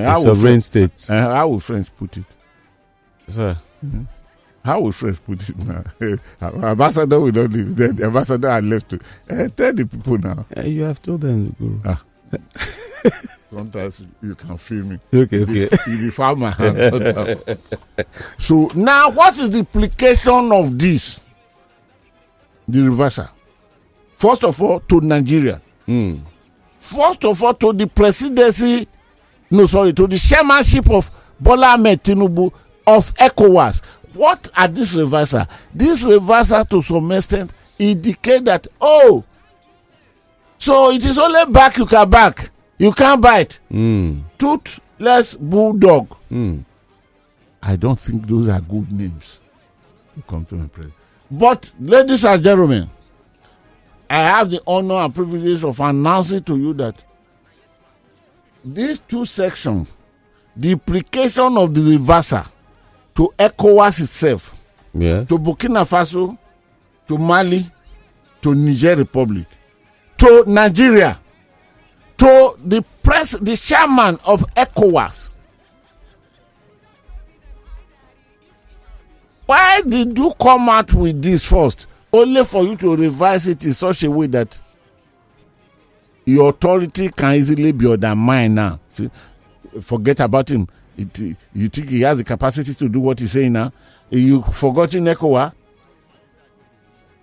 how, 0.03 0.19
will 0.19 0.23
sovereign 0.35 0.61
state. 0.61 1.09
Uh, 1.09 1.35
how 1.35 1.47
will 1.49 1.59
French 1.59 1.93
put 1.97 2.15
it? 2.17 2.25
Sir, 3.27 3.57
How 4.63 4.81
will 4.81 4.91
French 4.91 5.17
put 5.25 5.47
it 5.49 5.57
now? 5.57 5.83
Ambassador 6.41 7.19
will 7.19 7.31
not 7.31 7.49
live 7.51 7.75
there. 7.75 7.91
The 7.93 8.05
ambassador 8.05 8.49
had 8.49 8.63
left. 8.65 8.89
To, 8.89 8.99
uh, 9.29 9.47
tell 9.49 9.73
the 9.73 9.85
people 9.85 10.17
now. 10.17 10.45
eh, 10.55 10.65
you 10.65 10.83
have 10.83 11.01
told 11.01 11.21
them, 11.21 11.55
Guru. 11.57 11.95
Sometimes 13.49 14.01
you 14.21 14.35
can 14.35 14.57
feel 14.57 14.83
me. 14.83 14.99
Okay, 15.13 15.41
okay. 15.43 15.69
you 15.87 16.11
found 16.11 16.39
my 16.39 16.51
hand. 16.51 16.77
sometimes. 16.77 17.41
so 18.37 18.69
now, 18.75 19.09
what 19.09 19.37
is 19.39 19.49
the 19.49 19.59
implication 19.59 20.51
of 20.51 20.77
this? 20.77 21.19
The 22.67 22.81
reversal. 22.83 23.27
First 24.15 24.43
of 24.43 24.61
all, 24.61 24.79
to 24.81 25.01
Nigeria. 25.01 25.61
Mm. 25.87 26.19
First 26.77 27.25
of 27.25 27.41
all, 27.41 27.53
to 27.55 27.73
the 27.73 27.87
presidency. 27.87 28.87
No, 29.49 29.65
sorry, 29.65 29.93
to 29.93 30.05
the 30.05 30.17
chairmanship 30.17 30.89
of 30.91 31.09
Bola 31.39 31.69
Ahmed 31.69 32.03
Tinubu 32.03 32.51
of 32.85 33.13
ECOWAS. 33.15 33.81
What 34.13 34.49
are 34.55 34.67
this 34.67 34.93
reversal? 34.93 35.45
This 35.73 36.03
reversal, 36.03 36.65
to 36.65 36.81
some 36.81 37.11
extent, 37.11 37.51
indicate 37.77 38.45
that 38.45 38.67
oh, 38.81 39.23
so 40.57 40.91
it 40.91 41.05
is 41.05 41.17
only 41.17 41.45
back 41.51 41.77
you 41.77 41.85
can 41.85 42.09
back, 42.09 42.49
you 42.77 42.91
can't 42.91 43.21
bite 43.21 43.59
Mm. 43.71 44.23
toothless 44.37 45.35
bulldog. 45.35 46.15
Mm. 46.31 46.63
I 47.61 47.75
don't 47.75 47.99
think 47.99 48.27
those 48.27 48.49
are 48.49 48.61
good 48.61 48.91
names 48.91 49.39
come 50.27 50.45
to 50.45 50.55
my 50.55 50.67
presence. 50.67 50.95
But, 51.31 51.71
ladies 51.79 52.25
and 52.25 52.43
gentlemen, 52.43 52.89
I 54.09 54.17
have 54.17 54.49
the 54.49 54.61
honor 54.65 54.95
and 54.95 55.13
privilege 55.13 55.63
of 55.63 55.79
announcing 55.79 56.43
to 56.43 56.57
you 56.57 56.73
that 56.73 56.95
these 58.65 58.99
two 58.99 59.25
sections, 59.25 59.91
the 60.55 60.71
implication 60.71 61.57
of 61.57 61.73
the 61.73 61.81
reversal 61.81 62.43
to 63.19 63.33
ECOWAS 63.37 63.99
itself, 64.01 64.55
Yeah. 64.93 65.25
to 65.25 65.37
Burkina 65.37 65.83
Faso, 65.85 66.37
to 67.05 67.17
Mali, 67.17 67.69
to 68.41 68.55
Niger 68.55 68.95
Republic, 68.95 69.45
to 70.17 70.45
Nigeria, 70.47 71.19
to 72.15 72.55
the 72.65 72.81
press, 73.03 73.31
the 73.31 73.57
chairman 73.57 74.17
of 74.23 74.45
ECOWAS. 74.55 75.31
Why 79.47 79.81
did 79.81 80.17
you 80.17 80.31
come 80.41 80.69
out 80.69 80.93
with 80.93 81.21
this 81.21 81.43
first? 81.43 81.87
Only 82.13 82.45
for 82.45 82.63
you 82.63 82.77
to 82.77 82.95
revise 82.95 83.49
it 83.49 83.65
in 83.65 83.73
such 83.73 84.01
a 84.03 84.09
way 84.09 84.27
that 84.27 84.57
your 86.25 86.51
authority 86.51 87.09
can 87.09 87.35
easily 87.35 87.73
be 87.73 87.91
undermined 87.91 88.55
now. 88.55 88.79
See, 88.87 89.09
forget 89.81 90.21
about 90.21 90.49
him. 90.49 90.69
It, 90.99 91.37
you 91.53 91.69
think 91.69 91.89
he 91.89 92.01
has 92.01 92.17
the 92.17 92.23
capacity 92.25 92.73
to 92.73 92.89
do 92.89 92.99
what 92.99 93.19
he's 93.19 93.31
saying 93.31 93.53
now? 93.53 93.71
You 94.09 94.41
forgotten 94.41 95.05
ECOWA? 95.05 95.53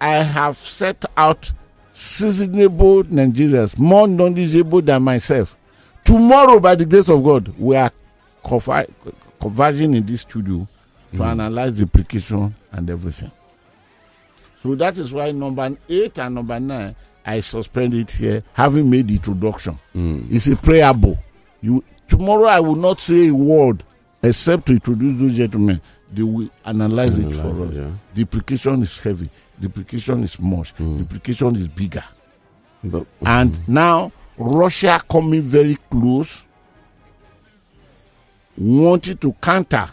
I 0.01 0.15
have 0.23 0.57
set 0.57 1.05
out 1.17 1.53
seasonable 1.91 3.05
Nigerians, 3.05 3.79
more 3.79 4.09
knowledgeable 4.09 4.81
than 4.81 5.03
myself. 5.03 5.57
Tomorrow, 6.05 6.59
by 6.61 6.75
the 6.75 6.87
grace 6.87 7.09
of 7.11 7.23
God, 7.23 7.49
we 7.59 7.77
are 7.77 7.91
converging 9.41 9.95
in 9.95 10.07
this 10.07 10.23
studio 10.23 10.67
to 11.13 11.17
hmm. 11.19 11.23
analyze 11.23 11.75
the 11.75 11.83
application 11.83 12.55
and 12.73 12.91
everything. 12.91 13.31
So 14.63 14.75
that 14.77 14.97
is 14.97 15.13
why 15.13 15.33
number 15.33 15.77
eight 15.89 16.19
and 16.19 16.35
number 16.35 16.59
nine, 16.61 16.97
I 17.25 17.41
suspend 17.41 17.93
it 17.95 18.11
here, 18.11 18.43
having 18.55 18.89
made 18.89 19.09
the 19.09 19.17
introduction. 19.17 19.79
Hmm. 19.93 20.23
It's 20.31 20.47
a 20.47 20.57
preamble. 20.57 21.19
You 21.61 21.83
tomorrow 22.09 22.45
I 22.47 22.61
will 22.61 22.77
not 22.77 23.01
say 23.01 23.29
a 23.29 23.35
word 23.35 23.83
except 24.23 24.67
to 24.67 24.73
introduce 24.73 25.21
those 25.21 25.37
gentlemen. 25.37 25.81
They 26.13 26.23
will 26.23 26.49
analyze, 26.65 27.19
it 27.19 27.35
for 27.35 27.49
Analyze 27.49 27.71
us. 27.71 27.75
yeah. 28.15 28.25
The 28.25 28.83
is 28.83 29.01
heavy. 29.01 29.29
The 29.59 29.67
application 29.69 30.23
is 30.23 30.39
much. 30.39 30.75
The 30.75 31.01
application 31.01 31.57
is 31.57 31.69
bigger. 31.69 32.05
But, 32.85 33.07
And 33.25 33.67
now 33.69 34.13
Russia 34.39 35.01
coming 35.09 35.41
very 35.43 35.77
close, 35.91 36.45
wanting 38.57 39.17
to 39.19 39.33
counter 39.35 39.89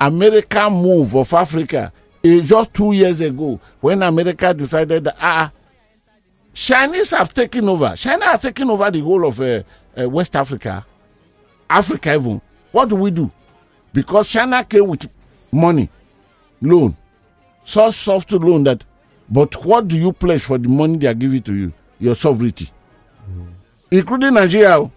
American 0.00 0.72
move 0.72 1.14
of 1.14 1.32
Africa 1.32 1.92
eh, 2.24 2.40
just 2.42 2.72
two 2.74 2.92
years 2.92 3.20
ago 3.20 3.60
when 3.80 4.02
America 4.02 4.52
decided 4.54 5.04
that 5.04 5.16
ah, 5.20 5.50
Chinese 6.52 7.10
have 7.10 7.32
taken 7.34 7.68
over. 7.68 7.94
China 7.96 8.24
have 8.26 8.40
taken 8.42 8.70
over 8.70 8.90
the 8.90 9.00
whole 9.00 9.26
of 9.26 9.40
uh, 9.40 9.62
uh, 10.00 10.08
West 10.08 10.36
Africa, 10.36 10.84
Africa 11.68 12.14
even. 12.14 12.40
What 12.72 12.88
do 12.88 12.96
we 12.96 13.10
do? 13.10 13.30
Because 13.92 14.28
China 14.28 14.64
came 14.64 14.86
with 14.88 15.08
money, 15.52 15.88
loan, 16.60 16.96
such 17.64 17.94
soft 17.94 18.32
loan 18.32 18.64
that. 18.64 18.84
But 19.30 19.64
what 19.64 19.88
do 19.88 19.98
you 19.98 20.12
pledge 20.12 20.42
for 20.42 20.58
the 20.58 20.68
money 20.68 20.98
they 20.98 21.06
are 21.06 21.14
giving 21.14 21.42
to 21.44 21.54
you? 21.54 21.72
Your 21.98 22.14
sovereignty, 22.14 22.70
hmm. 23.24 23.46
including 23.90 24.34
Nigeria. 24.34 24.90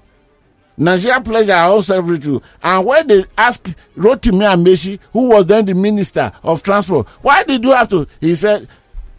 Nigeria 0.79 1.19
pledged 1.21 1.49
our 1.49 1.71
own 1.73 1.81
sovereignty. 1.81 2.39
And 2.61 2.85
when 2.85 3.07
they 3.07 3.25
asked 3.37 3.73
Rotimi 3.95 4.43
Amaechi, 4.45 4.99
who 5.11 5.29
was 5.29 5.45
then 5.47 5.65
the 5.65 5.73
minister 5.73 6.31
of 6.43 6.61
transport, 6.61 7.07
why 7.21 7.43
did 7.43 7.63
you 7.63 7.71
have 7.71 7.89
to? 7.89 8.07
He 8.21 8.35
said, 8.35 8.67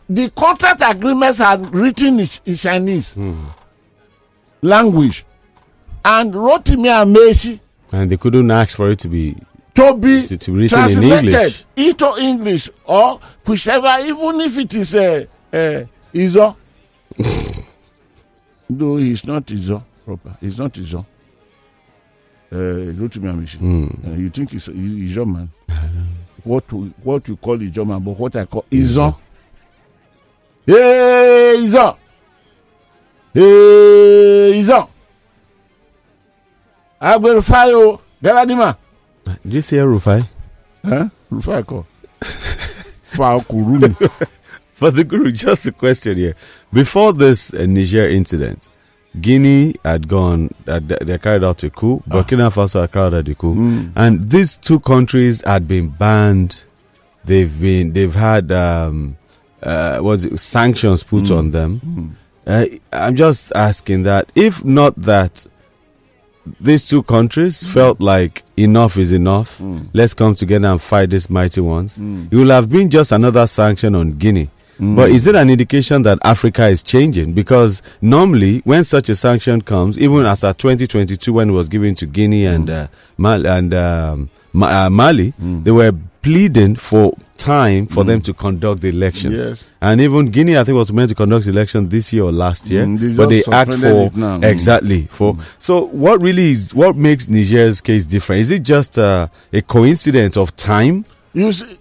the 0.09 0.31
contract 0.31 0.83
agreements 0.85 1.41
are 1.41 1.59
written 1.59 2.21
in, 2.21 2.29
in 2.47 2.57
Chinese 2.57 3.15
hmm. 3.15 3.35
language. 4.63 5.25
And 6.05 6.33
Rotimi 6.33 6.89
Amaechi, 6.89 7.61
and 7.93 8.11
they 8.11 8.17
couldn't 8.17 8.51
ask 8.51 8.77
for 8.77 8.91
it 8.91 8.99
to 9.01 9.09
be 9.09 9.37
to 9.75 9.95
be 9.95 10.27
To- 10.27 10.37
to 10.37 10.51
be 10.53 10.59
written 10.59 10.79
in 10.79 10.85
translated 10.87 11.35
English. 11.35 11.65
into 11.77 12.15
English 12.21 12.71
or 12.85 13.21
whichever, 13.47 13.97
even 14.05 14.41
if 14.41 14.59
it 14.59 14.75
is 14.75 14.95
a 14.95 15.23
uh, 15.53 15.57
uh, 15.57 15.85
Izo. 16.15 16.57
Though 18.71 18.97
he's 18.99 19.25
not 19.25 19.45
Izo 19.47 19.83
proper, 20.05 20.37
he's 20.41 20.59
not 20.59 20.73
Izo. 20.75 21.05
Uh, 22.51 22.55
Rotimi 22.57 23.29
Amaechi. 23.33 24.07
Uh, 24.07 24.11
you 24.17 24.31
think 24.31 24.51
he's 24.51 24.67
he's 24.67 25.15
Izo 25.17 25.27
man? 25.27 25.49
What 26.45 26.65
what 27.03 27.29
you 27.29 27.37
call 27.37 27.59
Izo 27.59 27.87
man, 27.87 28.01
but 28.03 28.19
what 28.19 28.35
I 28.37 28.45
call 28.47 28.65
Izo. 28.71 29.17
Hey 30.67 31.55
Izo. 31.59 31.97
Hey 33.35 34.53
Izo. 34.61 34.89
Agbèrèfáyò 37.01 37.79
oh, 37.87 38.01
Galadima. 38.23 38.77
Did 39.45 39.55
you 39.55 39.61
say 39.61 39.77
Rufai? 39.79 40.27
Huh? 40.85 41.09
Rufai 41.33 41.63
kọ. 41.65 41.85
Fa 43.03 43.37
ọkùnrin 43.39 43.81
mi. 44.01 44.09
For 44.79 44.93
the 44.93 45.03
Guru, 45.03 45.33
just 45.33 45.67
a 45.67 45.73
question 45.73 46.17
here. 46.17 46.35
Before 46.73 47.13
this 47.13 47.53
uh, 47.53 47.67
Niger 47.67 48.09
incident, 48.09 48.69
Guinea 49.21 49.75
had 49.85 50.07
gone, 50.07 50.55
uh, 50.69 50.79
they 50.79 51.19
carried 51.19 51.43
out 51.43 51.65
a 51.65 51.71
coup. 51.71 52.01
Burkina 52.09 52.49
Faso 52.53 52.83
had 52.83 52.93
carried 52.93 53.15
out 53.15 53.29
a 53.29 53.35
coup. 53.35 53.91
And 53.97 54.31
these 54.31 54.57
two 54.57 54.79
countries 54.79 55.43
had 55.45 55.67
been 55.67 55.89
banned. 55.89 56.63
They've 57.25 57.61
been, 57.61 57.93
they've 57.93 58.15
had 58.15 58.53
um, 58.53 59.17
uh, 59.65 59.99
was 60.01 60.25
it, 60.25 60.39
sanctions 60.39 61.03
put 61.03 61.29
on 61.33 61.51
them. 61.51 62.17
Uh, 62.47 62.67
I'm 62.93 63.17
just 63.17 63.51
asking 63.57 64.05
that 64.05 64.31
if 64.37 64.65
not 64.65 64.95
that 64.97 65.45
these 66.61 66.87
two 66.89 67.03
countries 67.03 67.65
felt 67.67 68.01
like 68.01 68.43
enough 68.57 68.97
is 68.97 69.13
enough, 69.13 69.61
let's 69.93 70.15
come 70.15 70.35
together 70.35 70.69
and 70.69 70.81
fight 70.81 71.11
these 71.11 71.29
mighty 71.31 71.61
ones, 71.61 71.99
it 72.31 72.37
will 72.37 72.51
have 72.51 72.69
been 72.69 72.91
just 72.91 73.13
another 73.13 73.47
sanction 73.47 73.95
on 73.95 74.13
Guinea. 74.19 74.49
But 74.81 75.11
is 75.11 75.27
it 75.27 75.35
an 75.35 75.51
indication 75.51 76.03
that 76.03 76.19
Africa 76.23 76.69
is 76.69 76.85
changing? 76.85 77.33
Because 77.33 77.83
normally, 78.01 78.61
when 78.65 78.85
such 78.85 79.09
a 79.09 79.17
sanction 79.17 79.61
comes, 79.61 79.99
even 79.99 80.25
as 80.25 80.45
at 80.45 80.57
2022, 80.59 81.33
when 81.33 81.51
it 81.51 81.53
was 81.53 81.69
given 81.69 81.97
to 81.97 82.07
Guinea 82.07 82.47
and 82.47 82.71
uh, 82.71 82.87
Mal- 83.17 83.45
and 83.47 83.75
um, 83.75 84.31
Ma- 84.53 84.87
uh, 84.87 84.89
Mali, 84.91 85.33
they 85.65 85.73
were 85.73 85.93
pleading 86.23 86.77
for 86.77 87.17
time 87.37 87.87
for 87.87 88.03
them 88.05 88.21
to 88.21 88.35
conduct 88.35 88.83
the 88.83 88.89
elections. 88.89 89.37
Yes. 89.37 89.71
And 89.81 90.01
even 90.01 90.27
Guinea, 90.31 90.59
I 90.59 90.65
think, 90.65 90.75
was 90.77 90.93
meant 90.93 91.09
to 91.11 91.15
conduct 91.15 91.45
the 91.45 91.53
election 91.53 91.89
this 91.89 92.13
year 92.13 92.25
or 92.25 92.33
last 92.33 92.69
year, 92.69 92.85
Mm, 92.85 92.99
they 92.99 93.15
but 93.15 93.29
they 93.29 93.43
act 93.53 93.71
for 93.75 94.11
now. 94.19 94.39
Mm. 94.39 94.45
exactly 94.45 95.07
for. 95.11 95.37
So, 95.59 95.87
what 95.87 96.21
really 96.21 96.51
is 96.51 96.75
what 96.75 96.97
makes 96.97 97.29
Niger's 97.29 97.81
case 97.81 98.05
different? 98.05 98.41
Is 98.41 98.51
it 98.51 98.63
just 98.65 98.99
uh, 98.99 99.29
a 99.53 99.63
coincidence 99.63 100.37
of 100.37 100.55
time? 100.57 101.05
You 101.33 101.53
see, 101.53 101.78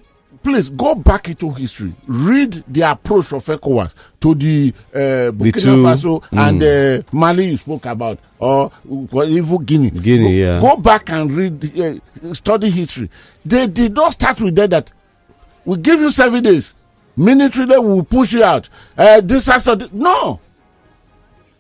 please 0.48 0.70
go 0.70 0.96
back 0.96 1.28
into 1.28 1.52
history. 1.52 1.94
Read 2.08 2.64
the 2.70 2.82
approach 2.90 3.34
of 3.34 3.44
ECOWAS 3.46 3.94
to 4.22 4.34
the 4.34 4.74
uh, 4.94 4.98
Burkina 5.34 5.62
two- 5.62 5.84
Faso 5.84 6.24
and 6.32 6.64
uh, 6.64 7.04
Mali 7.12 7.48
you 7.50 7.58
spoke 7.58 7.86
about, 7.86 8.18
or 8.40 8.72
or 9.12 9.26
even 9.26 9.66
Guinea. 9.66 9.90
Guinea, 9.90 10.24
go, 10.24 10.30
yeah. 10.30 10.60
Go 10.62 10.78
back 10.78 11.10
and 11.10 11.30
read, 11.34 11.78
uh, 11.78 12.34
study 12.34 12.70
history. 12.70 13.10
They 13.44 13.68
did 13.68 13.94
not 13.94 14.14
start 14.14 14.40
with 14.40 14.56
that. 14.56 14.70
that 14.70 14.92
we 15.66 15.76
give 15.80 16.00
you 16.00 16.10
seven 16.12 16.42
days. 16.42 16.74
Militarily, 17.18 17.78
we 17.80 17.88
will 17.96 18.06
push 18.06 18.32
you 18.32 18.44
out. 18.46 18.70
Uh, 18.98 19.20
this 19.20 19.50
after 19.50 19.76
no. 19.92 20.40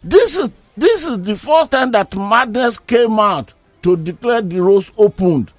This 0.01 0.37
is 0.37 0.53
this 0.77 1.05
is 1.05 1.19
the 1.23 1.35
first 1.35 1.71
time 1.71 1.91
that 1.91 2.15
madness 2.15 2.77
came 2.77 3.19
out 3.19 3.53
to 3.81 3.97
declare 3.97 4.41
the 4.41 4.61
roads 4.61 4.93
opened. 4.97 5.51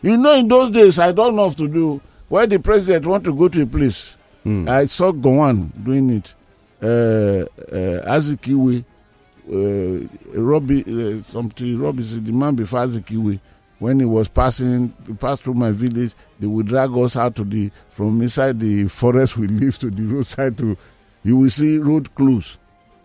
You 0.00 0.16
know, 0.16 0.34
in 0.34 0.48
those 0.48 0.70
days, 0.70 0.98
I 0.98 1.12
don't 1.12 1.36
know 1.36 1.46
what 1.48 1.58
to 1.58 1.68
do. 1.68 2.00
When 2.32 2.48
the 2.48 2.58
president 2.58 3.04
want 3.04 3.24
to 3.24 3.34
go 3.36 3.46
to 3.48 3.60
a 3.62 3.66
place, 3.66 4.16
I 4.46 4.86
saw 4.86 5.12
Gowon 5.12 5.70
doing 5.84 6.08
it. 6.08 6.34
Uh, 6.82 7.44
uh, 7.70 8.16
Azikiwe, 8.16 8.82
uh, 9.52 10.40
Robbie, 10.40 10.80
uh, 10.80 11.22
something, 11.24 11.78
Robbie 11.78 12.02
the 12.02 12.32
man 12.32 12.54
before 12.54 12.86
Azikiwe. 12.86 13.38
When 13.80 14.00
he 14.00 14.06
was 14.06 14.28
passing, 14.28 14.94
he 15.06 15.12
passed 15.12 15.42
through 15.42 15.52
my 15.60 15.72
village. 15.72 16.14
They 16.40 16.46
would 16.46 16.68
drag 16.68 16.96
us 16.96 17.18
out 17.18 17.36
to 17.36 17.44
the 17.44 17.70
from 17.90 18.22
inside 18.22 18.58
the 18.60 18.88
forest 18.88 19.36
we 19.36 19.46
live 19.62 19.76
to 19.80 19.90
the 19.90 20.02
roadside. 20.02 20.56
To 20.56 20.74
you 21.24 21.36
will 21.36 21.50
see 21.50 21.76
road 21.76 22.14
clues. 22.14 22.56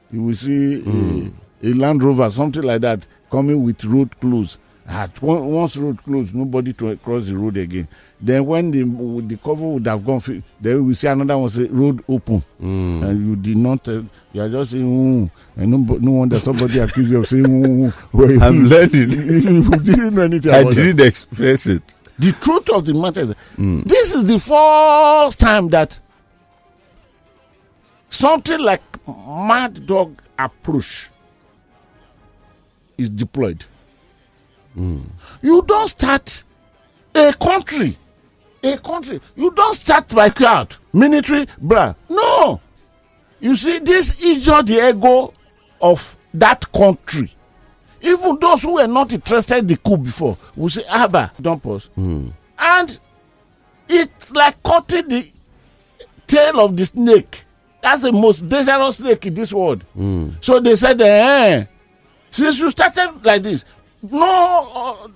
You 0.09 0.23
will 0.23 0.36
see 0.36 1.32
a, 1.63 1.67
a 1.67 1.73
Land 1.73 2.01
Rover, 2.01 2.30
something 2.30 2.63
like 2.63 2.80
that, 2.80 3.05
coming 3.30 3.61
with 3.61 3.84
road 3.84 4.17
clues. 4.21 4.57
At 4.89 5.21
one, 5.21 5.45
once 5.47 5.75
road 5.75 6.01
closed, 6.01 6.33
nobody 6.33 6.71
to 6.71 6.95
cross 6.97 7.25
the 7.25 7.35
road 7.35 7.57
again. 7.57 7.89
Then 8.21 8.45
when 8.45 8.71
the 8.71 8.83
the 9.27 9.35
cover 9.35 9.67
would 9.67 9.85
have 9.85 10.05
gone, 10.05 10.21
then 10.61 10.85
we 10.85 10.93
see 10.93 11.07
another 11.09 11.38
one 11.38 11.49
say 11.49 11.65
road 11.65 12.01
open, 12.07 12.41
and 12.57 13.27
you 13.27 13.35
did 13.35 13.57
not. 13.57 13.85
Uh, 13.85 14.03
you 14.31 14.41
are 14.41 14.47
just 14.49 14.71
saying, 14.71 14.85
mm, 15.27 15.31
and 15.57 15.71
no, 15.71 15.95
no 15.97 16.11
wonder 16.11 16.39
somebody 16.39 16.79
accused 16.79 17.09
you 17.11 17.19
of 17.19 17.27
saying, 17.27 17.43
mm, 17.43 17.91
mm. 18.13 18.41
I'm 18.41 18.63
learning. 18.65 19.11
you 19.11 19.69
didn't 19.71 20.15
know 20.15 20.21
anything 20.21 20.53
I 20.53 20.59
about 20.59 20.73
that. 20.73 20.81
didn't 20.81 21.05
express 21.05 21.67
it. 21.67 21.93
The 22.17 22.31
truth 22.31 22.69
of 22.69 22.85
the 22.85 22.93
matter 22.93 23.19
is, 23.21 23.35
this 23.83 24.15
is 24.15 24.25
the 24.25 24.39
first 24.39 25.38
time 25.38 25.67
that 25.69 25.99
something 28.07 28.59
like 28.61 28.81
mad 29.05 29.85
dog 29.85 30.21
approach 30.39 31.09
is 32.97 33.09
deployed. 33.09 33.65
You 35.41 35.63
don't 35.65 35.88
start 35.88 36.43
a 37.15 37.34
country, 37.34 37.97
a 38.63 38.78
country. 38.78 39.19
You 39.36 39.51
don't 39.51 39.73
start 39.75 40.07
by 40.09 40.30
crowd, 40.30 40.75
military, 40.93 41.45
bruh. 41.61 41.95
No, 42.09 42.61
you 43.39 43.55
see, 43.55 43.80
this 43.80 44.21
is 44.21 44.45
just 44.45 44.67
the 44.67 44.89
ego 44.89 45.34
of 45.82 46.15
that 46.34 46.71
country. 46.71 47.34
Even 48.01 48.38
those 48.39 48.61
who 48.61 48.73
were 48.75 48.88
not 48.88 49.11
interested 49.11 49.57
in 49.57 49.67
the 49.67 49.78
coup 49.78 49.97
before 49.97 50.38
will 50.55 50.69
say, 50.69 50.84
ah, 50.89 51.05
Abba, 51.05 51.32
don't 51.41 51.61
pause. 51.61 51.89
Hmm. 51.95 52.30
And 52.57 52.99
it's 53.89 54.32
like 54.32 54.61
cutting 54.63 55.07
the 55.07 55.32
tail 56.28 56.59
of 56.59 56.78
the 56.78 56.86
snake. 56.86 57.43
That's 57.82 58.03
the 58.03 58.11
most 58.11 58.47
dangerous 58.47 58.97
snake 58.97 59.25
in 59.25 59.34
this 59.34 59.51
world. 59.51 59.84
Hmm. 59.93 60.30
So 60.41 60.59
they 60.59 60.75
said, 60.75 61.01
eh, 61.01 61.05
eh, 61.05 61.49
eh, 61.61 61.65
since 62.30 62.59
you 62.59 62.69
started 62.69 63.23
like 63.25 63.43
this, 63.43 63.65
no, 64.11 65.09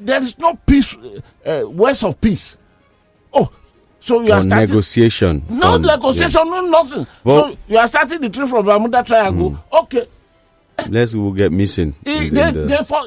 there 0.00 0.22
is 0.22 0.38
no 0.38 0.54
peace, 0.66 0.96
uh, 0.96 1.50
uh, 1.64 1.68
words 1.68 2.02
of 2.02 2.20
peace. 2.20 2.56
Oh, 3.32 3.50
so 4.00 4.20
you 4.22 4.32
are 4.32 4.42
starting. 4.42 4.68
negotiation. 4.68 5.44
No 5.48 5.74
on- 5.74 5.82
negotiation, 5.82 6.48
no 6.50 6.60
nothing. 6.62 7.06
Well- 7.24 7.50
so 7.52 7.58
you 7.68 7.78
are 7.78 7.88
starting 7.88 8.20
the 8.20 8.28
trip 8.30 8.48
from 8.48 8.64
Bermuda 8.64 9.02
Triangle. 9.02 9.58
Okay, 9.72 10.06
yeah. 10.78 10.86
Let's 10.90 11.14
will 11.14 11.32
get 11.32 11.52
missing. 11.52 11.94
in 12.04 12.34
they, 12.34 12.50
the- 12.52 12.66
therefore, 12.66 13.04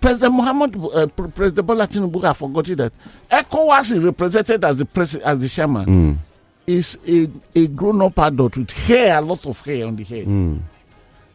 President 0.00 0.34
Muhammad, 0.34 0.76
uh, 0.76 1.06
Pre- 1.06 1.30
President 1.30 1.66
Bola 1.66 1.86
Tinubu, 1.86 2.22
have 2.24 2.36
forgotten 2.36 2.76
that 2.76 2.92
ECOWAS 3.30 3.92
is 3.92 4.04
represented 4.04 4.64
as 4.64 4.76
the 4.78 4.84
president, 4.84 5.28
as 5.28 5.38
the 5.38 5.48
chairman. 5.48 6.20
Is 6.64 6.96
a, 7.08 7.28
a 7.56 7.66
grown-up 7.66 8.16
adult 8.20 8.56
with 8.56 8.70
hair, 8.70 9.18
a 9.18 9.20
lot 9.20 9.44
of 9.46 9.60
hair 9.62 9.84
on 9.84 9.96
the 9.96 10.04
head. 10.04 10.26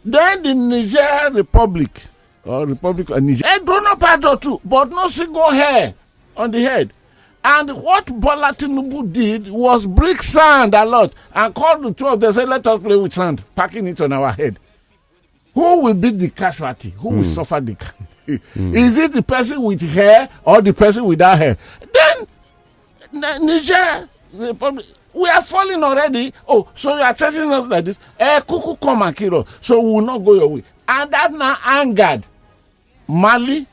Then 0.05 0.41
the 0.43 0.53
Niger 0.55 1.29
Republic, 1.33 2.01
or 2.48 2.66
Republic 2.66 3.10
of 3.10 3.22
Niger, 3.24 3.45
a 3.45 3.60
grown-up 3.60 4.02
adult 4.04 4.41
too, 4.41 4.60
but 4.64 4.89
no 4.89 5.08
single 5.08 5.52
hair 5.52 5.93
on 6.36 6.52
the 6.52 6.62
head. 6.62 6.93
And 7.43 7.70
what 7.82 8.06
Bola 8.08 8.54
Tinubu 8.54 9.12
did 9.14 9.50
was 9.50 9.86
break 9.86 10.18
sand 10.18 10.74
a 10.74 10.84
lot 10.84 11.14
and 11.34 11.54
called 11.56 11.84
the 11.84 11.93
two 11.93 12.08
of 12.08 12.20
them, 12.20 12.32
say, 12.34 12.45
let 12.45 12.66
us 12.68 12.82
play 12.82 12.98
with 12.98 13.14
sand, 13.14 13.43
packing 13.56 13.88
it 13.88 14.02
on 14.02 14.12
our 14.14 14.32
head 14.32 14.60
who 15.54 15.82
will 15.82 15.93
be 15.95 16.12
the 16.12 16.30
casualty? 16.30 16.91
Who 17.00 17.10
will 17.10 17.24
suffer 17.24 17.60
the? 17.60 17.74
ca- 17.74 17.91
Is 18.28 18.95
it 19.00 19.12
the 19.12 19.24
person 19.24 19.60
with 19.64 19.82
hair 19.82 20.30
or 20.43 20.62
the 20.62 20.72
person 20.72 21.04
without 21.06 21.36
hair? 21.39 21.58
Then 21.91 22.28
Niger, 23.43 24.08
Republic, 24.34 24.86
we 25.16 25.28
are 25.30 25.41
falling 25.41 25.82
already. 25.82 26.32
Oh, 26.48 26.70
so 26.76 26.95
you 26.95 27.02
are 27.02 27.14
telling 27.16 27.52
us 27.52 27.66
like 27.66 27.86
this? 27.86 27.98
Eh, 28.20 28.39
kuku 28.41 28.80
come 28.80 29.02
and 29.02 29.16
kill 29.16 29.38
us, 29.38 29.58
so 29.62 29.80
we 29.80 29.93
will 29.93 30.02
not 30.02 30.20
go 30.20 30.36
your 30.36 30.48
way. 30.48 30.64
And 30.88 31.10
that 31.10 31.32
now 31.34 31.58
angered 31.66 32.28
Mali, 33.08 33.66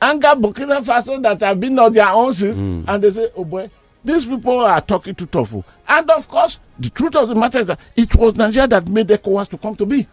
anger 0.00 0.28
Burkina 0.34 0.82
Faso 0.82 1.20
that 1.22 1.40
have 1.40 1.58
been 1.60 1.78
on 1.78 1.92
their 1.92 2.08
own 2.08 2.32
since, 2.34 2.56
hmm. 2.56 2.82
and 2.86 3.02
they 3.02 3.10
say, 3.10 3.28
oh 3.36 3.44
boy. 3.44 3.70
These 4.04 4.26
people 4.26 4.60
are 4.60 4.80
talking 4.82 5.14
too 5.14 5.26
tough. 5.26 5.54
oh." 5.54 5.64
And 5.88 6.10
of 6.10 6.28
course, 6.28 6.60
the 6.78 6.90
truth 6.90 7.16
of 7.16 7.28
the 7.28 7.34
matter 7.34 7.60
is 7.60 7.68
that 7.68 7.80
it 7.96 8.14
was 8.16 8.36
Nigeria 8.36 8.68
that 8.68 8.86
made 8.86 9.08
ECOWAS 9.08 9.48
to 9.48 9.58
come 9.58 9.74
to 9.76 9.86
be. 9.86 10.06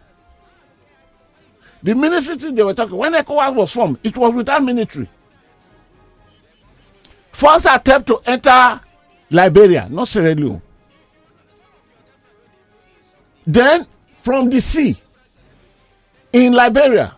The 1.82 1.94
military 1.94 2.52
they 2.52 2.62
were 2.62 2.72
talking, 2.74 2.96
when 2.96 3.12
ECOWAS 3.12 3.54
was 3.54 3.72
formed, 3.72 3.98
it 4.02 4.16
was 4.16 4.32
without 4.34 4.62
military. 4.64 5.08
First 7.32 7.66
attempt 7.66 8.06
to 8.08 8.20
enter 8.24 8.80
Liberia, 9.30 9.88
not 9.90 10.08
Sierra 10.08 10.34
Leone. 10.34 10.62
Then 13.46 13.86
from 14.22 14.48
the 14.48 14.60
sea 14.60 14.96
in 16.32 16.52
Liberia, 16.52 17.16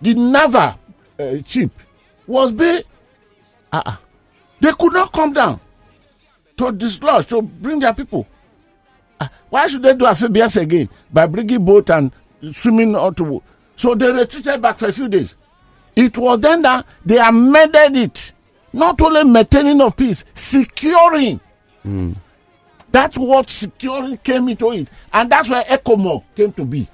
the 0.00 0.14
naval 0.14 0.74
uh, 1.18 1.36
ship 1.44 1.70
was 2.26 2.52
being. 2.52 2.82
Uh, 3.72 3.96
they 4.60 4.72
could 4.72 4.92
not 4.92 5.12
come 5.12 5.32
down 5.32 5.60
to 6.56 6.72
dislodge, 6.72 7.26
to 7.26 7.42
bring 7.42 7.80
their 7.80 7.94
people. 7.94 8.26
Ah, 9.20 9.30
why 9.50 9.66
should 9.66 9.82
they 9.82 9.94
do 9.94 10.06
amphibians 10.06 10.56
again? 10.56 10.88
By 11.12 11.26
bringing 11.26 11.64
boat 11.64 11.90
and 11.90 12.12
swimming 12.52 12.94
onto 12.94 13.40
so 13.76 13.94
they 13.94 14.10
retreated 14.12 14.60
back 14.60 14.78
for 14.78 14.88
a 14.88 14.92
few 14.92 15.08
days. 15.08 15.36
It 15.96 16.16
was 16.16 16.40
then 16.40 16.62
that 16.62 16.86
they 17.04 17.18
amended 17.18 17.96
it. 17.96 18.32
Not 18.72 19.00
only 19.02 19.24
maintaining 19.24 19.80
of 19.80 19.96
peace 19.96 20.24
securing. 20.34 21.40
That's 22.90 23.16
what 23.16 23.48
securing 23.48 24.18
came 24.18 24.48
into 24.48 24.70
it. 24.72 24.88
And 25.12 25.30
that's 25.30 25.48
where 25.48 25.64
ecomog 25.64 26.22
came 26.36 26.52
to 26.52 26.64
be. 26.64 26.88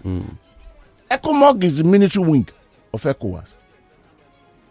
Ecomog 1.10 1.62
is 1.64 1.78
the 1.78 1.84
military 1.84 2.24
wing 2.24 2.48
of 2.94 3.02
ecowas 3.02 3.54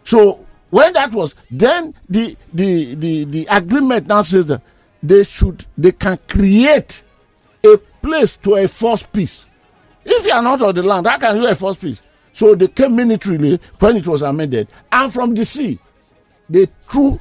so 0.08 0.40
when 0.70 0.92
that 0.94 1.12
was 1.12 1.34
then 1.50 1.92
the 2.08 2.34
the 2.54 2.94
the 2.94 3.24
the 3.24 3.46
agreement 3.50 4.06
now 4.06 4.22
says 4.22 4.46
that 4.46 4.62
they 5.02 5.22
should 5.22 5.66
they 5.76 5.92
can 5.92 6.18
create 6.28 7.02
a 7.62 7.76
place 8.02 8.36
to 8.38 8.54
enforce 8.56 9.02
peace. 9.02 9.44
If 10.06 10.24
you 10.24 10.32
are 10.32 10.42
not 10.42 10.62
on 10.62 10.74
the 10.74 10.82
land, 10.82 11.06
how 11.06 11.18
can 11.18 11.36
you 11.36 11.46
enforce 11.46 11.76
peace? 11.76 12.00
So 12.32 12.54
they 12.54 12.68
came 12.68 12.96
militarily 12.96 13.60
when 13.80 13.98
it 13.98 14.06
was 14.06 14.22
amended, 14.22 14.68
and 14.90 15.12
from 15.12 15.34
the 15.34 15.44
sea, 15.44 15.78
they 16.48 16.66
threw 16.88 17.20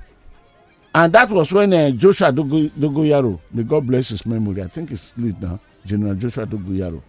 And 0.96 1.14
that 1.14 1.30
was 1.30 1.52
when 1.52 1.74
uh, 1.74 1.92
Joshua 1.92 2.32
Dogo, 2.32 2.58
Dogonyaro, 2.70 3.40
may 3.52 3.64
God 3.64 3.86
bless 3.86 4.10
his 4.10 4.26
memory, 4.26 4.64
I 4.64 4.68
think 4.68 4.92
it's 4.92 5.16
late 5.18 5.40
now, 5.42 5.60
General 5.86 6.16
Joshua 6.16 6.48
Dogonyaro, 6.48 7.04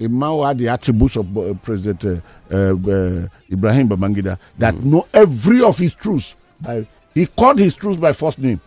a 0.00 0.08
man 0.08 0.30
who 0.30 0.42
had 0.44 0.58
the 0.58 0.68
attributes 0.68 1.16
of 1.16 1.36
uh, 1.36 1.54
President 1.62 2.22
uh, 2.50 2.56
uh, 2.56 3.28
Ibrahim 3.52 3.88
Babangida, 3.88 4.38
that 4.58 4.74
know 4.82 5.06
every 5.12 5.62
of 5.62 5.76
his 5.78 5.94
troops. 5.94 6.34
By, 6.60 6.86
he 7.14 7.26
called 7.26 7.58
his 7.58 7.74
troops 7.74 7.98
by 7.98 8.12
first 8.12 8.38
name, 8.38 8.60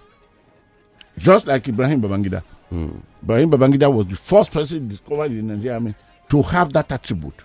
just 1.18 1.48
like 1.48 1.68
Ibrahim 1.68 2.02
Babangida. 2.02 2.44
Ibrahim 2.72 3.52
Babangida 3.52 3.92
was 3.92 4.08
the 4.08 4.16
first 4.16 4.52
person 4.52 4.88
discovered 4.88 5.32
in 5.32 5.48
the 5.48 5.54
Nigerian 5.56 5.76
army 5.76 5.96
to 6.30 6.42
have 6.44 6.72
that 6.74 6.92
attribute. 6.92 7.44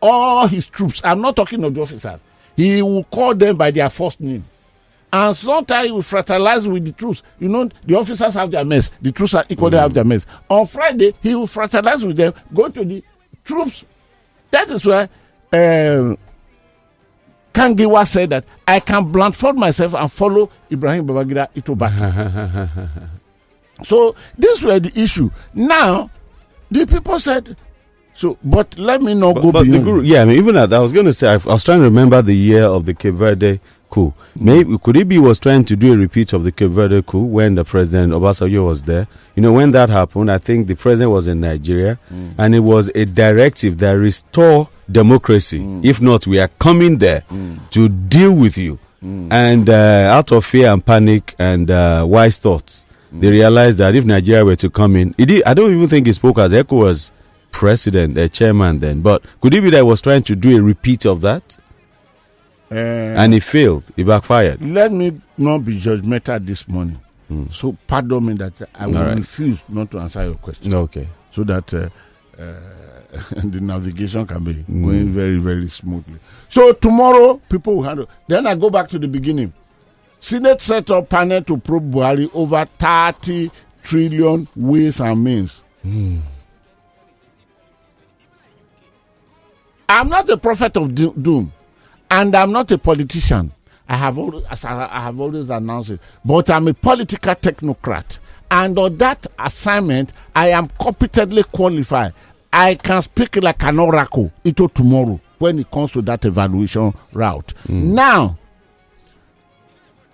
All 0.00 0.46
his 0.48 0.66
troops, 0.66 1.00
I'm 1.04 1.20
not 1.20 1.36
talking 1.36 1.62
of 1.64 1.74
the 1.74 1.80
officers, 1.82 2.20
he 2.56 2.82
will 2.82 3.04
call 3.04 3.34
them 3.34 3.56
by 3.56 3.70
their 3.70 3.88
first 3.90 4.20
name. 4.20 4.44
And 5.12 5.36
sometimes 5.36 5.86
he 5.86 5.92
will 5.92 6.00
fraternize 6.02 6.66
with 6.66 6.84
the 6.86 6.92
troops. 6.92 7.22
You 7.38 7.48
know, 7.48 7.68
the 7.84 7.96
officers 7.96 8.32
have 8.34 8.50
their 8.50 8.64
mess, 8.64 8.90
the 9.02 9.12
troops 9.12 9.34
are 9.34 9.44
equally 9.48 9.76
have 9.76 9.92
their 9.92 10.04
mess. 10.04 10.24
On 10.48 10.66
Friday, 10.66 11.14
he 11.22 11.34
will 11.34 11.46
fraternize 11.46 12.04
with 12.06 12.16
them, 12.16 12.32
go 12.54 12.68
to 12.68 12.84
the 12.84 13.04
troops. 13.44 13.84
That 14.50 14.70
is 14.70 14.84
why 14.86 15.02
um, 15.52 16.16
Kangiwa 17.52 18.06
said 18.06 18.30
that 18.30 18.44
I 18.66 18.80
can 18.80 19.12
blindfold 19.12 19.56
myself 19.56 19.94
and 19.94 20.10
follow 20.10 20.48
Ibrahim 20.70 21.06
Babangida 21.06 21.48
into 21.54 21.74
battle. 21.76 22.68
so 23.84 24.14
this 24.38 24.62
were 24.62 24.80
the 24.80 24.92
issue. 24.98 25.30
Now, 25.52 26.10
the 26.70 26.86
people 26.86 27.18
said, 27.18 27.56
so, 28.14 28.38
but 28.42 28.78
let 28.78 29.02
me 29.02 29.14
not 29.14 29.34
But, 29.36 29.40
go 29.42 29.52
but 29.52 29.64
the 29.64 29.70
beyond. 29.72 29.84
guru, 29.84 30.00
yeah, 30.02 30.22
I 30.22 30.24
mean, 30.26 30.36
even 30.38 30.54
that, 30.54 30.72
I 30.72 30.78
was 30.78 30.92
going 30.92 31.06
to 31.06 31.12
say, 31.12 31.28
I, 31.28 31.34
I 31.34 31.36
was 31.52 31.64
trying 31.64 31.78
to 31.80 31.84
remember 31.84 32.20
the 32.22 32.34
year 32.36 32.64
of 32.64 32.86
the 32.86 32.94
Cape 32.94 33.14
Verde 33.14 33.60
coup. 33.92 34.14
Maybe 34.34 34.76
could 34.78 34.96
it 34.96 35.08
be 35.08 35.18
was 35.18 35.38
trying 35.38 35.64
to 35.66 35.76
do 35.76 35.92
a 35.92 35.96
repeat 35.96 36.32
of 36.32 36.42
the 36.44 36.50
Cape 36.50 36.70
Verde 36.70 37.02
coup 37.02 37.24
when 37.24 37.54
the 37.54 37.64
president 37.64 38.12
Obasanjo 38.12 38.64
was 38.64 38.82
there? 38.82 39.06
You 39.36 39.42
know, 39.42 39.52
when 39.52 39.70
that 39.72 39.90
happened, 39.90 40.30
I 40.30 40.38
think 40.38 40.66
the 40.66 40.74
president 40.74 41.10
was 41.12 41.28
in 41.28 41.40
Nigeria, 41.40 41.98
mm. 42.12 42.34
and 42.38 42.54
it 42.54 42.60
was 42.60 42.90
a 42.94 43.04
directive 43.04 43.78
that 43.78 43.92
restore 43.92 44.68
democracy. 44.90 45.58
Mm. 45.60 45.84
If 45.84 46.00
not, 46.00 46.26
we 46.26 46.38
are 46.40 46.48
coming 46.48 46.98
there 46.98 47.22
mm. 47.30 47.58
to 47.70 47.88
deal 47.88 48.32
with 48.32 48.56
you. 48.58 48.78
And 49.04 49.68
uh, 49.68 50.10
out 50.16 50.30
of 50.30 50.44
fear 50.44 50.68
and 50.72 50.84
panic 50.86 51.34
and 51.36 51.68
uh, 51.68 52.04
wise 52.08 52.38
thoughts, 52.38 52.86
they 53.10 53.30
realized 53.32 53.78
that 53.78 53.96
if 53.96 54.04
Nigeria 54.04 54.44
were 54.44 54.54
to 54.56 54.70
come 54.70 54.94
in, 54.94 55.10
did, 55.18 55.42
I 55.44 55.54
don't 55.54 55.72
even 55.74 55.88
think 55.88 56.06
he 56.06 56.12
spoke 56.12 56.38
as 56.38 56.52
ECOWAS 56.52 57.10
president, 57.50 58.16
a 58.16 58.28
chairman 58.28 58.78
then. 58.78 59.02
But 59.02 59.24
could 59.40 59.54
it 59.54 59.60
be 59.62 59.70
that 59.70 59.78
he 59.78 59.82
was 59.82 60.00
trying 60.00 60.22
to 60.24 60.36
do 60.36 60.56
a 60.56 60.62
repeat 60.62 61.04
of 61.04 61.20
that? 61.22 61.58
Uh, 62.72 63.20
and 63.20 63.34
he 63.34 63.40
failed. 63.40 63.84
He 63.96 64.02
backfired. 64.04 64.62
let 64.62 64.90
me 64.92 65.20
not 65.36 65.58
be 65.64 65.78
judgmental 65.78 66.44
this 66.46 66.66
morning. 66.68 66.98
So 67.50 67.76
pardon 67.86 68.26
me 68.26 68.34
that 68.34 68.52
I 68.74 68.86
will 68.86 68.94
right. 68.94 69.16
refuse 69.16 69.60
not 69.68 69.90
to 69.92 69.98
answer 70.00 70.22
your 70.24 70.34
question. 70.36 70.74
Okay. 70.74 71.06
so 71.30 71.44
that 71.44 71.72
uh, 71.74 71.88
uh, 72.38 72.54
the 73.44 73.60
navigation 73.60 74.26
can 74.26 74.42
be 74.44 74.52
Hmm. 74.54 74.84
going 74.86 75.08
very, 75.08 75.38
very 75.38 75.68
smoothly. 75.68 76.18
So 76.48 76.72
tomorrow, 76.72 77.40
people 77.48 77.76
will 77.76 77.82
handle. 77.84 78.08
Then 78.28 78.46
I 78.46 78.54
go 78.54 78.68
back 78.70 78.88
to 78.88 78.98
the 78.98 79.08
beginning. 79.08 79.52
Senate 80.20 80.60
set 80.60 80.90
up 80.90 81.08
panel 81.08 81.42
to 81.42 81.56
probe 81.56 81.90
Buhari 81.92 82.30
over 82.34 82.64
30 82.66 83.50
trillion 83.82 84.46
ways 84.56 85.00
and 85.00 85.24
means. 85.24 85.62
I'm 89.88 90.08
not 90.08 90.28
a 90.28 90.36
prophet 90.36 90.76
of 90.76 90.94
doom, 90.94 91.52
and 92.12 92.34
I'm 92.36 92.52
not 92.52 92.70
a 92.70 92.76
politician. 92.78 93.50
I 93.88 93.96
have 93.96 94.18
always, 94.18 94.44
I, 94.64 95.00
have 95.00 95.18
always 95.18 95.48
announced 95.50 95.90
it, 95.90 96.00
but 96.24 96.50
I'm 96.50 96.68
a 96.68 96.74
political 96.74 97.34
technocrat, 97.34 98.18
and 98.50 98.78
on 98.78 98.98
that 98.98 99.26
assignment, 99.38 100.12
I 100.36 100.48
am 100.50 100.68
competently 100.80 101.42
qualified. 101.42 102.12
I 102.52 102.74
can 102.74 103.00
speak 103.00 103.36
like 103.36 103.64
an 103.64 103.78
oracle 103.78 104.30
into 104.44 104.68
tomorrow 104.68 105.18
when 105.38 105.58
it 105.58 105.70
comes 105.70 105.92
to 105.92 106.02
that 106.02 106.26
evaluation 106.26 106.92
route. 107.14 107.54
Now, 107.68 108.38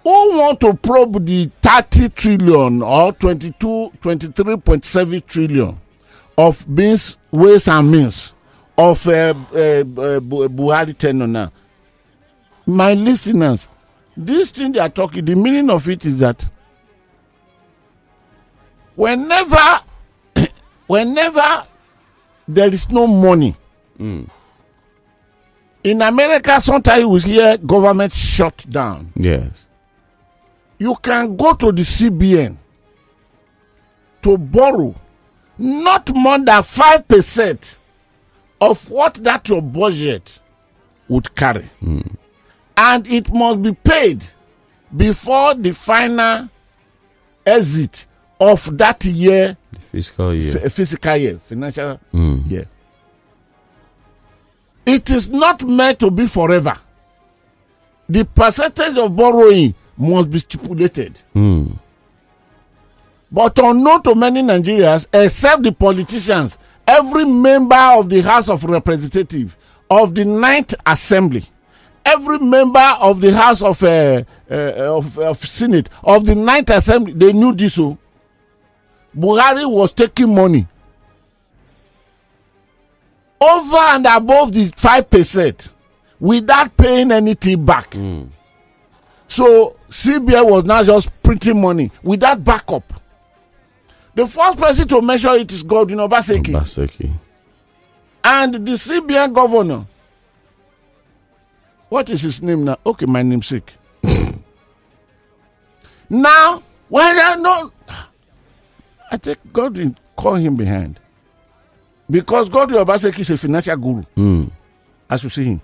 who 0.04 0.38
want 0.38 0.60
to 0.60 0.74
probe 0.74 1.26
the 1.26 1.50
30 1.60 2.08
trillion 2.10 2.80
or 2.80 3.12
22 3.12 3.92
23.7 4.00 5.26
trillion 5.26 5.76
of 6.38 6.66
means 6.68 7.18
ways 7.32 7.66
and 7.66 7.90
means 7.90 8.34
of 8.78 9.06
uh, 9.08 9.34
uh, 9.52 9.58
uh, 9.58 10.20
buhari 10.22 10.96
tenure 10.96 11.26
now 11.26 11.50
my 12.68 12.92
listeners 12.92 13.66
this 14.16 14.50
thing 14.50 14.72
they 14.72 14.80
are 14.80 14.90
talking 14.90 15.24
the 15.24 15.34
meaning 15.34 15.70
of 15.70 15.88
it 15.88 16.04
is 16.04 16.18
that 16.18 16.48
whenever 18.94 19.80
whenever 20.86 21.66
there 22.46 22.68
is 22.68 22.88
no 22.90 23.06
money 23.06 23.56
hmm. 23.96 24.24
in 25.82 26.02
america 26.02 26.60
sometimes 26.60 27.00
you 27.00 27.08
will 27.08 27.18
hear 27.20 27.56
government 27.58 28.12
shut 28.12 28.56
down. 28.68 29.10
Yes. 29.16 29.64
you 30.78 30.94
can 31.02 31.36
go 31.36 31.54
to 31.54 31.72
the 31.72 31.82
CBN 31.82 32.56
to 34.22 34.36
borrow 34.38 34.94
not 35.56 36.14
more 36.14 36.38
than 36.38 36.62
five 36.62 37.08
percent 37.08 37.78
of 38.60 38.88
what 38.90 39.14
that 39.14 39.48
your 39.48 39.62
budget 39.62 40.38
would 41.08 41.34
carry, 41.34 41.64
hmm. 41.80 42.00
And 42.78 43.08
it 43.08 43.32
must 43.34 43.60
be 43.60 43.72
paid 43.72 44.24
before 44.96 45.52
the 45.54 45.72
final 45.72 46.48
exit 47.44 48.06
of 48.40 48.78
that 48.78 49.04
year, 49.04 49.56
the 49.72 49.80
Fiscal 49.80 50.32
year. 50.32 50.60
f- 50.64 50.72
physical 50.72 51.16
year, 51.16 51.38
financial 51.44 51.98
year. 52.12 52.66
It 54.86 55.10
is 55.10 55.28
not 55.28 55.62
meant 55.64 55.98
to 55.98 56.10
be 56.10 56.26
forever. 56.28 56.76
The 58.08 58.24
percentage 58.24 58.96
of 58.96 59.14
borrowing 59.16 59.74
must 59.96 60.30
be 60.30 60.38
stipulated. 60.38 61.20
Mm. 61.34 61.78
But 63.30 63.58
unknown 63.58 64.02
to 64.04 64.14
many 64.14 64.40
Nigerians, 64.40 65.06
except 65.12 65.64
the 65.64 65.72
politicians, 65.72 66.56
every 66.86 67.24
member 67.24 67.74
of 67.76 68.08
the 68.08 68.22
House 68.22 68.48
of 68.48 68.62
Representatives 68.64 69.52
of 69.90 70.14
the 70.14 70.24
Ninth 70.24 70.74
Assembly, 70.86 71.42
every 72.08 72.38
member 72.38 72.78
of 73.00 73.20
the 73.20 73.32
House 73.32 73.62
of, 73.62 73.82
uh, 73.82 74.22
uh, 74.50 74.54
of, 74.96 75.18
of 75.18 75.44
Senate 75.44 75.88
of 76.02 76.24
the 76.24 76.34
Ninth 76.34 76.70
Assembly, 76.70 77.12
they 77.12 77.32
knew 77.32 77.54
this. 77.54 77.78
Oh, 77.78 77.98
Buhari 79.16 79.68
was 79.70 79.92
taking 79.92 80.34
money 80.34 80.66
over 83.40 83.76
and 83.76 84.06
above 84.06 84.52
the 84.52 84.72
five 84.76 85.08
percent 85.10 85.74
without 86.20 86.76
paying 86.76 87.10
anything 87.12 87.64
back. 87.64 87.94
So 89.28 89.76
CBN 89.88 90.50
was 90.50 90.64
not 90.64 90.84
just 90.86 91.10
printing 91.22 91.60
money 91.60 91.90
without 92.02 92.42
backup. 92.42 92.84
The 94.14 94.26
first 94.26 94.58
person 94.58 94.88
to 94.88 95.00
measure 95.00 95.34
it 95.36 95.52
is 95.52 95.62
Godwin 95.62 95.98
Obaseki. 95.98 96.52
Baseki. 96.52 97.12
and 98.24 98.54
the 98.54 98.72
CBN 98.72 99.32
governor. 99.32 99.84
What 101.88 102.10
is 102.10 102.22
his 102.22 102.42
name 102.42 102.64
now? 102.64 102.78
Okay, 102.84 103.06
my 103.06 103.22
namesake. 103.22 103.72
now, 106.10 106.62
when 106.88 107.18
I 107.18 107.34
know, 107.36 107.72
I 109.10 109.16
think 109.16 109.38
Godwin 109.52 109.96
call 110.16 110.34
him 110.34 110.56
behind 110.56 111.00
because 112.10 112.48
Godwin 112.48 112.84
Obaseki 112.84 113.20
is 113.20 113.30
a 113.30 113.38
financial 113.38 113.76
guru, 113.76 114.02
Mm. 114.16 114.50
as 115.10 115.24
you 115.24 115.30
see 115.30 115.44
him. 115.44 115.60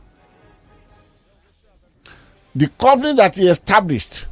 The 2.54 2.68
company 2.68 3.14
that 3.14 3.34
he 3.34 3.48
established 3.48 4.26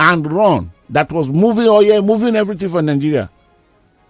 and 0.00 0.30
run 0.30 0.72
that 0.90 1.10
was 1.12 1.28
moving 1.28 1.66
oil, 1.68 2.02
moving 2.02 2.36
everything 2.36 2.68
for 2.68 2.82
Nigeria. 2.82 3.30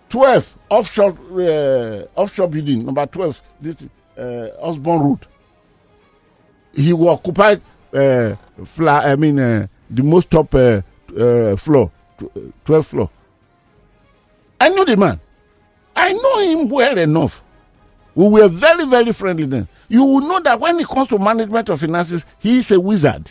12 0.08 0.58
offshore 0.70 1.16
uh, 1.40 2.04
offshore 2.14 2.46
building 2.48 2.84
number 2.86 3.04
12 3.06 3.42
this 3.60 3.88
uh, 4.16 4.48
Osborne 4.60 5.02
Road. 5.02 5.26
He 6.76 6.92
will 6.92 7.08
occupy 7.08 7.56
uh, 7.94 8.36
fla- 8.64 9.02
I 9.04 9.16
mean 9.16 9.38
uh, 9.40 9.66
the 9.90 10.02
most 10.02 10.30
top 10.30 10.54
uh, 10.54 10.82
uh, 11.18 11.56
floor, 11.56 11.90
tw- 12.18 12.52
12 12.64 12.86
floor. 12.86 13.10
I 14.60 14.68
know 14.68 14.84
the 14.84 14.96
man. 14.96 15.18
I 15.94 16.12
know 16.12 16.38
him 16.40 16.68
well 16.68 16.98
enough. 16.98 17.42
We 18.14 18.28
were 18.28 18.48
very, 18.48 18.86
very 18.86 19.12
friendly 19.12 19.44
then. 19.46 19.68
You 19.88 20.02
will 20.04 20.20
know 20.20 20.40
that 20.40 20.58
when 20.60 20.78
it 20.80 20.86
comes 20.86 21.08
to 21.08 21.18
management 21.18 21.68
of 21.68 21.80
finances, 21.80 22.24
he 22.38 22.58
is 22.58 22.70
a 22.70 22.80
wizard. 22.80 23.30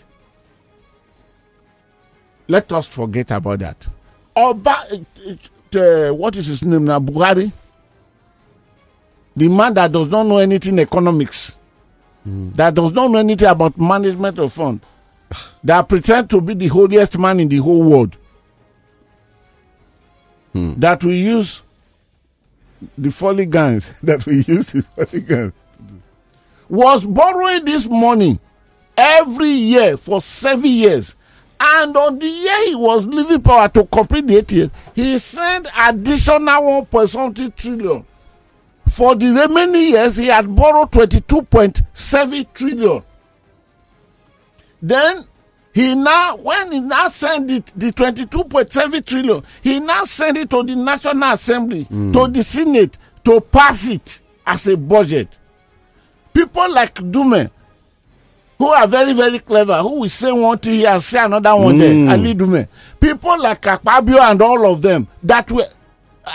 Let 2.48 2.72
us 2.72 2.86
forget 2.88 3.32
about 3.32 3.60
that. 3.60 3.88
Oba, 4.36 4.78
uh, 4.92 5.80
uh, 5.80 6.14
what 6.14 6.36
is 6.36 6.46
his 6.48 6.64
name 6.64 6.86
now? 6.86 7.00
Buhari. 7.00 7.52
The 9.36 9.48
man 9.50 9.74
that 9.74 9.92
does 9.92 10.08
not 10.08 10.24
know 10.28 10.38
anything 10.38 10.78
economics, 10.80 11.58
that 12.26 12.74
does 12.74 12.92
not 12.94 13.12
know 13.12 13.20
anything 13.20 13.48
about 13.48 13.78
management 13.80 14.40
of 14.40 14.52
fund. 14.52 14.80
that 15.64 15.88
pretend 15.88 16.30
to 16.32 16.42
be 16.42 16.54
the 16.54 16.68
holiest 16.68 17.18
man 17.18 17.40
in 17.40 17.48
the 17.50 17.58
whole 17.58 17.84
world. 17.90 18.18
Hmm. 20.54 20.74
That 20.80 21.04
we 21.04 21.16
use 21.18 21.62
the 22.98 23.12
folly 23.12 23.46
gangs 23.46 24.00
that 24.04 24.26
we 24.26 24.38
use 24.44 24.72
the 24.72 24.82
folly 24.82 25.22
gangs 25.22 25.54
was 26.70 27.04
borrowing 27.06 27.64
this 27.66 27.88
money 27.88 28.40
every 28.98 29.50
year 29.50 29.98
for 29.98 30.22
seven 30.22 30.66
years. 30.70 31.16
And 31.60 31.96
on 31.96 32.20
the 32.20 32.28
year 32.28 32.68
he 32.68 32.76
was 32.76 33.06
leaving 33.08 33.42
power 33.42 33.70
to 33.70 33.86
complete 33.86 34.28
the 34.28 34.38
eight 34.38 34.52
years 34.52 34.72
he 34.94 35.18
sent 35.20 35.68
additional 35.78 36.64
one 36.64 36.86
point 36.86 37.10
something 37.10 37.52
trillion 37.54 38.06
for 38.96 39.14
the 39.14 39.28
remaining 39.30 39.88
years 39.92 40.16
he 40.16 40.28
had 40.28 40.56
borrowed 40.56 40.90
twenty-two 40.90 41.42
point 41.42 41.82
seven 41.92 42.46
trillion. 42.54 43.04
Then 44.82 45.26
he 45.74 45.96
now 45.96 46.38
when 46.38 46.72
he 46.72 46.80
now 46.80 47.10
send 47.10 47.52
it 47.52 47.66
the 47.76 47.92
twenty-two 47.92 48.46
point 48.46 48.72
seven 48.72 49.04
trillion 49.04 49.44
he 49.62 49.82
now 49.82 50.06
send 50.06 50.38
it 50.38 50.50
to 50.52 50.64
the 50.64 50.76
national 50.76 51.22
assembly 51.34 51.84
hmm. 51.84 52.14
to 52.14 52.30
the 52.30 52.42
senate 52.42 52.98
to 53.26 53.42
pass 53.42 53.86
it 53.90 54.22
as 54.48 54.66
a 54.68 54.78
budget. 54.78 55.28
People 56.34 56.72
like 56.72 56.96
Ndume 56.96 57.52
who 58.58 58.68
are 58.68 58.88
very 58.88 59.12
very 59.12 59.40
clever 59.40 59.82
who 59.82 60.00
will 60.00 60.10
say 60.10 60.32
one 60.32 60.58
thing 60.58 60.76
here 60.76 60.88
and 60.88 61.04
say 61.04 61.20
another 61.20 61.54
one 61.54 61.78
there 61.78 61.94
hmm. 61.94 62.10
ali 62.10 62.34
Ndume. 62.34 62.66
People 63.02 63.42
like 63.42 63.62
akpabio 63.64 64.22
and 64.22 64.42
all 64.42 64.72
of 64.72 64.82
them 64.82 65.06
that 65.22 65.52
were 65.52 65.68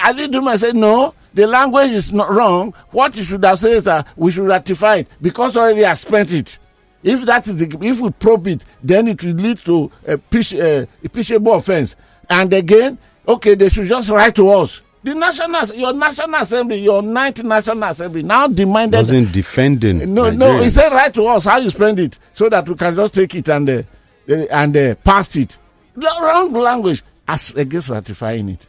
ali 0.05 0.29
Ndume 0.29 0.59
say 0.59 0.73
no 0.73 1.15
the 1.35 1.47
language 1.47 1.91
is 1.91 2.12
not 2.12 2.31
wrong 2.33 2.72
what 2.91 3.16
you 3.16 3.22
should 3.22 3.45
have 3.45 3.59
said 3.59 3.72
is 3.72 3.85
that 3.85 4.07
we 4.16 4.31
should 4.31 4.47
ratify 4.47 4.97
it 4.97 5.09
because 5.22 5.57
already 5.57 5.85
i 5.85 5.95
spent 5.95 6.33
it 6.33 6.59
if 7.03 7.24
that 7.24 7.47
is 7.47 7.57
the 7.57 7.78
if 7.83 8.01
we 8.01 8.11
probe 8.11 8.47
it 8.47 8.64
then 8.83 9.09
it 9.09 9.22
will 9.22 9.33
lead 9.35 9.59
to 9.59 9.91
a 10.07 10.18
pitch 10.18 10.53
a 10.55 10.87
pitchable 11.05 11.57
offence 11.57 11.97
and 12.28 12.53
again 12.53 12.99
okay 13.28 13.55
they 13.55 13.68
should 13.68 13.87
just 13.87 14.11
write 14.11 14.35
to 14.35 14.49
us 14.51 14.83
the 15.03 15.14
national 15.14 15.64
your 15.78 15.93
national 15.95 16.35
assembly 16.35 16.76
your 16.81 17.01
ninth 17.03 17.43
national 17.43 17.83
assembly 17.85 18.22
now 18.22 18.47
demanded 18.47 18.99
Wasn't 18.99 19.33
defending. 19.33 19.99
no, 20.12 20.28
no. 20.31 20.59
He 20.59 20.66
Nigerians. 20.66 20.70
said 20.72 20.93
write 20.93 21.14
to 21.14 21.26
us 21.26 21.45
how 21.47 21.57
you 21.57 21.70
spend 21.70 21.99
it 22.01 22.18
so 22.35 22.49
that 22.51 22.68
we 22.68 22.74
can 22.74 22.95
just 22.95 23.14
take 23.14 23.35
it 23.35 23.49
and 23.49 23.66
uh, 23.68 23.83
uh, 24.28 24.35
and 24.51 24.76
uh, 24.76 24.95
pass 24.97 25.35
it. 25.37 25.57
The 25.97 26.07
wrong 26.20 26.53
language 26.53 27.03
as 27.26 27.55
against 27.57 27.89
ratifying 27.89 28.51
it. 28.51 28.66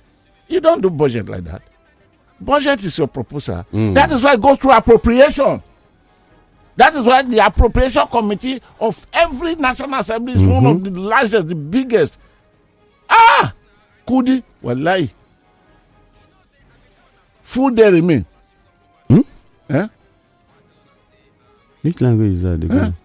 You 0.47 0.62
don't 0.62 0.82
do 0.82 0.89
budget 0.89 1.28
like 1.28 1.43
that. 1.43 1.62
Budget 2.42 2.84
is 2.84 2.98
your 2.98 3.08
proposal. 3.08 3.66
That 3.72 4.12
is 4.12 4.24
why 4.24 4.34
it 4.34 4.42
goes 4.42 4.58
through 4.58 4.72
appropriation. 4.72 5.62
That 6.76 6.96
is 6.96 7.06
why 7.06 7.22
the 7.22 7.39
appropriation 7.46 8.08
committee 8.08 8.62
of 8.80 9.06
every 9.14 9.56
national 9.56 9.94
assembly 10.00 10.34
is 10.34 10.42
one 10.42 10.66
of 10.66 10.84
the 10.84 10.89
largest, 10.89 11.48
the 11.48 11.56
biggest. 11.56 12.18
Ah, 13.10 13.54
Kudi, 14.08 14.42
wallahi. 14.62 15.12
Food 17.44 17.76
they 17.76 17.92
remain. 17.92 18.26
Hmm? 19.10 19.22
Eh? 19.70 19.88
Which 21.82 22.00
language 22.02 22.34
is 22.34 22.42
that? 22.44 22.64
again? 22.64 22.96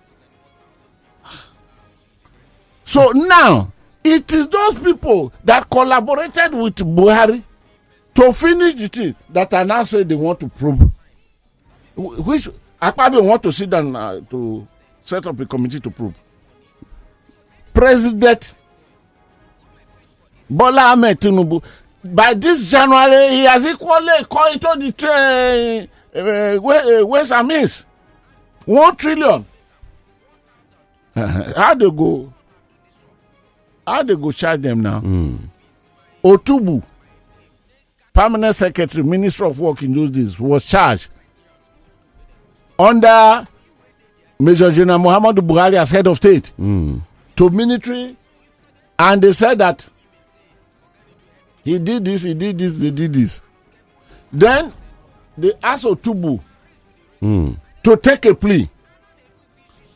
So 2.84 3.11
now 3.11 3.72
it 4.05 4.32
is 4.32 4.47
those 4.49 4.78
people 4.78 5.32
that 5.45 5.68
collaborated 5.68 6.55
with 6.55 6.76
Buhari 6.76 7.43
to 8.16 8.32
finish 8.32 8.74
the 8.74 8.88
thing 8.88 9.14
that 9.30 9.52
are 9.54 9.64
now 9.64 9.82
saying 9.84 10.08
they 10.08 10.14
want 10.14 10.40
to 10.40 10.48
probe. 10.48 10.90
Wh- 11.94 12.26
Which 12.26 12.48
Akpabio 12.80 13.22
want 13.24 13.42
to 13.44 13.52
sit 13.52 13.70
down 13.70 13.94
uh, 13.96 14.20
to 14.30 14.66
set 15.04 15.26
up 15.26 15.38
a 15.40 15.46
committee 15.46 15.80
to 15.80 15.90
probe. 15.90 16.14
President 17.72 18.54
Bola 20.48 20.92
Ahmed 20.92 21.20
Tinubu 21.20 21.62
by 22.04 22.34
this 22.34 22.70
January 22.70 23.28
he 23.30 23.44
has 23.44 23.64
equally 23.66 24.24
called 24.30 24.54
into 24.54 24.74
the 24.78 24.92
train 24.92 25.88
uh, 26.14 26.58
uh, 26.58 27.38
and 27.38 27.48
Means 27.48 27.84
one 28.64 28.96
trillion. 28.96 29.44
how 31.16 31.74
they 31.74 31.90
go 31.90 32.32
how 33.86 34.02
they 34.02 34.14
go 34.14 34.30
charge 34.32 34.60
them 34.62 34.80
now 34.82 35.00
otubu 36.22 36.82
permanent 38.16 38.54
secretary 38.54 39.04
minister 39.04 39.44
of 39.44 39.60
work 39.60 39.82
in 39.82 39.92
those 39.94 40.10
days 40.10 40.40
was 40.40 40.64
charged 40.64 41.08
under 42.78 43.46
major 44.40 44.70
general 44.70 44.98
muhammadu 44.98 45.42
buhari 45.42 45.76
as 45.76 45.90
head 45.90 46.06
of 46.06 46.16
state 46.16 46.52
to 47.36 47.50
military 47.50 48.16
and 48.98 49.20
they 49.22 49.32
said 49.32 49.58
that 49.58 49.86
he 51.64 51.78
did 51.78 52.04
this 52.04 52.22
he 52.22 52.32
did 52.34 52.56
this 52.58 52.76
they 52.76 52.90
did 52.90 53.12
this 53.12 53.42
then 54.32 54.72
they 55.36 55.52
asked 55.62 55.84
otubu 55.84 56.40
to 57.82 57.96
take 57.96 58.24
a 58.26 58.34
plea 58.34 58.68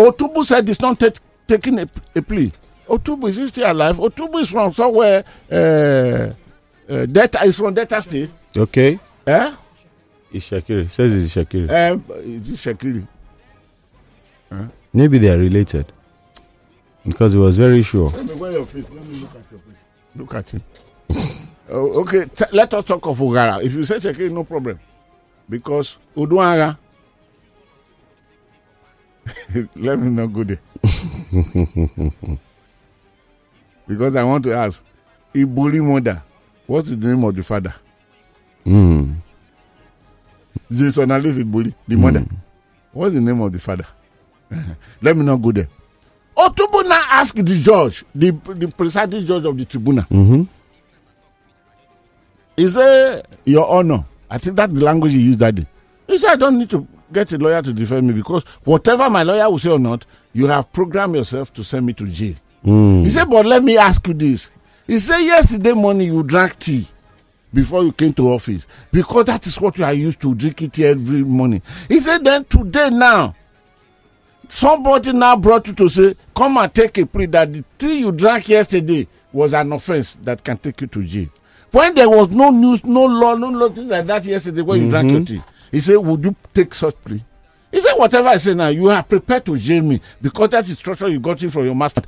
Otubu 0.00 0.42
said 0.46 0.66
he's 0.66 0.80
not 0.80 0.98
taking 1.46 1.78
a, 1.78 1.86
a 2.16 2.22
plea. 2.22 2.50
Otubu 2.88 3.28
is 3.28 3.36
he 3.36 3.46
still 3.48 3.70
alive? 3.70 3.98
Otubu 3.98 4.40
is 4.40 4.48
from 4.48 4.72
somewhere. 4.72 5.22
Uh, 5.52 6.32
uh, 6.90 7.06
Delta 7.06 7.42
is 7.44 7.56
from 7.56 7.74
Delta 7.74 8.02
State. 8.02 8.30
Okay. 8.56 8.98
Eh? 9.26 9.54
It's 10.32 10.48
Shakiri. 10.50 10.90
Says 10.90 11.12
it's 11.14 11.34
Shakiri. 11.34 11.68
Um, 11.70 12.04
it 12.18 12.48
is 12.48 12.60
Shakiri. 12.60 13.06
Maybe 14.92 15.18
they 15.18 15.30
are 15.32 15.38
related. 15.38 15.92
Because 17.06 17.32
he 17.32 17.38
was 17.38 17.56
very 17.56 17.82
sure. 17.82 18.10
Let 18.10 18.26
me 18.26 18.34
wear 18.34 18.52
your 18.52 18.66
face. 18.66 18.84
Let 18.90 19.04
me 19.06 19.18
look 19.20 19.34
at 19.34 19.50
your 19.50 19.60
face. 19.60 19.76
Look 20.16 20.34
at 20.34 20.50
him. 20.50 20.62
oh, 21.70 22.00
okay, 22.02 22.24
t- 22.26 22.44
let 22.52 22.74
us 22.74 22.84
talk 22.84 23.06
of 23.06 23.18
Ogara. 23.18 23.62
If 23.62 23.72
you 23.72 23.84
say 23.84 23.96
Shakiri, 23.96 24.30
no 24.30 24.44
problem. 24.44 24.78
Because 25.48 25.96
Uduara. 26.16 26.76
let 29.76 29.98
me 29.98 30.10
not 30.10 30.26
go 30.32 30.44
there. 30.44 30.58
because 33.86 34.16
I 34.16 34.24
want 34.24 34.44
to 34.44 34.52
ask 34.54 34.82
Iboli 35.34 35.80
mother, 35.82 36.22
what's 36.70 36.88
the 36.88 36.96
name 36.96 37.24
of 37.24 37.34
the 37.34 37.42
father? 37.42 37.74
Mm. 38.64 39.16
Jason 40.70 41.10
Alif 41.10 41.34
Iboli, 41.36 41.74
the 41.88 41.96
mother. 41.96 42.24
What's 42.92 43.14
the 43.14 43.20
name 43.20 43.40
of 43.40 43.52
the 43.52 43.58
father? 43.58 43.86
let 45.02 45.16
me 45.16 45.24
not 45.24 45.36
go 45.42 45.50
there. 45.50 45.68
Otubu 46.36 46.88
now 46.88 47.04
ask 47.10 47.34
the 47.34 47.42
judge, 47.60 48.04
the, 48.14 48.30
the 48.30 48.68
presiding 48.68 49.26
judge 49.26 49.44
of 49.44 49.56
the 49.58 49.64
tribunal. 49.64 50.04
Mm-hmm. 50.04 50.42
He 52.56 52.68
said, 52.68 53.26
Your 53.44 53.68
Honor, 53.68 54.04
I 54.30 54.38
think 54.38 54.56
that's 54.56 54.72
the 54.72 54.84
language 54.84 55.12
he 55.12 55.20
used 55.20 55.40
that 55.40 55.56
day. 55.56 55.66
He 56.06 56.18
said, 56.18 56.30
I 56.32 56.36
don't 56.36 56.58
need 56.58 56.70
to 56.70 56.86
get 57.12 57.32
a 57.32 57.38
lawyer 57.38 57.62
to 57.62 57.72
defend 57.72 58.06
me 58.06 58.14
because 58.14 58.44
whatever 58.64 59.10
my 59.10 59.24
lawyer 59.24 59.50
will 59.50 59.58
say 59.58 59.70
or 59.70 59.78
not, 59.80 60.06
you 60.32 60.46
have 60.46 60.72
programmed 60.72 61.16
yourself 61.16 61.52
to 61.54 61.64
send 61.64 61.84
me 61.86 61.92
to 61.94 62.06
jail. 62.06 62.34
He 62.62 63.10
said, 63.10 63.24
But 63.28 63.46
let 63.46 63.64
me 63.64 63.76
ask 63.76 64.06
you 64.06 64.14
this. 64.14 64.50
He 64.90 64.98
said, 64.98 65.18
Yesterday 65.20 65.72
morning 65.72 66.08
you 66.12 66.24
drank 66.24 66.58
tea 66.58 66.84
before 67.54 67.84
you 67.84 67.92
came 67.92 68.12
to 68.14 68.32
office 68.32 68.66
because 68.90 69.26
that 69.26 69.46
is 69.46 69.60
what 69.60 69.78
you 69.78 69.84
are 69.84 69.92
used 69.92 70.20
to 70.20 70.34
drink 70.34 70.62
it 70.62 70.80
every 70.80 71.22
morning. 71.22 71.62
He 71.86 72.00
said, 72.00 72.24
Then 72.24 72.44
today 72.46 72.90
now, 72.90 73.36
somebody 74.48 75.12
now 75.12 75.36
brought 75.36 75.68
you 75.68 75.74
to 75.74 75.88
say, 75.88 76.16
Come 76.34 76.56
and 76.56 76.74
take 76.74 76.98
a 76.98 77.06
plea 77.06 77.26
that 77.26 77.52
the 77.52 77.64
tea 77.78 78.00
you 78.00 78.10
drank 78.10 78.48
yesterday 78.48 79.06
was 79.32 79.54
an 79.54 79.70
offense 79.72 80.14
that 80.22 80.42
can 80.42 80.58
take 80.58 80.80
you 80.80 80.88
to 80.88 81.04
jail. 81.04 81.28
When 81.70 81.94
there 81.94 82.10
was 82.10 82.28
no 82.30 82.50
news, 82.50 82.84
no 82.84 83.04
law, 83.04 83.36
no 83.36 83.50
nothing 83.50 83.86
like 83.86 84.06
that 84.06 84.24
yesterday 84.24 84.62
when 84.62 84.82
you 84.86 84.90
drank 84.90 85.08
your 85.08 85.20
mm-hmm. 85.20 85.36
tea, 85.36 85.42
he 85.70 85.78
said, 85.78 85.98
Would 85.98 86.24
you 86.24 86.34
take 86.52 86.74
such 86.74 86.96
plea? 87.04 87.22
He 87.70 87.80
said, 87.80 87.94
Whatever 87.94 88.26
I 88.30 88.38
say 88.38 88.54
now, 88.54 88.66
you 88.66 88.88
are 88.90 89.04
prepared 89.04 89.44
to 89.46 89.56
jail 89.56 89.84
me 89.84 90.00
because 90.20 90.48
that 90.48 90.68
instruction 90.68 91.12
you 91.12 91.20
got 91.20 91.40
it 91.40 91.50
from 91.50 91.64
your 91.66 91.76
master. 91.76 92.02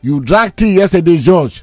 You 0.00 0.20
drank 0.20 0.56
tea 0.56 0.76
yesterday, 0.76 1.18
George. 1.18 1.62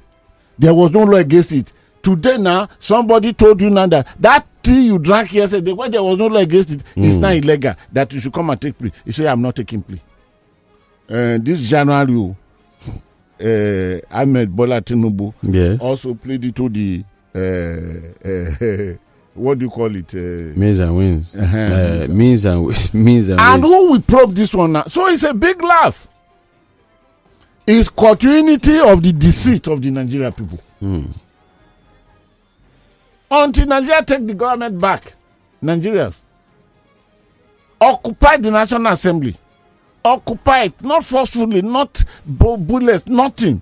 There 0.59 0.73
was 0.73 0.91
no 0.91 1.03
law 1.03 1.17
against 1.17 1.51
it. 1.53 1.71
Today 2.01 2.37
now, 2.37 2.67
somebody 2.79 3.33
told 3.33 3.61
you 3.61 3.69
now 3.69 3.87
that 3.87 4.07
that 4.19 4.45
tea 4.63 4.85
you 4.87 4.99
drank 4.99 5.33
yesterday, 5.33 5.71
when 5.73 5.91
there 5.91 6.03
was 6.03 6.17
no 6.17 6.27
law 6.27 6.39
against 6.39 6.69
it, 6.71 6.83
it's 6.95 7.15
now 7.15 7.29
illegal 7.29 7.73
that 7.91 8.11
you 8.13 8.19
should 8.19 8.33
come 8.33 8.49
and 8.49 8.59
take 8.61 8.77
plea. 8.77 8.91
He 9.05 9.11
said, 9.11 9.25
I'm 9.27 9.41
not 9.41 9.55
taking 9.55 9.81
plea. 9.81 10.01
Uh, 11.09 11.39
this 11.41 11.61
January, 11.61 12.35
uh, 13.41 13.99
Ahmed 14.11 14.55
Bola 14.55 14.81
Tinubu 14.81 15.33
Yes. 15.43 15.79
also 15.81 16.13
played 16.13 16.45
it 16.45 16.55
to 16.55 16.69
the 16.69 17.03
uh, 17.35 17.39
uh, 18.27 18.95
what 19.33 19.57
do 19.59 19.65
you 19.65 19.71
call 19.71 19.93
it? 19.95 20.13
Uh, 20.13 20.57
Means 20.57 20.79
and 20.79 20.95
wins. 20.95 21.35
Uh-huh. 21.35 21.57
Uh, 21.57 22.07
means 22.09 22.45
and 22.45 22.65
wins. 22.65 22.93
Means 22.93 23.29
and 23.29 23.39
and 23.41 23.61
wins. 23.63 23.73
who 23.73 23.91
will 23.91 24.01
probe 24.01 24.35
this 24.35 24.53
one 24.53 24.73
now? 24.73 24.83
So 24.83 25.07
it's 25.07 25.23
a 25.23 25.33
big 25.33 25.61
laugh. 25.61 26.07
It's 27.71 27.87
continuity 27.87 28.79
of 28.79 29.03
the 29.03 29.13
deceit 29.13 29.67
of 29.67 29.79
the 29.79 29.91
Nigerian 29.91 30.33
people. 30.33 30.59
Until 33.29 33.67
Nigeria 33.67 34.03
take 34.03 34.25
the 34.25 34.33
government 34.33 34.79
back, 34.81 35.13
Nigerians 35.61 36.19
occupy 37.79 38.37
the 38.37 38.49
National 38.49 38.91
Assembly, 38.91 39.35
occupy 40.03 40.63
it, 40.63 40.81
not 40.81 41.05
forcefully, 41.05 41.61
not 41.61 42.03
bu- 42.25 42.57
bullets, 42.57 43.05
nothing. 43.05 43.61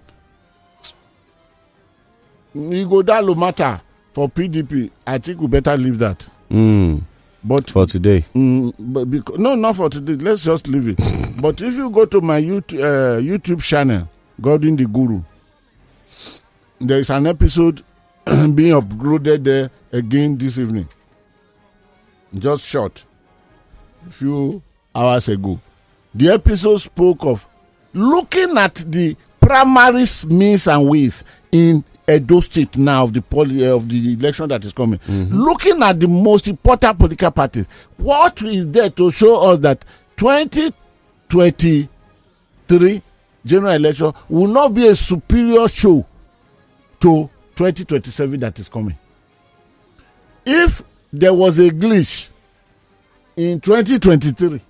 Igodalo 2.56 3.36
matter 3.38 3.82
for 4.14 4.30
PDP. 4.30 4.90
I 5.06 5.18
think 5.18 5.42
we 5.42 5.48
better 5.48 5.76
leave 5.76 6.00
that. 6.00 6.26
Mm. 6.50 7.02
But 7.48 7.70
For 7.72 7.86
today. 7.88 8.26
Mm, 8.36 8.74
but 8.78 9.06
because, 9.06 9.38
no, 9.40 9.56
not 9.56 9.78
for 9.78 9.90
today. 9.90 10.16
Let's 10.16 10.44
just 10.44 10.68
leave 10.68 10.90
it. 10.90 10.98
but 11.42 11.62
if 11.62 11.76
you 11.76 11.90
go 11.90 12.04
to 12.06 12.20
my 12.20 12.42
YouTube, 12.42 12.80
uh, 12.82 13.22
YouTube 13.22 13.64
channel, 13.64 14.10
Godwin 14.42 14.76
the 14.76 14.86
Guru, 14.86 15.22
there 16.80 17.00
is 17.00 17.10
an 17.10 17.26
episode 17.26 17.84
being 18.26 18.74
uploaded 18.74 19.46
there 19.46 19.72
again 19.94 20.38
this 20.38 20.58
evening. 20.58 20.90
Just 22.38 22.66
short, 22.66 23.06
a 24.06 24.12
few 24.12 24.62
hours 24.94 25.30
ago. 25.30 25.58
The 26.14 26.30
episode 26.34 26.80
spoke 26.80 27.24
of 27.24 27.48
looking 27.94 28.58
at 28.58 28.76
the 28.76 29.16
primaries 29.40 30.26
means 30.26 30.68
and 30.68 30.90
ways 30.90 31.24
in 31.54 31.86
Edo 32.10 32.40
State 32.40 32.78
now 32.78 33.04
of 33.04 33.12
the 33.14 33.22
poly, 33.22 33.68
uh, 33.68 33.76
of 33.76 33.90
the 33.90 34.14
election 34.14 34.48
that 34.50 34.64
is 34.64 34.72
coming. 34.74 35.00
Looking 35.08 35.84
at 35.84 36.00
the 36.00 36.08
most 36.08 36.48
important 36.48 36.98
political 36.98 37.32
parties, 37.32 37.68
what 37.98 38.42
is 38.44 38.70
there 38.72 38.90
to 38.92 39.12
show 39.12 39.42
us 39.52 39.60
that 39.60 39.84
2023 40.16 43.02
general 43.46 43.74
election 43.74 44.14
will 44.30 44.48
not 44.48 44.74
be 44.74 44.88
a 44.88 44.96
superior 44.96 45.68
show 45.68 46.06
to 47.02 47.30
2027 47.56 48.40
that 48.40 48.58
is 48.60 48.70
coming? 48.70 48.98
If 50.46 50.82
there 51.12 51.34
was 51.34 51.60
a 51.60 51.70
glitch 51.70 52.30
in 53.36 53.60
2023, 53.60 54.62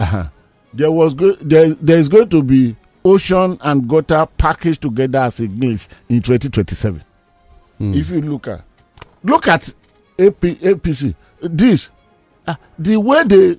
uh-huh, 0.00 0.28
there 0.72 0.90
was 0.90 1.12
go- 1.14 1.34
there, 1.36 1.68
there 1.74 1.98
is 1.98 2.08
going 2.08 2.28
to 2.30 2.42
be 2.42 2.74
ocean 3.06 3.58
and 3.62 3.88
gutter 3.88 4.26
packaged 4.36 4.82
together 4.82 5.20
as 5.20 5.38
a 5.40 5.46
glitch 5.48 5.88
in 6.08 6.20
2027 6.20 7.02
hmm. 7.78 7.94
if 7.94 8.10
you 8.10 8.20
look 8.20 8.48
at 8.48 8.62
look 9.22 9.46
at 9.48 9.68
AP, 10.18 10.40
apc 10.40 11.14
this 11.40 11.90
uh, 12.46 12.54
the 12.78 12.96
way 12.96 13.22
they 13.24 13.56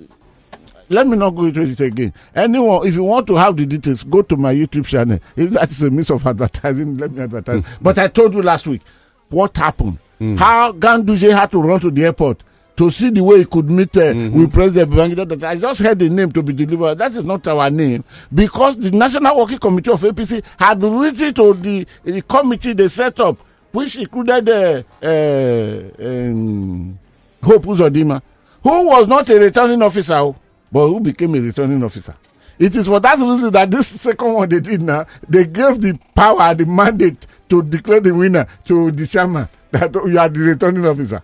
let 0.90 1.06
me 1.06 1.16
not 1.18 1.30
go 1.30 1.44
into 1.44 1.60
it 1.60 1.78
again. 1.80 2.14
Anyone 2.34 2.86
if 2.86 2.94
you 2.94 3.04
want 3.04 3.26
to 3.26 3.36
have 3.36 3.56
the 3.56 3.66
details 3.66 4.02
go 4.04 4.22
to 4.22 4.36
my 4.36 4.54
youtube 4.54 4.86
channel. 4.86 5.18
If 5.36 5.50
that 5.50 5.70
is 5.70 5.82
a 5.82 5.90
means 5.90 6.10
of 6.10 6.26
advertising 6.26 6.96
let 6.96 7.12
me 7.12 7.22
advertise. 7.22 7.64
Hmm. 7.64 7.82
But 7.82 7.98
i 7.98 8.08
told 8.08 8.34
you 8.34 8.42
last 8.42 8.66
week 8.66 8.82
what 9.28 9.56
happened? 9.56 9.98
Hmm. 10.18 10.36
How 10.36 10.72
ganduje 10.72 11.30
had 11.30 11.50
to 11.52 11.60
run 11.60 11.80
to 11.80 11.90
the 11.90 12.04
airport 12.06 12.42
to 12.78 12.90
see 12.92 13.10
the 13.10 13.20
way 13.22 13.38
he 13.40 13.44
could 13.44 13.68
meet 13.68 13.94
uh, 13.96 14.14
with 14.32 14.52
President 14.52 14.90
Babangida. 14.92 15.28
That 15.28 15.42
I 15.44 15.56
just 15.56 15.80
heard 15.82 15.98
the 15.98 16.08
name 16.08 16.30
to 16.30 16.42
be 16.44 16.52
delivered. 16.52 16.94
That 16.96 17.10
is 17.12 17.24
not 17.24 17.46
our 17.48 17.68
name 17.68 18.04
because 18.32 18.76
the 18.76 18.92
National 18.92 19.36
Working 19.36 19.58
Committee 19.58 19.90
of 19.90 20.00
APC 20.00 20.44
had 20.56 20.80
written 20.82 21.34
to 21.34 21.54
the, 21.54 21.86
the 22.04 22.22
committee 22.22 22.72
they 22.74 22.86
set 22.86 23.18
up, 23.18 23.36
which 23.72 23.96
included 23.96 24.48
uh, 24.48 24.82
uh, 25.02 25.90
um, 26.06 26.96
Hope 27.42 27.64
Uzodimma, 27.64 28.22
who 28.62 28.86
was 28.86 29.08
not 29.08 29.28
a 29.28 29.38
returning 29.40 29.82
officer, 29.82 30.14
oh, 30.14 30.36
but 30.70 30.86
who 30.86 31.00
became 31.00 31.34
a 31.34 31.40
returning 31.40 31.82
officer. 31.82 32.14
It 32.60 32.76
is 32.76 32.86
for 32.86 33.00
that 33.00 33.18
reason 33.18 33.50
that 33.52 33.70
this 33.72 33.88
second 34.00 34.32
one 34.34 34.48
they 34.48 34.60
did 34.60 34.82
now, 34.82 35.04
they 35.28 35.46
gave 35.46 35.80
the 35.80 35.98
power, 36.14 36.54
the 36.54 36.64
mandate 36.64 37.26
to 37.48 37.60
declare 37.60 37.98
the 37.98 38.14
winner 38.14 38.46
to 38.66 38.92
the 38.92 39.04
chairman 39.06 39.48
that 39.72 39.92
you 39.94 40.16
are 40.18 40.28
the 40.28 40.38
returning 40.40 40.86
officer 40.86 41.20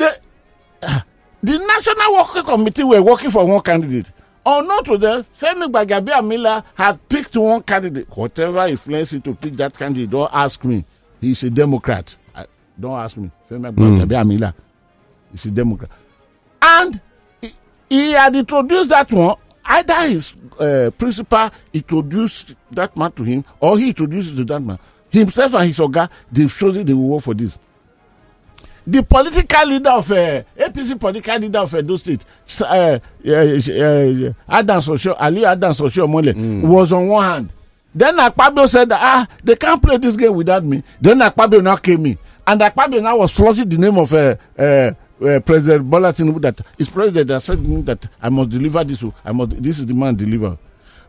the 0.00 1.04
the 1.42 1.58
national 1.58 2.14
working 2.14 2.42
committee 2.42 2.84
were 2.84 3.02
working 3.02 3.30
for 3.30 3.46
one 3.46 3.60
candidate. 3.62 4.10
Unknown 4.44 4.84
to 4.84 4.98
them 4.98 5.24
femi 5.38 5.70
gbajabiamila 5.70 6.64
had 6.74 7.08
picked 7.08 7.36
one 7.36 7.62
candidate. 7.62 8.08
Whatever 8.16 8.66
influence 8.66 9.12
him 9.12 9.22
to 9.22 9.34
pick 9.34 9.54
that 9.56 9.76
candidate. 9.76 10.10
Don 10.10 10.28
ask 10.32 10.64
me. 10.64 10.84
He 11.20 11.32
is 11.32 11.42
a 11.44 11.50
democrat. 11.50 12.16
I, 12.34 12.46
don 12.78 12.98
ask 12.98 13.16
me. 13.16 13.30
Femi 13.48 13.72
gbajabiamila 13.72 14.54
is 15.34 15.44
a 15.44 15.50
democrat. 15.50 15.90
And 16.62 17.00
he, 17.42 17.50
he 17.88 18.12
had 18.12 18.34
introduced 18.36 18.88
that 18.90 19.10
one. 19.12 19.36
Either 19.64 20.00
his 20.08 20.34
uh, 20.58 20.90
principal 20.98 21.50
introduced 21.72 22.56
that 22.72 22.96
man 22.96 23.12
to 23.12 23.22
him 23.22 23.44
or 23.60 23.78
he 23.78 23.88
introduced 23.88 24.32
it 24.32 24.36
to 24.36 24.44
that 24.44 24.60
man. 24.60 24.78
Himself 25.10 25.54
and 25.54 25.66
his 25.66 25.78
oga 25.78 26.08
they 26.32 26.46
chosen 26.46 26.86
they 26.86 26.94
will 26.94 27.08
work 27.08 27.22
for 27.22 27.34
this 27.34 27.58
the 28.86 29.02
political 29.02 29.66
leader 29.66 29.90
of 29.90 30.10
uh, 30.10 30.42
apc 30.58 30.98
political 30.98 31.38
leader 31.38 31.58
of 31.58 31.74
edo 31.74 31.96
state 31.96 32.24
uh, 32.62 32.64
uh, 32.64 32.98
uh, 33.28 34.32
adams 34.48 34.88
osho 34.88 35.14
aliyu 35.14 35.46
adams 35.46 35.78
Oshiomhole 35.80 36.62
was 36.62 36.92
on 36.92 37.08
one 37.08 37.24
hand. 37.24 37.52
Then 37.94 38.16
akpabio 38.18 38.68
said 38.68 38.88
that, 38.90 39.00
ah 39.02 39.26
they 39.42 39.56
can't 39.56 39.82
play 39.82 39.96
this 39.96 40.16
game 40.16 40.34
without 40.34 40.64
me. 40.64 40.82
Then 41.00 41.18
akpabio 41.20 41.62
now 41.62 41.76
came 41.76 42.06
in. 42.06 42.18
And 42.46 42.60
akpabio 42.60 43.02
now 43.02 43.16
was 43.18 43.32
flushing 43.32 43.68
the 43.68 43.78
name 43.78 43.98
of 43.98 44.12
uh, 44.14 44.36
uh, 44.58 44.92
uh, 45.22 45.40
president 45.40 45.88
bola 45.90 46.12
tinubu 46.12 46.40
that 46.40 46.60
his 46.78 46.88
president 46.88 47.28
that 47.28 47.40
said 47.42 47.58
to 47.58 47.62
me 47.64 47.82
that 47.82 48.06
i 48.22 48.28
must 48.28 48.50
deliver 48.50 48.82
this 48.84 49.02
o 49.04 49.12
i 49.24 49.32
must 49.32 49.50
this 49.62 49.78
is 49.78 49.86
the 49.86 49.94
man 49.94 50.14
deliver 50.14 50.56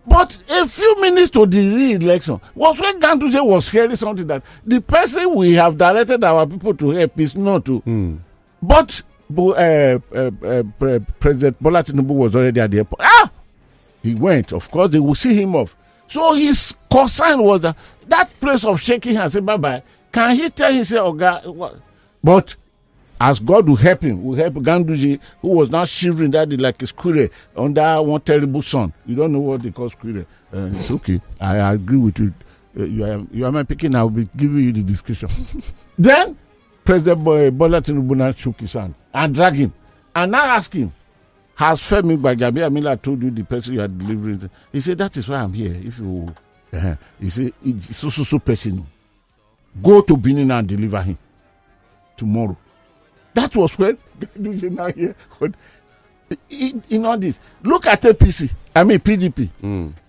but 0.06 0.44
a 0.50 0.66
few 0.68 1.00
minutes 1.02 1.30
to 1.32 1.46
the 1.46 1.76
re-election 1.76 2.40
was 2.56 2.80
when 2.80 3.00
Ganduje 3.00 3.46
was 3.46 3.70
hearing 3.70 3.96
something 3.96 4.26
that 4.28 4.44
the 4.66 4.82
person 4.82 5.36
we 5.36 5.54
have 5.54 5.78
directed 5.78 6.24
our 6.24 6.46
people 6.48 6.74
to 6.76 6.90
help 6.90 7.20
is 7.20 7.36
not 7.36 7.66
to. 7.66 8.20
But 8.62 9.02
uh, 9.38 10.00
uh, 10.14 10.32
uh, 10.44 11.00
President 11.20 11.62
Bola 11.62 11.84
Tinubu 11.84 12.14
was 12.16 12.36
already 12.36 12.60
at 12.60 12.72
the 12.72 12.80
airport. 12.80 13.02
Ah, 13.04 13.32
he 14.04 14.16
went. 14.16 14.52
Of 14.54 14.70
course, 14.72 14.90
they 14.92 15.00
will 15.00 15.16
see 15.16 15.34
him 15.36 15.56
off. 15.56 15.76
So 16.08 16.34
his 16.34 16.76
concern 16.92 17.42
was 17.44 17.62
that 17.62 17.78
that 18.08 18.38
place 18.40 18.66
of 18.66 18.82
shaking 18.82 19.16
hands, 19.16 19.34
say 19.34 19.40
bye 19.40 19.58
bye. 19.58 19.84
Can 20.12 20.36
he 20.36 20.50
tell 20.50 20.72
him 20.74 20.84
say, 20.84 20.98
"Oh 20.98 21.14
God," 21.14 21.46
what? 21.48 21.76
but 22.24 22.56
as 23.22 23.40
God 23.40 23.70
will 23.70 23.76
help 23.76 24.02
him, 24.02 24.24
will 24.24 24.34
help 24.36 24.56
Ganduje, 24.56 25.20
who 25.42 25.50
was 25.50 25.70
now 25.70 25.86
shivering 25.86 26.32
that 26.32 26.50
day 26.50 26.58
like 26.58 26.82
a 26.82 26.88
squirrel 26.88 27.28
under 27.56 28.02
one 28.02 28.20
terrible 28.22 28.64
sun. 28.64 28.92
You 29.06 29.16
don't 29.16 29.32
know 29.32 29.40
what 29.40 29.62
they 29.62 29.70
call 29.70 29.92
squirrel. 29.92 30.26
Uh, 30.52 30.72
it's 30.74 30.90
okay. 30.90 31.22
I, 31.40 31.74
agree 31.74 31.98
with 31.98 32.18
you. 32.18 32.34
Uh, 32.78 32.86
you 32.86 33.06
are 33.06 33.22
you 33.32 33.46
are 33.46 33.52
my 33.52 33.62
picking. 33.62 33.94
I 33.94 34.02
will 34.02 34.10
be 34.10 34.28
giving 34.36 34.58
you 34.64 34.72
the 34.72 34.82
description. 34.82 35.30
then 36.00 36.36
President 36.84 37.24
Bo- 37.24 37.52
Bola 37.52 37.80
Tinubu 37.84 38.36
shook 38.36 38.60
his 38.60 38.74
hand 38.74 38.96
and 39.14 39.36
dragged 39.36 39.58
him 39.58 39.72
and 40.16 40.32
now 40.32 40.44
asked 40.56 40.74
him, 40.74 40.92
"Has 41.54 41.80
Femi 41.80 42.18
Gbajabiamila 42.18 43.00
told 43.04 43.22
you 43.22 43.30
the 43.30 43.44
person 43.44 43.76
you 43.76 43.82
are 43.82 43.88
delivering?" 43.88 44.40
to?" 44.40 44.50
He 44.72 44.80
said, 44.80 44.98
"That 44.98 45.16
is 45.16 45.30
why 45.30 45.42
I'm 45.42 45.54
here. 45.54 45.76
If 45.76 46.00
you," 46.00 46.34
uh, 46.74 46.96
he 47.20 47.30
said, 47.30 47.54
"It's 47.64 47.96
so 47.98 48.10
so 48.10 48.24
so 48.24 48.40
person. 48.40 48.84
Go 49.80 50.02
to 50.02 50.18
Benin 50.18 50.50
and 50.50 50.68
deliver 50.68 51.04
him 51.04 51.20
tomorrow." 52.18 52.58
That 53.34 53.56
was 53.56 53.78
when 53.78 53.98
now 54.36 54.92
here. 54.92 55.16
In, 56.90 57.06
all 57.06 57.18
this, 57.18 57.40
look 57.64 57.88
at 57.88 58.02
APC. 58.02 58.52
I 58.76 58.84
mean 58.84 59.00
PDP. 59.00 59.50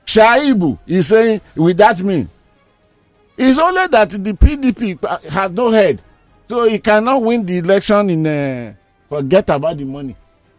Shaibu 0.07 0.79
is 0.87 1.09
saying, 1.09 1.41
with 1.57 1.77
that 1.79 1.99
mean, 2.01 2.29
it's 3.37 3.59
only 3.59 3.87
that 3.89 4.11
the 4.11 4.33
PDP 4.33 5.03
has 5.31 5.51
no 5.51 5.71
head, 5.71 6.03
so 6.49 6.69
he 6.69 6.79
cannot 6.79 7.23
win 7.23 7.45
the 7.45 7.59
election 7.59 8.11
in. 8.11 8.27
Uh, 8.27 8.75
forget 9.09 9.49
about 9.51 9.77
the 9.79 9.85
money, 9.85 10.15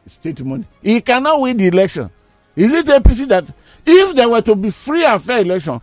state 0.07 0.43
money. 0.43 0.65
He 0.81 0.99
cannot 1.01 1.39
win 1.39 1.55
the 1.55 1.67
election. 1.67 2.09
Is 2.55 2.73
it 2.73 2.85
APC 2.87 3.27
that 3.29 3.45
if 3.85 4.15
there 4.15 4.27
were 4.27 4.41
to 4.41 4.55
be 4.55 4.69
free 4.69 5.05
and 5.05 5.21
fair 5.21 5.41
election, 5.41 5.79